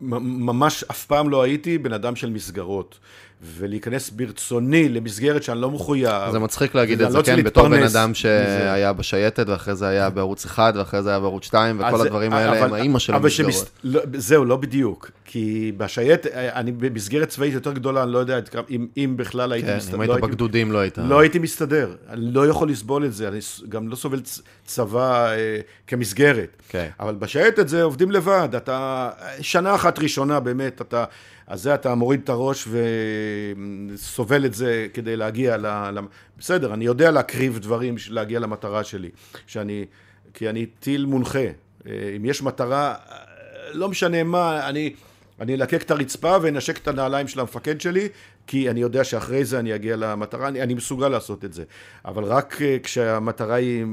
[0.00, 2.98] ממש אף פעם לא הייתי בן אדם של מסגרות.
[3.42, 6.30] ולהיכנס ברצוני למסגרת שאני לא מחויב.
[6.32, 8.14] זה מצחיק להגיד את לא זה, כן, בתור בן אדם.
[8.14, 12.64] שהיה בשייטת, ואחרי זה היה בערוץ 1, ואחרי זה היה בערוץ 2, וכל הדברים האלה
[12.64, 13.70] הם האימא של המסגרות.
[13.84, 15.10] לא, זהו, לא בדיוק.
[15.24, 18.38] כי בשייט, אני במסגרת צבאית יותר גדולה, אני לא יודע
[18.70, 19.96] אם, אם בכלל הייתי כן, מסתדר.
[19.96, 20.98] אם לא היית בגדודים לא היית...
[20.98, 21.94] לא הייתי מסתדר.
[22.08, 24.20] אני לא יכול לסבול את זה, אני גם לא סובל
[24.64, 26.62] צבא אה, כמסגרת.
[26.68, 26.88] כן.
[27.00, 29.10] אבל בשייטת זה עובדים לבד, אתה...
[29.40, 31.04] שנה אחת ראשונה באמת, אתה...
[31.46, 32.68] אז זה אתה מוריד את הראש
[33.94, 35.98] וסובל את זה כדי להגיע ל...
[36.38, 39.10] בסדר, אני יודע להקריב דברים בשביל להגיע למטרה שלי.
[39.46, 39.84] שאני...
[40.34, 41.38] כי אני טיל מונחה.
[41.38, 43.16] אה, אם יש מטרה, אה,
[43.72, 44.94] לא משנה מה, אני...
[45.40, 48.08] אני אלקק את הרצפה ואנשק את הנעליים של המפקד שלי,
[48.46, 51.64] כי אני יודע שאחרי זה אני אגיע למטרה, אני, אני מסוגל לעשות את זה.
[52.04, 53.84] אבל רק אה, כשהמטרה היא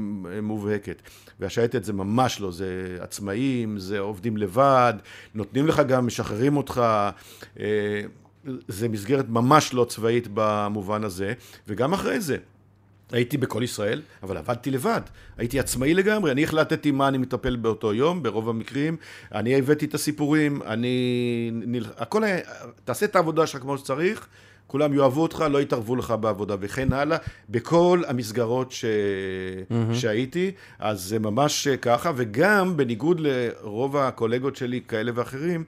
[0.42, 1.02] מובהקת.
[1.40, 4.94] והשייטת זה ממש לא, זה עצמאים, זה עובדים לבד,
[5.34, 6.82] נותנים לך גם, משחררים אותך.
[7.60, 8.00] אה,
[8.68, 11.32] זה מסגרת ממש לא צבאית במובן הזה,
[11.68, 12.36] וגם אחרי זה.
[13.12, 15.00] הייתי בכל ישראל, אבל עבדתי לבד.
[15.38, 18.96] הייתי עצמאי לגמרי, אני החלטתי מה אני מטפל באותו יום, ברוב המקרים.
[19.34, 21.50] אני הבאתי את הסיפורים, אני...
[21.52, 21.84] נל...
[21.96, 22.38] הכל היה...
[22.84, 24.28] תעשה את העבודה שלך כמו שצריך,
[24.66, 27.18] כולם יאהבו אותך, לא יתערבו לך בעבודה וכן הלאה.
[27.48, 28.84] בכל המסגרות ש...
[28.84, 29.94] mm-hmm.
[29.94, 35.64] שהייתי, אז זה ממש ככה, וגם בניגוד לרוב הקולגות שלי, כאלה ואחרים,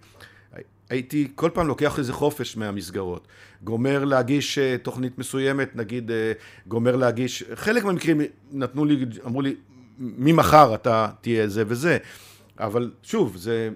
[0.91, 3.29] הייתי כל פעם לוקח איזה חופש מהמסגרות.
[3.65, 6.33] גומר להגיש אה, תוכנית מסוימת, נגיד אה,
[6.67, 8.21] גומר להגיש, חלק מהמקרים
[8.53, 9.57] נתנו לי, אמרו לי,
[9.99, 11.99] ממחר אתה תהיה זה וזה,
[12.59, 13.71] אבל שוב, זה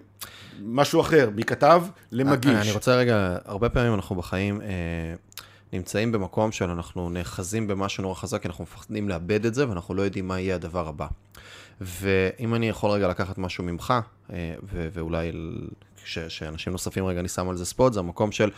[0.62, 1.82] משהו אחר, מכתב
[2.12, 2.54] למגיש.
[2.54, 4.66] אני רוצה רגע, הרבה פעמים אנחנו בחיים אה,
[5.72, 10.02] נמצאים במקום שאנחנו נאחזים במשהו נורא חזק, כי אנחנו מפחדים לאבד את זה, ואנחנו לא
[10.02, 11.06] יודעים מה יהיה הדבר הבא.
[11.80, 13.94] ואם אני יכול רגע לקחת משהו ממך,
[14.32, 15.32] אה, ו- ואולי
[16.04, 18.50] ש- שאנשים נוספים רגע אני שם על זה ספוט, זה המקום של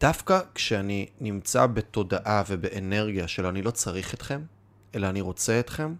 [0.00, 4.40] דווקא כשאני נמצא בתודעה ובאנרגיה של אני לא צריך אתכם,
[4.94, 5.94] אלא אני רוצה אתכם,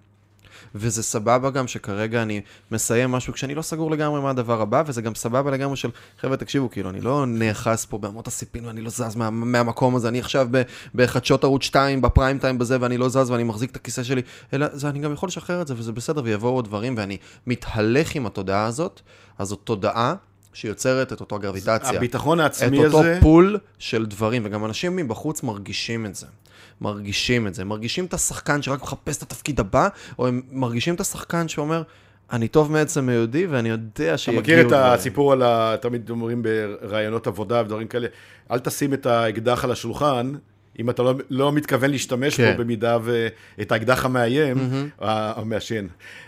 [0.75, 2.41] וזה סבבה גם שכרגע אני
[2.71, 5.91] מסיים משהו כשאני לא סגור לגמרי מה הדבר הבא, וזה גם סבבה לגמרי של,
[6.21, 10.09] חבר'ה, תקשיבו, כאילו, אני לא נאחז פה באמות הסיפין ואני לא זז מה, מהמקום הזה,
[10.09, 10.63] אני עכשיו ב-
[10.95, 14.23] בחדשות ערוץ 2, בפריים טיים בזה, ואני לא זז ואני מחזיק את הכיסא שלי,
[14.53, 18.15] אלא זה, אני גם יכול לשחרר את זה, וזה בסדר, ויבואו עוד דברים, ואני מתהלך
[18.15, 19.01] עם התודעה הזאת,
[19.39, 20.15] אז זאת תודעה
[20.53, 21.97] שיוצרת את אותו גרביטציה.
[21.97, 22.97] הביטחון העצמי את הזה...
[22.97, 26.27] אותו פול של דברים, וגם אנשים מבחוץ מרגישים את זה.
[26.81, 27.65] מרגישים את זה.
[27.65, 29.89] מרגישים את השחקן שרק מחפש את התפקיד הבא,
[30.19, 31.83] או הם מרגישים את השחקן שאומר,
[32.33, 34.43] אני טוב מעצם היודי, ואני יודע אתה שיגיעו...
[34.43, 35.77] מכיר את דברים." הסיפור על ה...
[35.81, 38.07] תמיד אומרים בראיונות עבודה ודברים כאלה,
[38.51, 40.33] אל תשים את האקדח על השולחן.
[40.79, 42.53] אם אתה לא, לא מתכוון להשתמש כן.
[42.53, 43.29] בו במידה ו...
[43.61, 45.05] את האקדח המאיים, mm-hmm.
[45.05, 45.87] המעשן.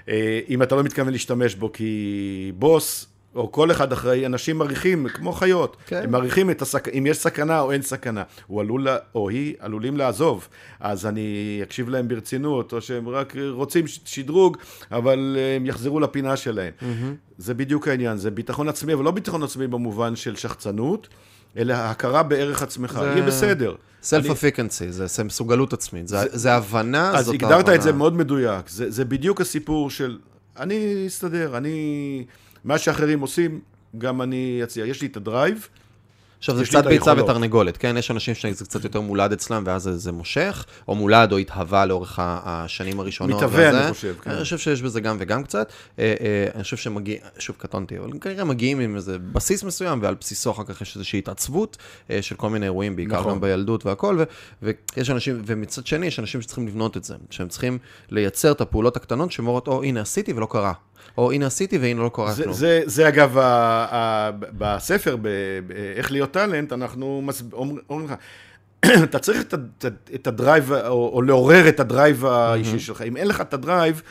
[0.09, 5.07] אה, אם אתה לא מתכוון להשתמש בו כי בוס, או כל אחד אחראי, אנשים מעריכים,
[5.09, 6.01] כמו חיות, כן.
[6.05, 6.89] הם מעריכים את הסכ...
[6.89, 8.23] אם יש סכנה או אין סכנה.
[8.47, 10.49] הוא עלול, לה- או היא עלולים לעזוב,
[10.81, 11.25] אז אני
[11.63, 14.57] אקשיב להם ברצינות, או שהם רק רוצים שדרוג,
[14.91, 16.73] אבל אה, הם יחזרו לפינה שלהם.
[16.81, 16.85] Mm-hmm.
[17.39, 21.09] זה בדיוק העניין, זה ביטחון עצמי, אבל לא ביטחון עצמי במובן של שחצנות,
[21.57, 23.75] אלא הכרה בערך עצמך, זה- יהיה בסדר.
[24.03, 27.75] Self-efficacy, זה, זה מסוגלות עצמית, זה, זה הבנה, אז זאת הגדרת ההבנה.
[27.75, 28.69] את זה מאוד מדויק.
[28.69, 30.19] זה, זה בדיוק הסיפור של
[30.59, 32.25] אני אסתדר, אני...
[32.65, 33.61] מה שאחרים עושים,
[33.99, 34.87] גם אני אציע.
[34.87, 35.69] יש לי את הדרייב,
[36.39, 37.13] עכשיו, זה קצת ביצה.
[37.19, 37.97] ותרנגולת, כן?
[37.97, 42.19] יש אנשים שזה קצת יותר מולד אצלם, ואז זה- מושך, או מולד או התהווה לאורך
[42.23, 43.37] השנים הראשונות.
[43.37, 43.71] מתהווה.
[43.85, 44.31] אני חושב, כן.
[44.31, 45.73] אני חושב שיש בזה גם וגם קצת.
[45.99, 50.15] אה, אה, אני חושב שמגיע, שוב, קטונתי, אבל כנראה מגיעים עם איזה בסיס מסוים, ועל
[50.21, 51.77] בסיסו אחר כך יש איזושהי התעצבות
[52.11, 53.33] אה, של כל מיני אירועים, בעיקר נכון.
[53.33, 54.19] גם בילדות והכל,
[54.63, 57.79] ו- ויש אנשים, ומצד שני, יש אנשים שצריכים לבנות את זה, שהם צריכים
[58.11, 60.73] לייצר את הפעולות הקטנות שאומרות, או, הנה עשיתי ולא קרה.
[61.19, 62.55] או הנה עשיתי והנה לא קרה זה, כלום.
[62.55, 63.45] זה, זה אגב, ה,
[63.91, 65.29] ה, בספר, ב,
[65.67, 68.15] ב, איך להיות טאלנט, אנחנו מס, אומר- אומרים לך,
[69.05, 69.55] אתה צריך את,
[69.87, 73.03] את, את ה drive, או, או לעורר את ה drive האישי שלך.
[73.03, 74.03] אם אין לך את ה drive,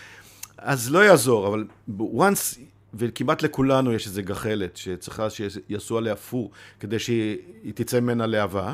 [0.58, 1.66] אז לא יעזור, אבל
[2.00, 2.60] once,
[2.94, 8.74] וכמעט לכולנו יש איזו גחלת שצריכה שיעשו עליה פו, כדי שהיא היא תצא ממנה להבה.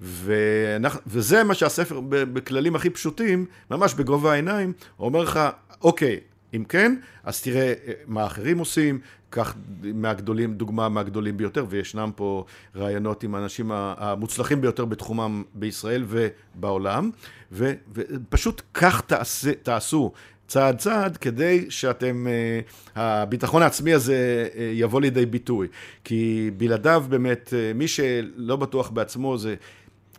[0.00, 5.40] ואנחנו, וזה מה שהספר, בכללים הכי פשוטים, ממש בגובה העיניים, אומר לך,
[5.82, 6.20] אוקיי,
[6.54, 12.44] אם כן, אז תראה אה, מה אחרים עושים, קח מהגדולים, דוגמה מהגדולים ביותר, וישנם פה
[12.76, 17.10] רעיונות עם האנשים המוצלחים ביותר בתחומם בישראל ובעולם,
[17.52, 20.12] ו- ופשוט כך תעשה, תעשו.
[20.46, 22.60] צעד צעד, כדי שאתם, אה,
[22.94, 25.68] הביטחון העצמי הזה אה, יבוא לידי ביטוי.
[26.04, 29.54] כי בלעדיו באמת, מי שלא בטוח בעצמו זה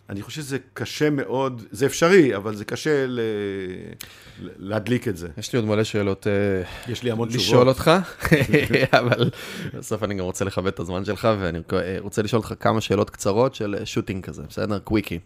[0.09, 3.19] אני חושב שזה קשה מאוד, זה אפשרי, אבל זה קשה ל...
[4.39, 5.27] להדליק את זה.
[5.37, 7.47] יש לי עוד מלא שאלות אה, יש לי המון תשובות.
[7.47, 7.91] לשאול אותך,
[8.99, 9.29] אבל
[9.73, 13.09] בסוף אני גם רוצה לכבד את הזמן שלך, ואני אה, רוצה לשאול אותך כמה שאלות
[13.09, 14.79] קצרות של אה, שוטינג כזה, בסדר?
[14.79, 15.19] קוויקי.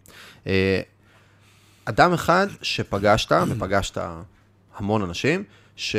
[1.86, 3.98] אדם אחד שפגשת, ופגשת
[4.76, 5.44] המון אנשים,
[5.76, 5.96] ש...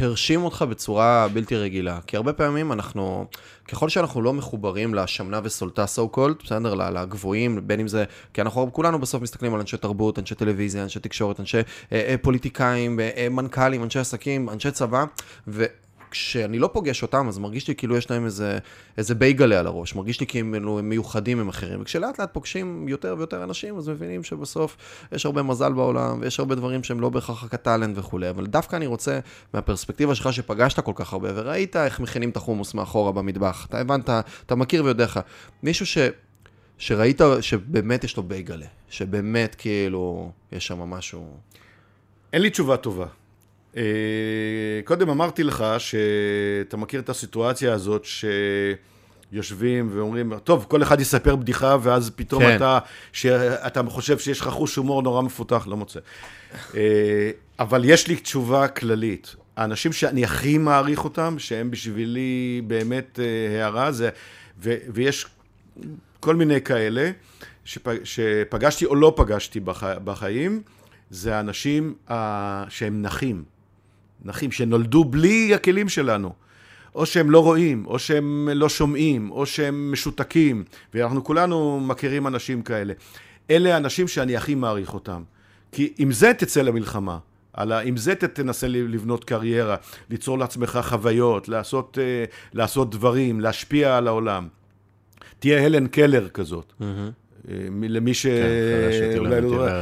[0.00, 1.98] הרשים אותך בצורה בלתי רגילה.
[2.06, 3.26] כי הרבה פעמים אנחנו,
[3.68, 6.74] ככל שאנחנו לא מחוברים לשמנה וסולטה so called, בסדר?
[6.74, 8.04] לגבוהים, בין אם זה,
[8.34, 12.14] כי אנחנו כולנו בסוף מסתכלים על אנשי תרבות, אנשי טלוויזיה, אנשי תקשורת, אנשי אה, אה,
[12.22, 15.04] פוליטיקאים, אה, אה מנכ"לים, אנשי עסקים, אנשי צבא,
[15.48, 15.64] ו...
[16.10, 18.58] כשאני לא פוגש אותם, אז מרגיש לי כאילו יש להם איזה,
[18.98, 21.82] איזה בייגלה על הראש, מרגיש לי כאילו הם מיוחדים עם אחרים.
[21.82, 24.76] וכשלאט לאט פוגשים יותר ויותר אנשים, אז מבינים שבסוף
[25.12, 28.30] יש הרבה מזל בעולם, ויש הרבה דברים שהם לא בהכרח רק הטאלנט וכולי.
[28.30, 29.18] אבל דווקא אני רוצה,
[29.54, 34.10] מהפרספקטיבה שלך שפגשת כל כך הרבה, וראית איך מכינים את החומוס מאחורה במטבח, אתה הבנת,
[34.46, 35.20] אתה מכיר ויודע לך.
[35.62, 35.98] מישהו ש...
[36.78, 41.36] שראית שבאמת יש לו בייגלה, שבאמת כאילו יש שם משהו...
[42.32, 43.06] אין לי תשובה טובה.
[43.76, 43.82] אה,
[44.84, 48.06] קודם אמרתי לך שאתה מכיר את הסיטואציה הזאת
[49.32, 52.56] שיושבים ואומרים, טוב, כל אחד יספר בדיחה, ואז פתאום כן.
[52.56, 52.78] אתה,
[53.12, 56.00] שאתה חושב שיש לך חוש הומור נורא מפותח, לא מוצא.
[56.74, 59.36] אה, אבל יש לי תשובה כללית.
[59.56, 64.10] האנשים שאני הכי מעריך אותם, שהם בשבילי באמת אה, הערה, זה,
[64.58, 65.26] ו, ויש
[66.20, 67.10] כל מיני כאלה,
[67.64, 70.62] שפג, שפגשתי או לא פגשתי בח, בחיים,
[71.10, 71.94] זה האנשים
[72.68, 73.55] שהם נחים.
[74.26, 76.32] נכים שנולדו בלי הכלים שלנו.
[76.94, 82.62] או שהם לא רואים, או שהם לא שומעים, או שהם משותקים, ואנחנו כולנו מכירים אנשים
[82.62, 82.94] כאלה.
[83.50, 85.22] אלה האנשים שאני הכי מעריך אותם.
[85.72, 87.18] כי עם זה תצא למלחמה.
[87.52, 87.78] על ה...
[87.78, 89.76] עם זה תנסה לבנות קריירה,
[90.10, 94.48] ליצור לעצמך חוויות, לעשות, אה, לעשות דברים, להשפיע על העולם.
[95.38, 96.72] תהיה הלן קלר כזאת.
[96.80, 96.84] Mm-hmm.
[97.88, 98.26] למי ש...
[98.26, 99.72] כן, לא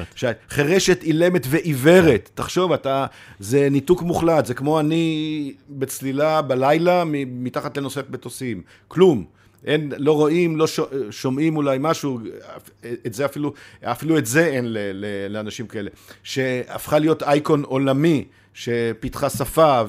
[0.48, 2.30] חירשת, אילמת ועיוורת.
[2.34, 3.06] תחשוב, אתה...
[3.38, 8.62] זה ניתוק מוחלט, זה כמו אני בצלילה בלילה מתחת לנושאת מטוסים.
[8.88, 9.24] כלום.
[9.66, 10.66] אין, לא רואים, לא
[11.10, 12.18] שומעים אולי משהו,
[13.06, 15.90] את זה אפילו, אפילו את זה אין ל, ל, לאנשים כאלה.
[16.22, 18.24] שהפכה להיות אייקון עולמי,
[18.54, 19.82] שפיתחה שפה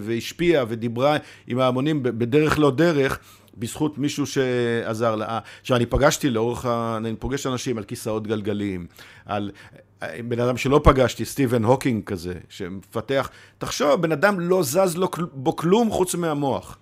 [0.00, 1.16] והשפיעה ודיברה
[1.46, 3.18] עם ההמונים בדרך לא דרך.
[3.58, 5.38] בזכות מישהו שעזר לה.
[5.60, 6.96] עכשיו, אני פגשתי לאורך ה...
[6.96, 8.86] אני פוגש אנשים על כיסאות גלגלים,
[9.26, 9.50] על
[10.28, 13.30] בן אדם שלא פגשתי, סטיבן הוקינג כזה, שמפתח...
[13.58, 16.78] תחשוב, בן אדם לא זז לו, בו כלום חוץ מהמוח.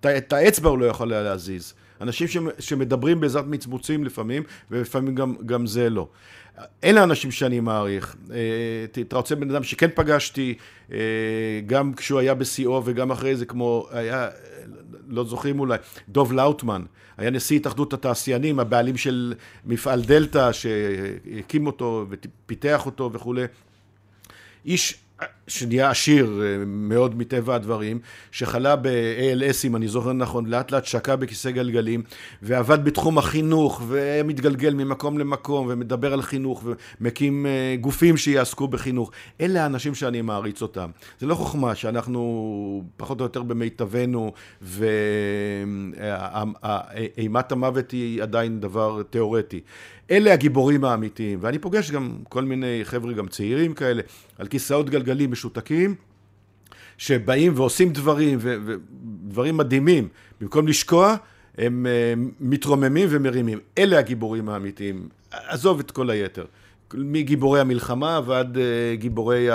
[0.00, 1.74] את האצבע הוא לא יכול היה להזיז.
[2.00, 2.26] אנשים
[2.58, 6.08] שמדברים בעזרת מצמוצים לפעמים, ולפעמים גם, גם זה לא.
[6.84, 8.16] אלה האנשים שאני מעריך.
[8.30, 10.54] אה, אתה רוצה בן אדם שכן פגשתי,
[10.92, 10.98] אה,
[11.66, 14.28] גם כשהוא היה בשיאו וגם אחרי זה, כמו היה,
[15.08, 16.82] לא זוכרים אולי, דוב לאוטמן,
[17.16, 19.34] היה נשיא התאחדות התעשיינים, הבעלים של
[19.66, 23.44] מפעל דלתא, שהקים אותו ופיתח אותו וכולי.
[24.66, 24.98] איש
[25.48, 27.98] שנהיה עשיר אה, מאוד מטבע הדברים,
[28.30, 32.02] שחלה ב-ALS, אם אני זוכר נכון, לאט לאט שקע בכיסא גלגלים,
[32.42, 36.64] ועבד בתחום החינוך, והיה מתגלגל ממקום למקום, ומדבר על חינוך,
[37.00, 39.10] ומקים אה, גופים שיעסקו בחינוך.
[39.40, 40.90] אלה האנשים שאני מעריץ אותם.
[41.20, 44.32] זה לא חוכמה שאנחנו פחות או יותר במיטבנו,
[47.16, 49.60] ואימת המוות היא עדיין דבר תיאורטי.
[50.10, 54.02] אלה הגיבורים האמיתיים, ואני פוגש גם כל מיני חבר'ה גם צעירים כאלה,
[54.38, 55.94] על כיסאות גלגלים משותקים,
[56.98, 60.08] שבאים ועושים דברים, ודברים מדהימים,
[60.40, 61.16] במקום לשקוע,
[61.58, 63.58] הם אה, מתרוממים ומרימים.
[63.78, 66.44] אלה הגיבורים האמיתיים, עזוב את כל היתר.
[66.94, 69.48] מגיבורי המלחמה ועד אה, גיבורי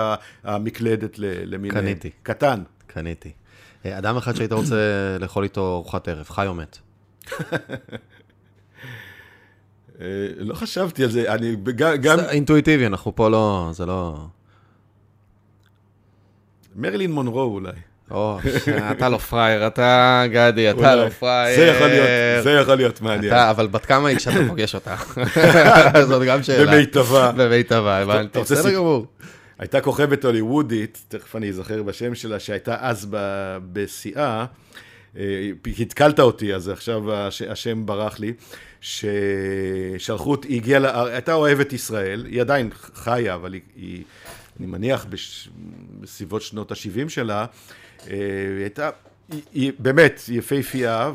[0.43, 1.73] המקלדת למיני...
[1.73, 2.09] קניתי.
[2.23, 2.63] קטן.
[2.87, 3.31] קניתי.
[3.85, 4.75] אה, אדם אחד שהיית רוצה
[5.19, 6.77] לאכול איתו ארוחת ערב, חי או מת?
[10.01, 10.05] אה,
[10.37, 11.55] לא חשבתי על זה, אני
[12.01, 12.19] גם...
[12.19, 14.25] אינטואיטיבי, אנחנו פה לא, זה לא...
[16.75, 17.71] מרילין מונרו אולי.
[18.11, 18.39] או,
[18.91, 21.57] אתה לא פראייר, אתה גדי, אתה לא פראייר.
[21.57, 23.33] זה יכול להיות, זה יכול להיות מעניין.
[23.33, 24.95] אבל בת כמה היא כשאתה פוגש אותה?
[26.07, 26.71] זאת גם שאלה.
[26.71, 27.31] במיטבה.
[27.31, 29.05] במיטבה, הבנתי, בסדר גמור.
[29.59, 33.07] הייתה כוכבת הוליוודית, תכף אני אזכר בשם שלה, שהייתה אז
[33.73, 34.45] בשיאה,
[35.17, 37.03] אה, התקלת אותי, אז עכשיו
[37.49, 38.33] השם ברח לי,
[38.83, 44.03] ששלחו אותי, היא הגיעה, הייתה אוהבת ישראל, היא עדיין חיה, אבל היא, היא
[44.59, 45.05] אני מניח,
[45.99, 47.45] בסביבות שנות ה-70 שלה,
[48.07, 48.15] אה,
[48.55, 48.89] היא הייתה...
[49.31, 51.11] היא, היא באמת יפהפייה,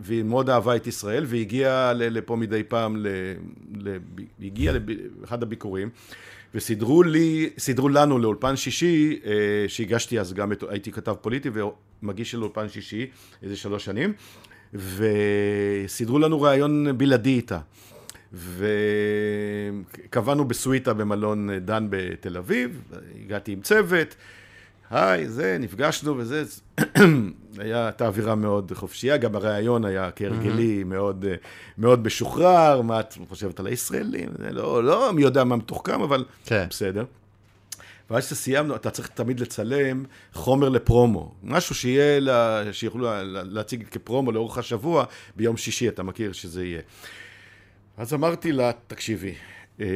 [0.00, 3.06] והיא מאוד אהבה את ישראל, והיא הגיעה לפה מדי פעם, ל,
[3.74, 3.96] ל,
[4.38, 4.74] היא הגיעה
[5.20, 5.90] לאחד הביקורים,
[6.54, 9.32] וסידרו לי, סידרו לנו לאולפן שישי, אה,
[9.68, 11.50] שהגשתי אז גם, הייתי כתב פוליטי
[12.02, 13.06] ומגיש של אולפן שישי,
[13.42, 14.12] איזה שלוש שנים,
[14.74, 17.58] וסידרו לנו ראיון בלעדי איתה.
[18.32, 22.82] וקבענו בסוויטה במלון דן בתל אביב,
[23.24, 24.14] הגעתי עם צוות,
[24.90, 26.44] היי, זה, נפגשנו וזה,
[27.58, 31.24] היה, הייתה אווירה מאוד חופשייה, גם הריאיון היה כהרגלי מאוד,
[31.78, 34.28] מאוד משוחרר, מה את חושבת על הישראלים?
[34.50, 36.66] לא, לא מי יודע מה מתוחכם, אבל כן.
[36.70, 37.04] בסדר.
[38.10, 41.34] ואז שסיימנו, אתה צריך תמיד לצלם חומר לפרומו.
[41.42, 45.04] משהו שיהיה, לה, שיוכלו לה, להציג כפרומו לאורך השבוע,
[45.36, 46.80] ביום שישי, אתה מכיר שזה יהיה.
[47.96, 49.34] אז אמרתי לה, תקשיבי,
[49.80, 49.86] אה,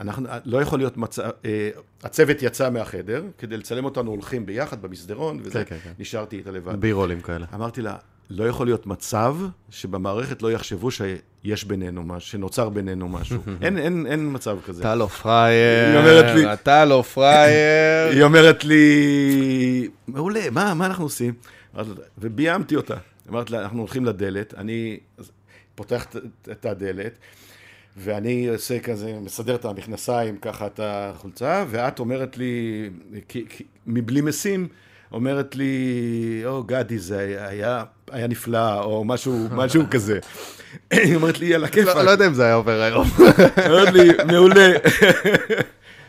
[0.00, 1.70] אנחנו, לא יכול להיות מצב, אה,
[2.02, 5.92] הצוות יצא מהחדר, כדי לצלם אותנו הולכים ביחד במסדרון, וזה, כן, כן, כן.
[5.98, 6.80] נשארתי איתה לבד.
[6.80, 7.46] בירולים כאלה.
[7.54, 7.96] אמרתי לה,
[8.30, 9.36] לא יכול להיות מצב
[9.70, 10.90] שבמערכת לא יחשבו
[11.44, 13.42] שיש בינינו משהו, שנוצר בינינו משהו.
[13.62, 14.80] אין, אין, אין מצב כזה.
[14.82, 18.10] אתה לא פראייר, לי- אתה לא פראייר.
[18.12, 21.34] היא אומרת לי, מעולה, מה, מה אנחנו עושים?
[22.18, 22.96] וביימתי אותה.
[23.28, 24.98] אמרתי לה, אנחנו הולכים לדלת, אני
[25.74, 26.06] פותח
[26.52, 27.18] את- הדלת,
[27.96, 32.90] ואני עושה כזה, מסדר את המכנסיים, ככה את החולצה, ואת אומרת לי,
[33.86, 34.68] מבלי משים,
[35.12, 40.18] אומרת לי, או גדי, זה היה, היה נפלא, או משהו, משהו כזה.
[40.90, 41.88] היא אומרת לי, יאללה, כיף.
[41.88, 43.06] לא לא יודע אם זה היה עובר היום.
[43.66, 44.72] אומרת לי, מעולה.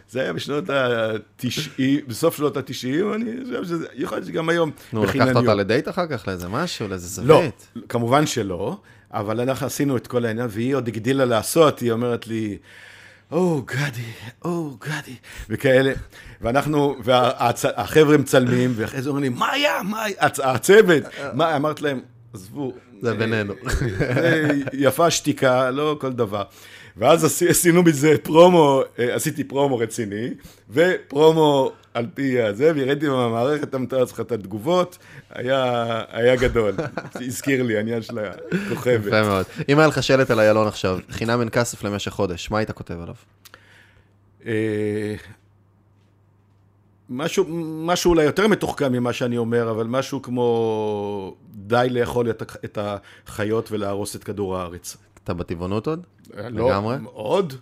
[0.09, 5.03] זה היה בשנות ה-90, בסוף שנות ה-90, אני חושב שזה, יכול להיות שגם היום, נו,
[5.03, 5.35] לקחת.
[5.35, 7.67] אותה לדייט אחר כך, לאיזה משהו, לאיזה לא, זווית?
[7.89, 8.77] כמובן שלא,
[9.11, 12.57] אבל אנחנו עשינו את כל העניין, והיא עוד הגדילה לעשות, היא אומרת לי,
[13.33, 14.11] או, גדי,
[14.45, 15.15] או, גדי,
[15.49, 15.93] וכאלה.
[16.41, 19.81] ואנחנו, והחבר'ה מצלמים, ואחרי זה אומרים לי, מה היה?
[19.83, 20.15] מה היה?
[20.21, 21.03] הצ- הצוות,
[21.33, 21.99] מה, אמרת להם,
[22.33, 22.73] עזבו.
[23.01, 23.53] זה בינינו.
[24.73, 26.43] יפה שתיקה, לא כל דבר.
[26.97, 30.29] ואז עשי- עשינו מזה פרומו, אה, עשיתי פרומו רציני,
[30.69, 34.97] ופרומו על פי הזה, והראיתי במערכת, אתה מתאר לעצמך את התגובות,
[35.29, 36.73] היה, היה גדול.
[37.27, 39.05] הזכיר לי, העניין של הכוכבת.
[39.07, 39.45] יפה מאוד.
[39.69, 42.95] אם היה לך שלט על איילון עכשיו, חינם אין כסף למשך חודש, מה היית כותב
[43.01, 43.15] עליו?
[44.45, 45.15] אה,
[47.09, 47.45] משהו,
[47.85, 52.29] משהו אולי יותר מתוחכם ממה שאני אומר, אבל משהו כמו די לאכול
[52.65, 54.97] את החיות ולהרוס את כדור הארץ.
[55.23, 56.05] אתה בטבעונות עוד?
[56.33, 56.97] לא, לגמרי?
[57.03, 57.53] עוד?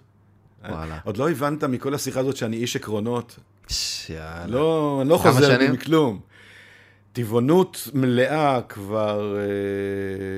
[0.70, 1.00] וואלה.
[1.04, 3.40] עוד לא הבנת מכל השיחה הזאת שאני איש עקרונות.
[3.68, 4.46] ש- יאללה.
[4.48, 5.72] לא, אני לא חוזר שנים?
[5.72, 6.20] מכלום.
[7.14, 9.42] טבעונות מלאה כבר אה,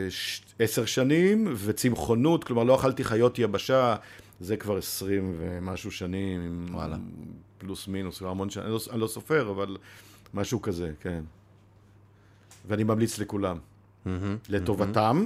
[0.09, 3.95] ש- עשר שנים, וצמחונות, כלומר לא אכלתי חיות יבשה,
[4.39, 6.97] זה כבר עשרים ומשהו שנים, וואלה.
[7.57, 9.77] פלוס מינוס, כבר המון שנים, אני לא, אני לא סופר, אבל
[10.33, 11.23] משהו כזה, כן.
[12.67, 13.57] ואני ממליץ לכולם,
[14.05, 14.37] מהמם.
[14.49, 15.25] לטובתם.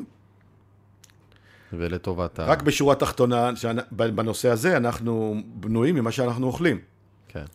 [1.74, 2.46] ולטובת ה...
[2.46, 3.52] רק בשורה התחתונה,
[3.92, 6.80] בנושא הזה, אנחנו בנויים ממה שאנחנו אוכלים.
[7.28, 7.46] כן.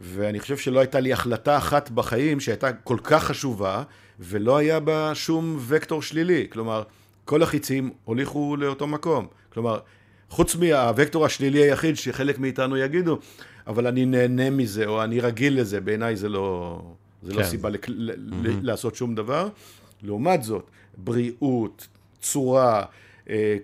[0.00, 3.82] ואני חושב שלא הייתה לי החלטה אחת בחיים שהייתה כל כך חשובה,
[4.20, 6.46] ולא היה בה שום וקטור שלילי.
[6.50, 6.82] כלומר,
[7.24, 9.26] כל החיצים הוליכו לאותו מקום.
[9.52, 9.78] כלומר,
[10.28, 13.18] חוץ מהווקטור השלילי היחיד שחלק מאיתנו יגידו,
[13.66, 16.82] אבל אני נהנה מזה, או אני רגיל לזה, בעיניי זה לא,
[17.22, 17.48] זה לא כן.
[17.48, 18.12] סיבה לק, ל,
[18.62, 19.48] לעשות שום דבר.
[20.02, 21.88] לעומת זאת, בריאות,
[22.20, 22.84] צורה,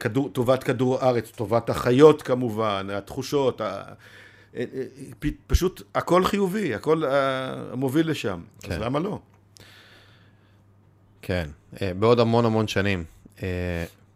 [0.00, 3.64] כדור, טובת כדור הארץ, טובת החיות כמובן, התחושות, ה...
[4.56, 8.40] אה, אה, פשוט הכל חיובי, הכל אה, מוביל לשם.
[8.64, 8.80] אז כן.
[8.80, 9.18] למה לא?
[11.22, 11.48] כן.
[11.98, 13.04] בעוד המון המון שנים,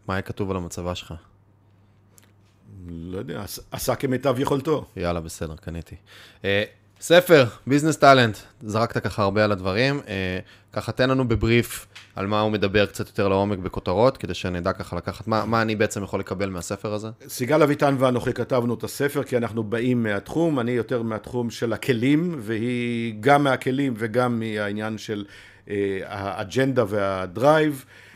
[0.07, 1.13] מה היה כתוב על המצבה שלך?
[2.87, 4.85] לא יודע, עש- עשה כמיטב יכולתו.
[4.95, 5.95] יאללה, בסדר, קניתי.
[7.01, 10.39] ספר, business טאלנט, זרקת ככה הרבה על הדברים, אה,
[10.73, 14.95] ככה תן לנו בבריף על מה הוא מדבר קצת יותר לעומק בכותרות, כדי שנדע ככה
[14.95, 17.07] לקחת, מה, מה אני בעצם יכול לקבל מהספר הזה?
[17.27, 22.35] סיגל אביטן ואנוכי כתבנו את הספר, כי אנחנו באים מהתחום, אני יותר מהתחום של הכלים,
[22.39, 25.25] והיא גם מהכלים וגם מהעניין של
[25.69, 27.85] אה, האג'נדה וה drive.
[27.87, 28.10] ה-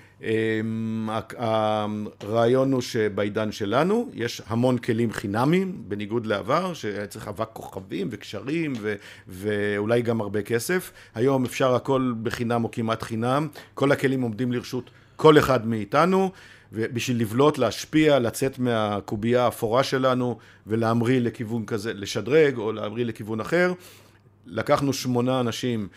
[1.37, 8.73] הרעיון הוא שבעידן שלנו יש המון כלים חינמיים, בניגוד לעבר, שהיה צריך אבק כוכבים וקשרים
[8.81, 8.95] ו-
[9.27, 10.91] ואולי גם הרבה כסף.
[11.15, 16.31] היום אפשר הכל בחינם או כמעט חינם, כל הכלים עומדים לרשות כל אחד מאיתנו.
[16.73, 20.37] ובשביל לבלוט, להשפיע, לצאת מהקובייה האפורה שלנו
[20.67, 23.73] ולהמריא לכיוון כזה, לשדרג או להמריא לכיוון אחר.
[24.45, 25.87] לקחנו שמונה אנשים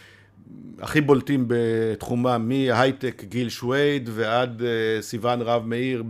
[0.80, 6.04] הכי בולטים בתחומם, מהייטק גיל שווייד ועד אה, סיון רב מאיר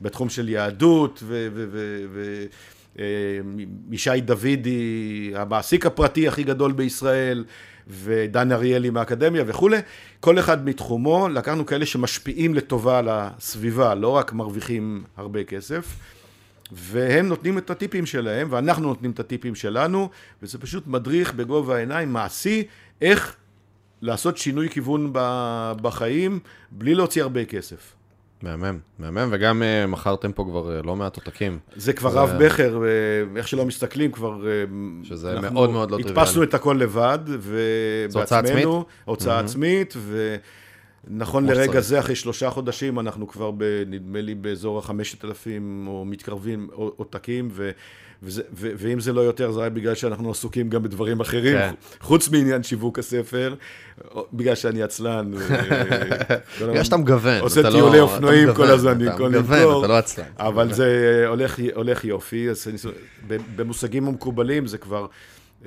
[0.00, 1.48] בתחום של יהדות ו...
[1.54, 2.44] ו, ו, ו
[2.98, 3.04] אה,
[3.90, 7.44] ישי דוידי, המעסיק הפרטי הכי גדול בישראל,
[7.88, 9.78] ודן אריאלי מהאקדמיה וכולי,
[10.20, 15.96] כל אחד מתחומו, לקחנו כאלה שמשפיעים לטובה על הסביבה, לא רק מרוויחים הרבה כסף,
[16.72, 20.08] והם נותנים את הטיפים שלהם, ואנחנו נותנים את הטיפים שלנו,
[20.42, 22.62] וזה פשוט מדריך בגובה העיניים, מעשי,
[23.00, 23.36] איך
[24.02, 25.10] לעשות שינוי כיוון
[25.82, 26.38] בחיים,
[26.70, 27.92] בלי להוציא הרבה כסף.
[28.42, 31.58] מהמם, מהמם, וגם אה, מכרתם פה כבר אה, לא מעט עותקים.
[31.76, 32.88] זה כבר זה- רב בכר, אה,
[33.36, 34.46] איך שלא מסתכלים, כבר...
[34.46, 34.64] אה,
[35.02, 36.48] שזה מאוד מאוד לא הדפסנו טריוויאלי.
[36.48, 37.18] את הכל לבד,
[38.08, 39.94] זו הוצאה ובעצמנו, הוצאה עצמית,
[41.08, 41.80] ונכון כמו לרגע שצריך.
[41.80, 47.48] זה, אחרי שלושה חודשים, אנחנו כבר, ב- נדמה לי, באזור החמשת אלפים, או מתקרבים עותקים,
[47.52, 47.70] ו...
[48.24, 51.74] וזה, ו, ואם זה לא יותר, זה היה בגלל שאנחנו עסוקים גם בדברים אחרים, כן.
[52.00, 53.54] חוץ מעניין שיווק הספר,
[54.32, 55.30] בגלל שאני עצלן.
[56.58, 57.40] כל בגלל שאתה מגוון.
[57.40, 59.84] עושה אתה לא- טיולי אתה אופנועים מגוון, כל הזמן, אתה במקום מגוון, למכור.
[59.84, 60.24] אתה לא עצלן.
[60.38, 60.88] אבל זה
[61.28, 65.06] הולך, הולך יופי, אז אני- במושגים המקובלים זה כבר...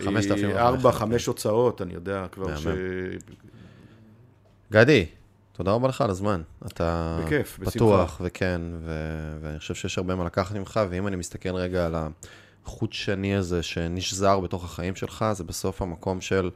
[0.05, 2.67] 5,000 אה, ארבע, חמש הוצאות, אני יודע כבר ש...
[4.71, 5.05] גדי,
[5.53, 6.41] תודה רבה לך על הזמן.
[6.65, 11.55] אתה בכיף, פתוח, וכן, ו- ואני חושב שיש הרבה מה לקחת ממך, ואם אני מסתכל
[11.55, 11.95] רגע על
[12.67, 16.49] החוט שני הזה שנשזר בתוך החיים שלך, זה בסוף המקום של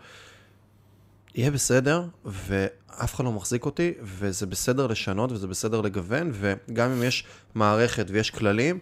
[1.35, 7.03] יהיה בסדר, ואף אחד לא מחזיק אותי, וזה בסדר לשנות, וזה בסדר לגוון, וגם אם
[7.03, 7.23] יש
[7.55, 8.79] מערכת ויש כללים,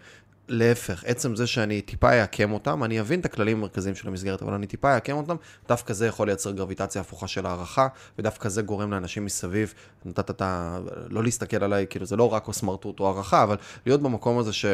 [0.48, 4.54] להפך, עצם זה שאני טיפה אעקם אותם, אני אבין את הכללים המרכזיים של המסגרת, אבל
[4.54, 5.36] אני טיפה אעקם אותם,
[5.68, 7.88] דווקא זה יכול לייצר גרביטציה הפוכה של הערכה,
[8.20, 9.74] ודווקא זה גורם לאנשים מסביב,
[10.06, 10.80] נתת את ה...
[11.10, 14.54] לא להסתכל עליי, כאילו זה לא רק או סמרטוט או הערכה, אבל להיות במקום הזה
[14.54, 14.66] ש...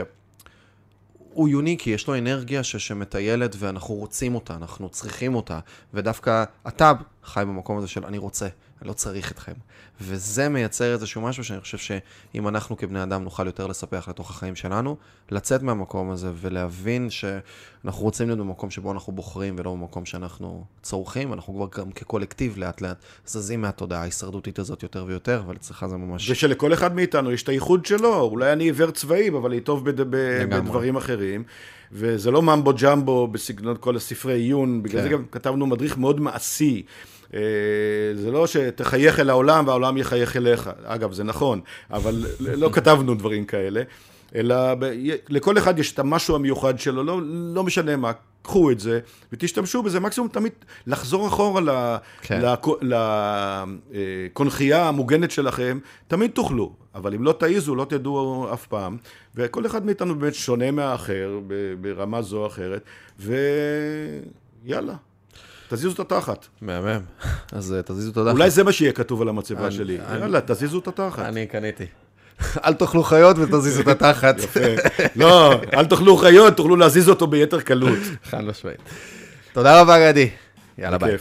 [1.35, 5.59] הוא יוניקי, יש לו אנרגיה ש- שמטיילת ואנחנו רוצים אותה, אנחנו צריכים אותה,
[5.93, 6.91] ודווקא אתה
[7.23, 8.47] חי במקום הזה של אני רוצה,
[8.81, 9.53] אני לא צריך אתכם.
[10.01, 14.55] וזה מייצר איזשהו משהו שאני חושב שאם אנחנו כבני אדם נוכל יותר לספח לתוך החיים
[14.55, 14.97] שלנו,
[15.31, 21.33] לצאת מהמקום הזה ולהבין שאנחנו רוצים להיות במקום שבו אנחנו בוחרים ולא במקום שאנחנו צורכים,
[21.33, 25.97] אנחנו כבר גם כקולקטיב לאט לאט זזים מהתודעה ההישרדותית הזאת יותר ויותר, אבל אצלך זה
[25.97, 26.29] ממש...
[26.29, 30.01] ושלכל אחד מאיתנו יש את הייחוד שלו, אולי אני עיוור צבעים, אבל אני טוב בד...
[30.49, 31.43] בדברים אחרים.
[31.91, 35.03] וזה לא ממבו ג'מבו בסגנון כל הספרי עיון, בגלל כן.
[35.03, 36.83] זה גם כתבנו מדריך מאוד מעשי.
[37.35, 37.41] אה,
[38.15, 40.69] זה לא שתחייך אל העולם והעולם יחייך אליך.
[40.83, 43.81] אגב, זה נכון, אבל לא כתבנו דברים כאלה,
[44.35, 44.91] אלא ב...
[45.29, 47.21] לכל אחד יש את המשהו המיוחד שלו, לא,
[47.53, 48.11] לא משנה מה.
[48.45, 48.99] קחו את זה
[49.33, 50.51] ותשתמשו בזה, מקסימום תמיד
[50.87, 52.41] לחזור אחורה כן.
[52.41, 52.77] לקו-
[54.31, 58.97] לקונכייה המוגנת שלכם, תמיד תוכלו, אבל אם לא תעיזו, לא תדעו אף פעם,
[59.35, 61.39] וכל אחד מאיתנו באמת שונה מהאחר
[61.81, 62.81] ברמה זו או אחרת,
[63.19, 64.95] ויאללה,
[65.69, 66.47] תזיזו את התחת.
[66.61, 67.01] מהמם.
[67.51, 68.31] אז אה, תזיזו תודה.
[68.31, 69.97] אולי זה מה שיהיה כתוב על המצבה שלי.
[70.19, 71.19] יאללה, תזיזו את התחת.
[71.25, 71.85] אני קניתי.
[72.65, 74.35] אל תאכלו חיות ותזיזו את התחת.
[74.39, 74.59] יפה.
[75.15, 77.99] לא, אל תאכלו חיות, תוכלו להזיז אותו ביתר קלות.
[78.29, 78.79] חד משמעית.
[79.53, 80.29] תודה רבה, גדי.
[80.77, 81.17] יאללה ביי.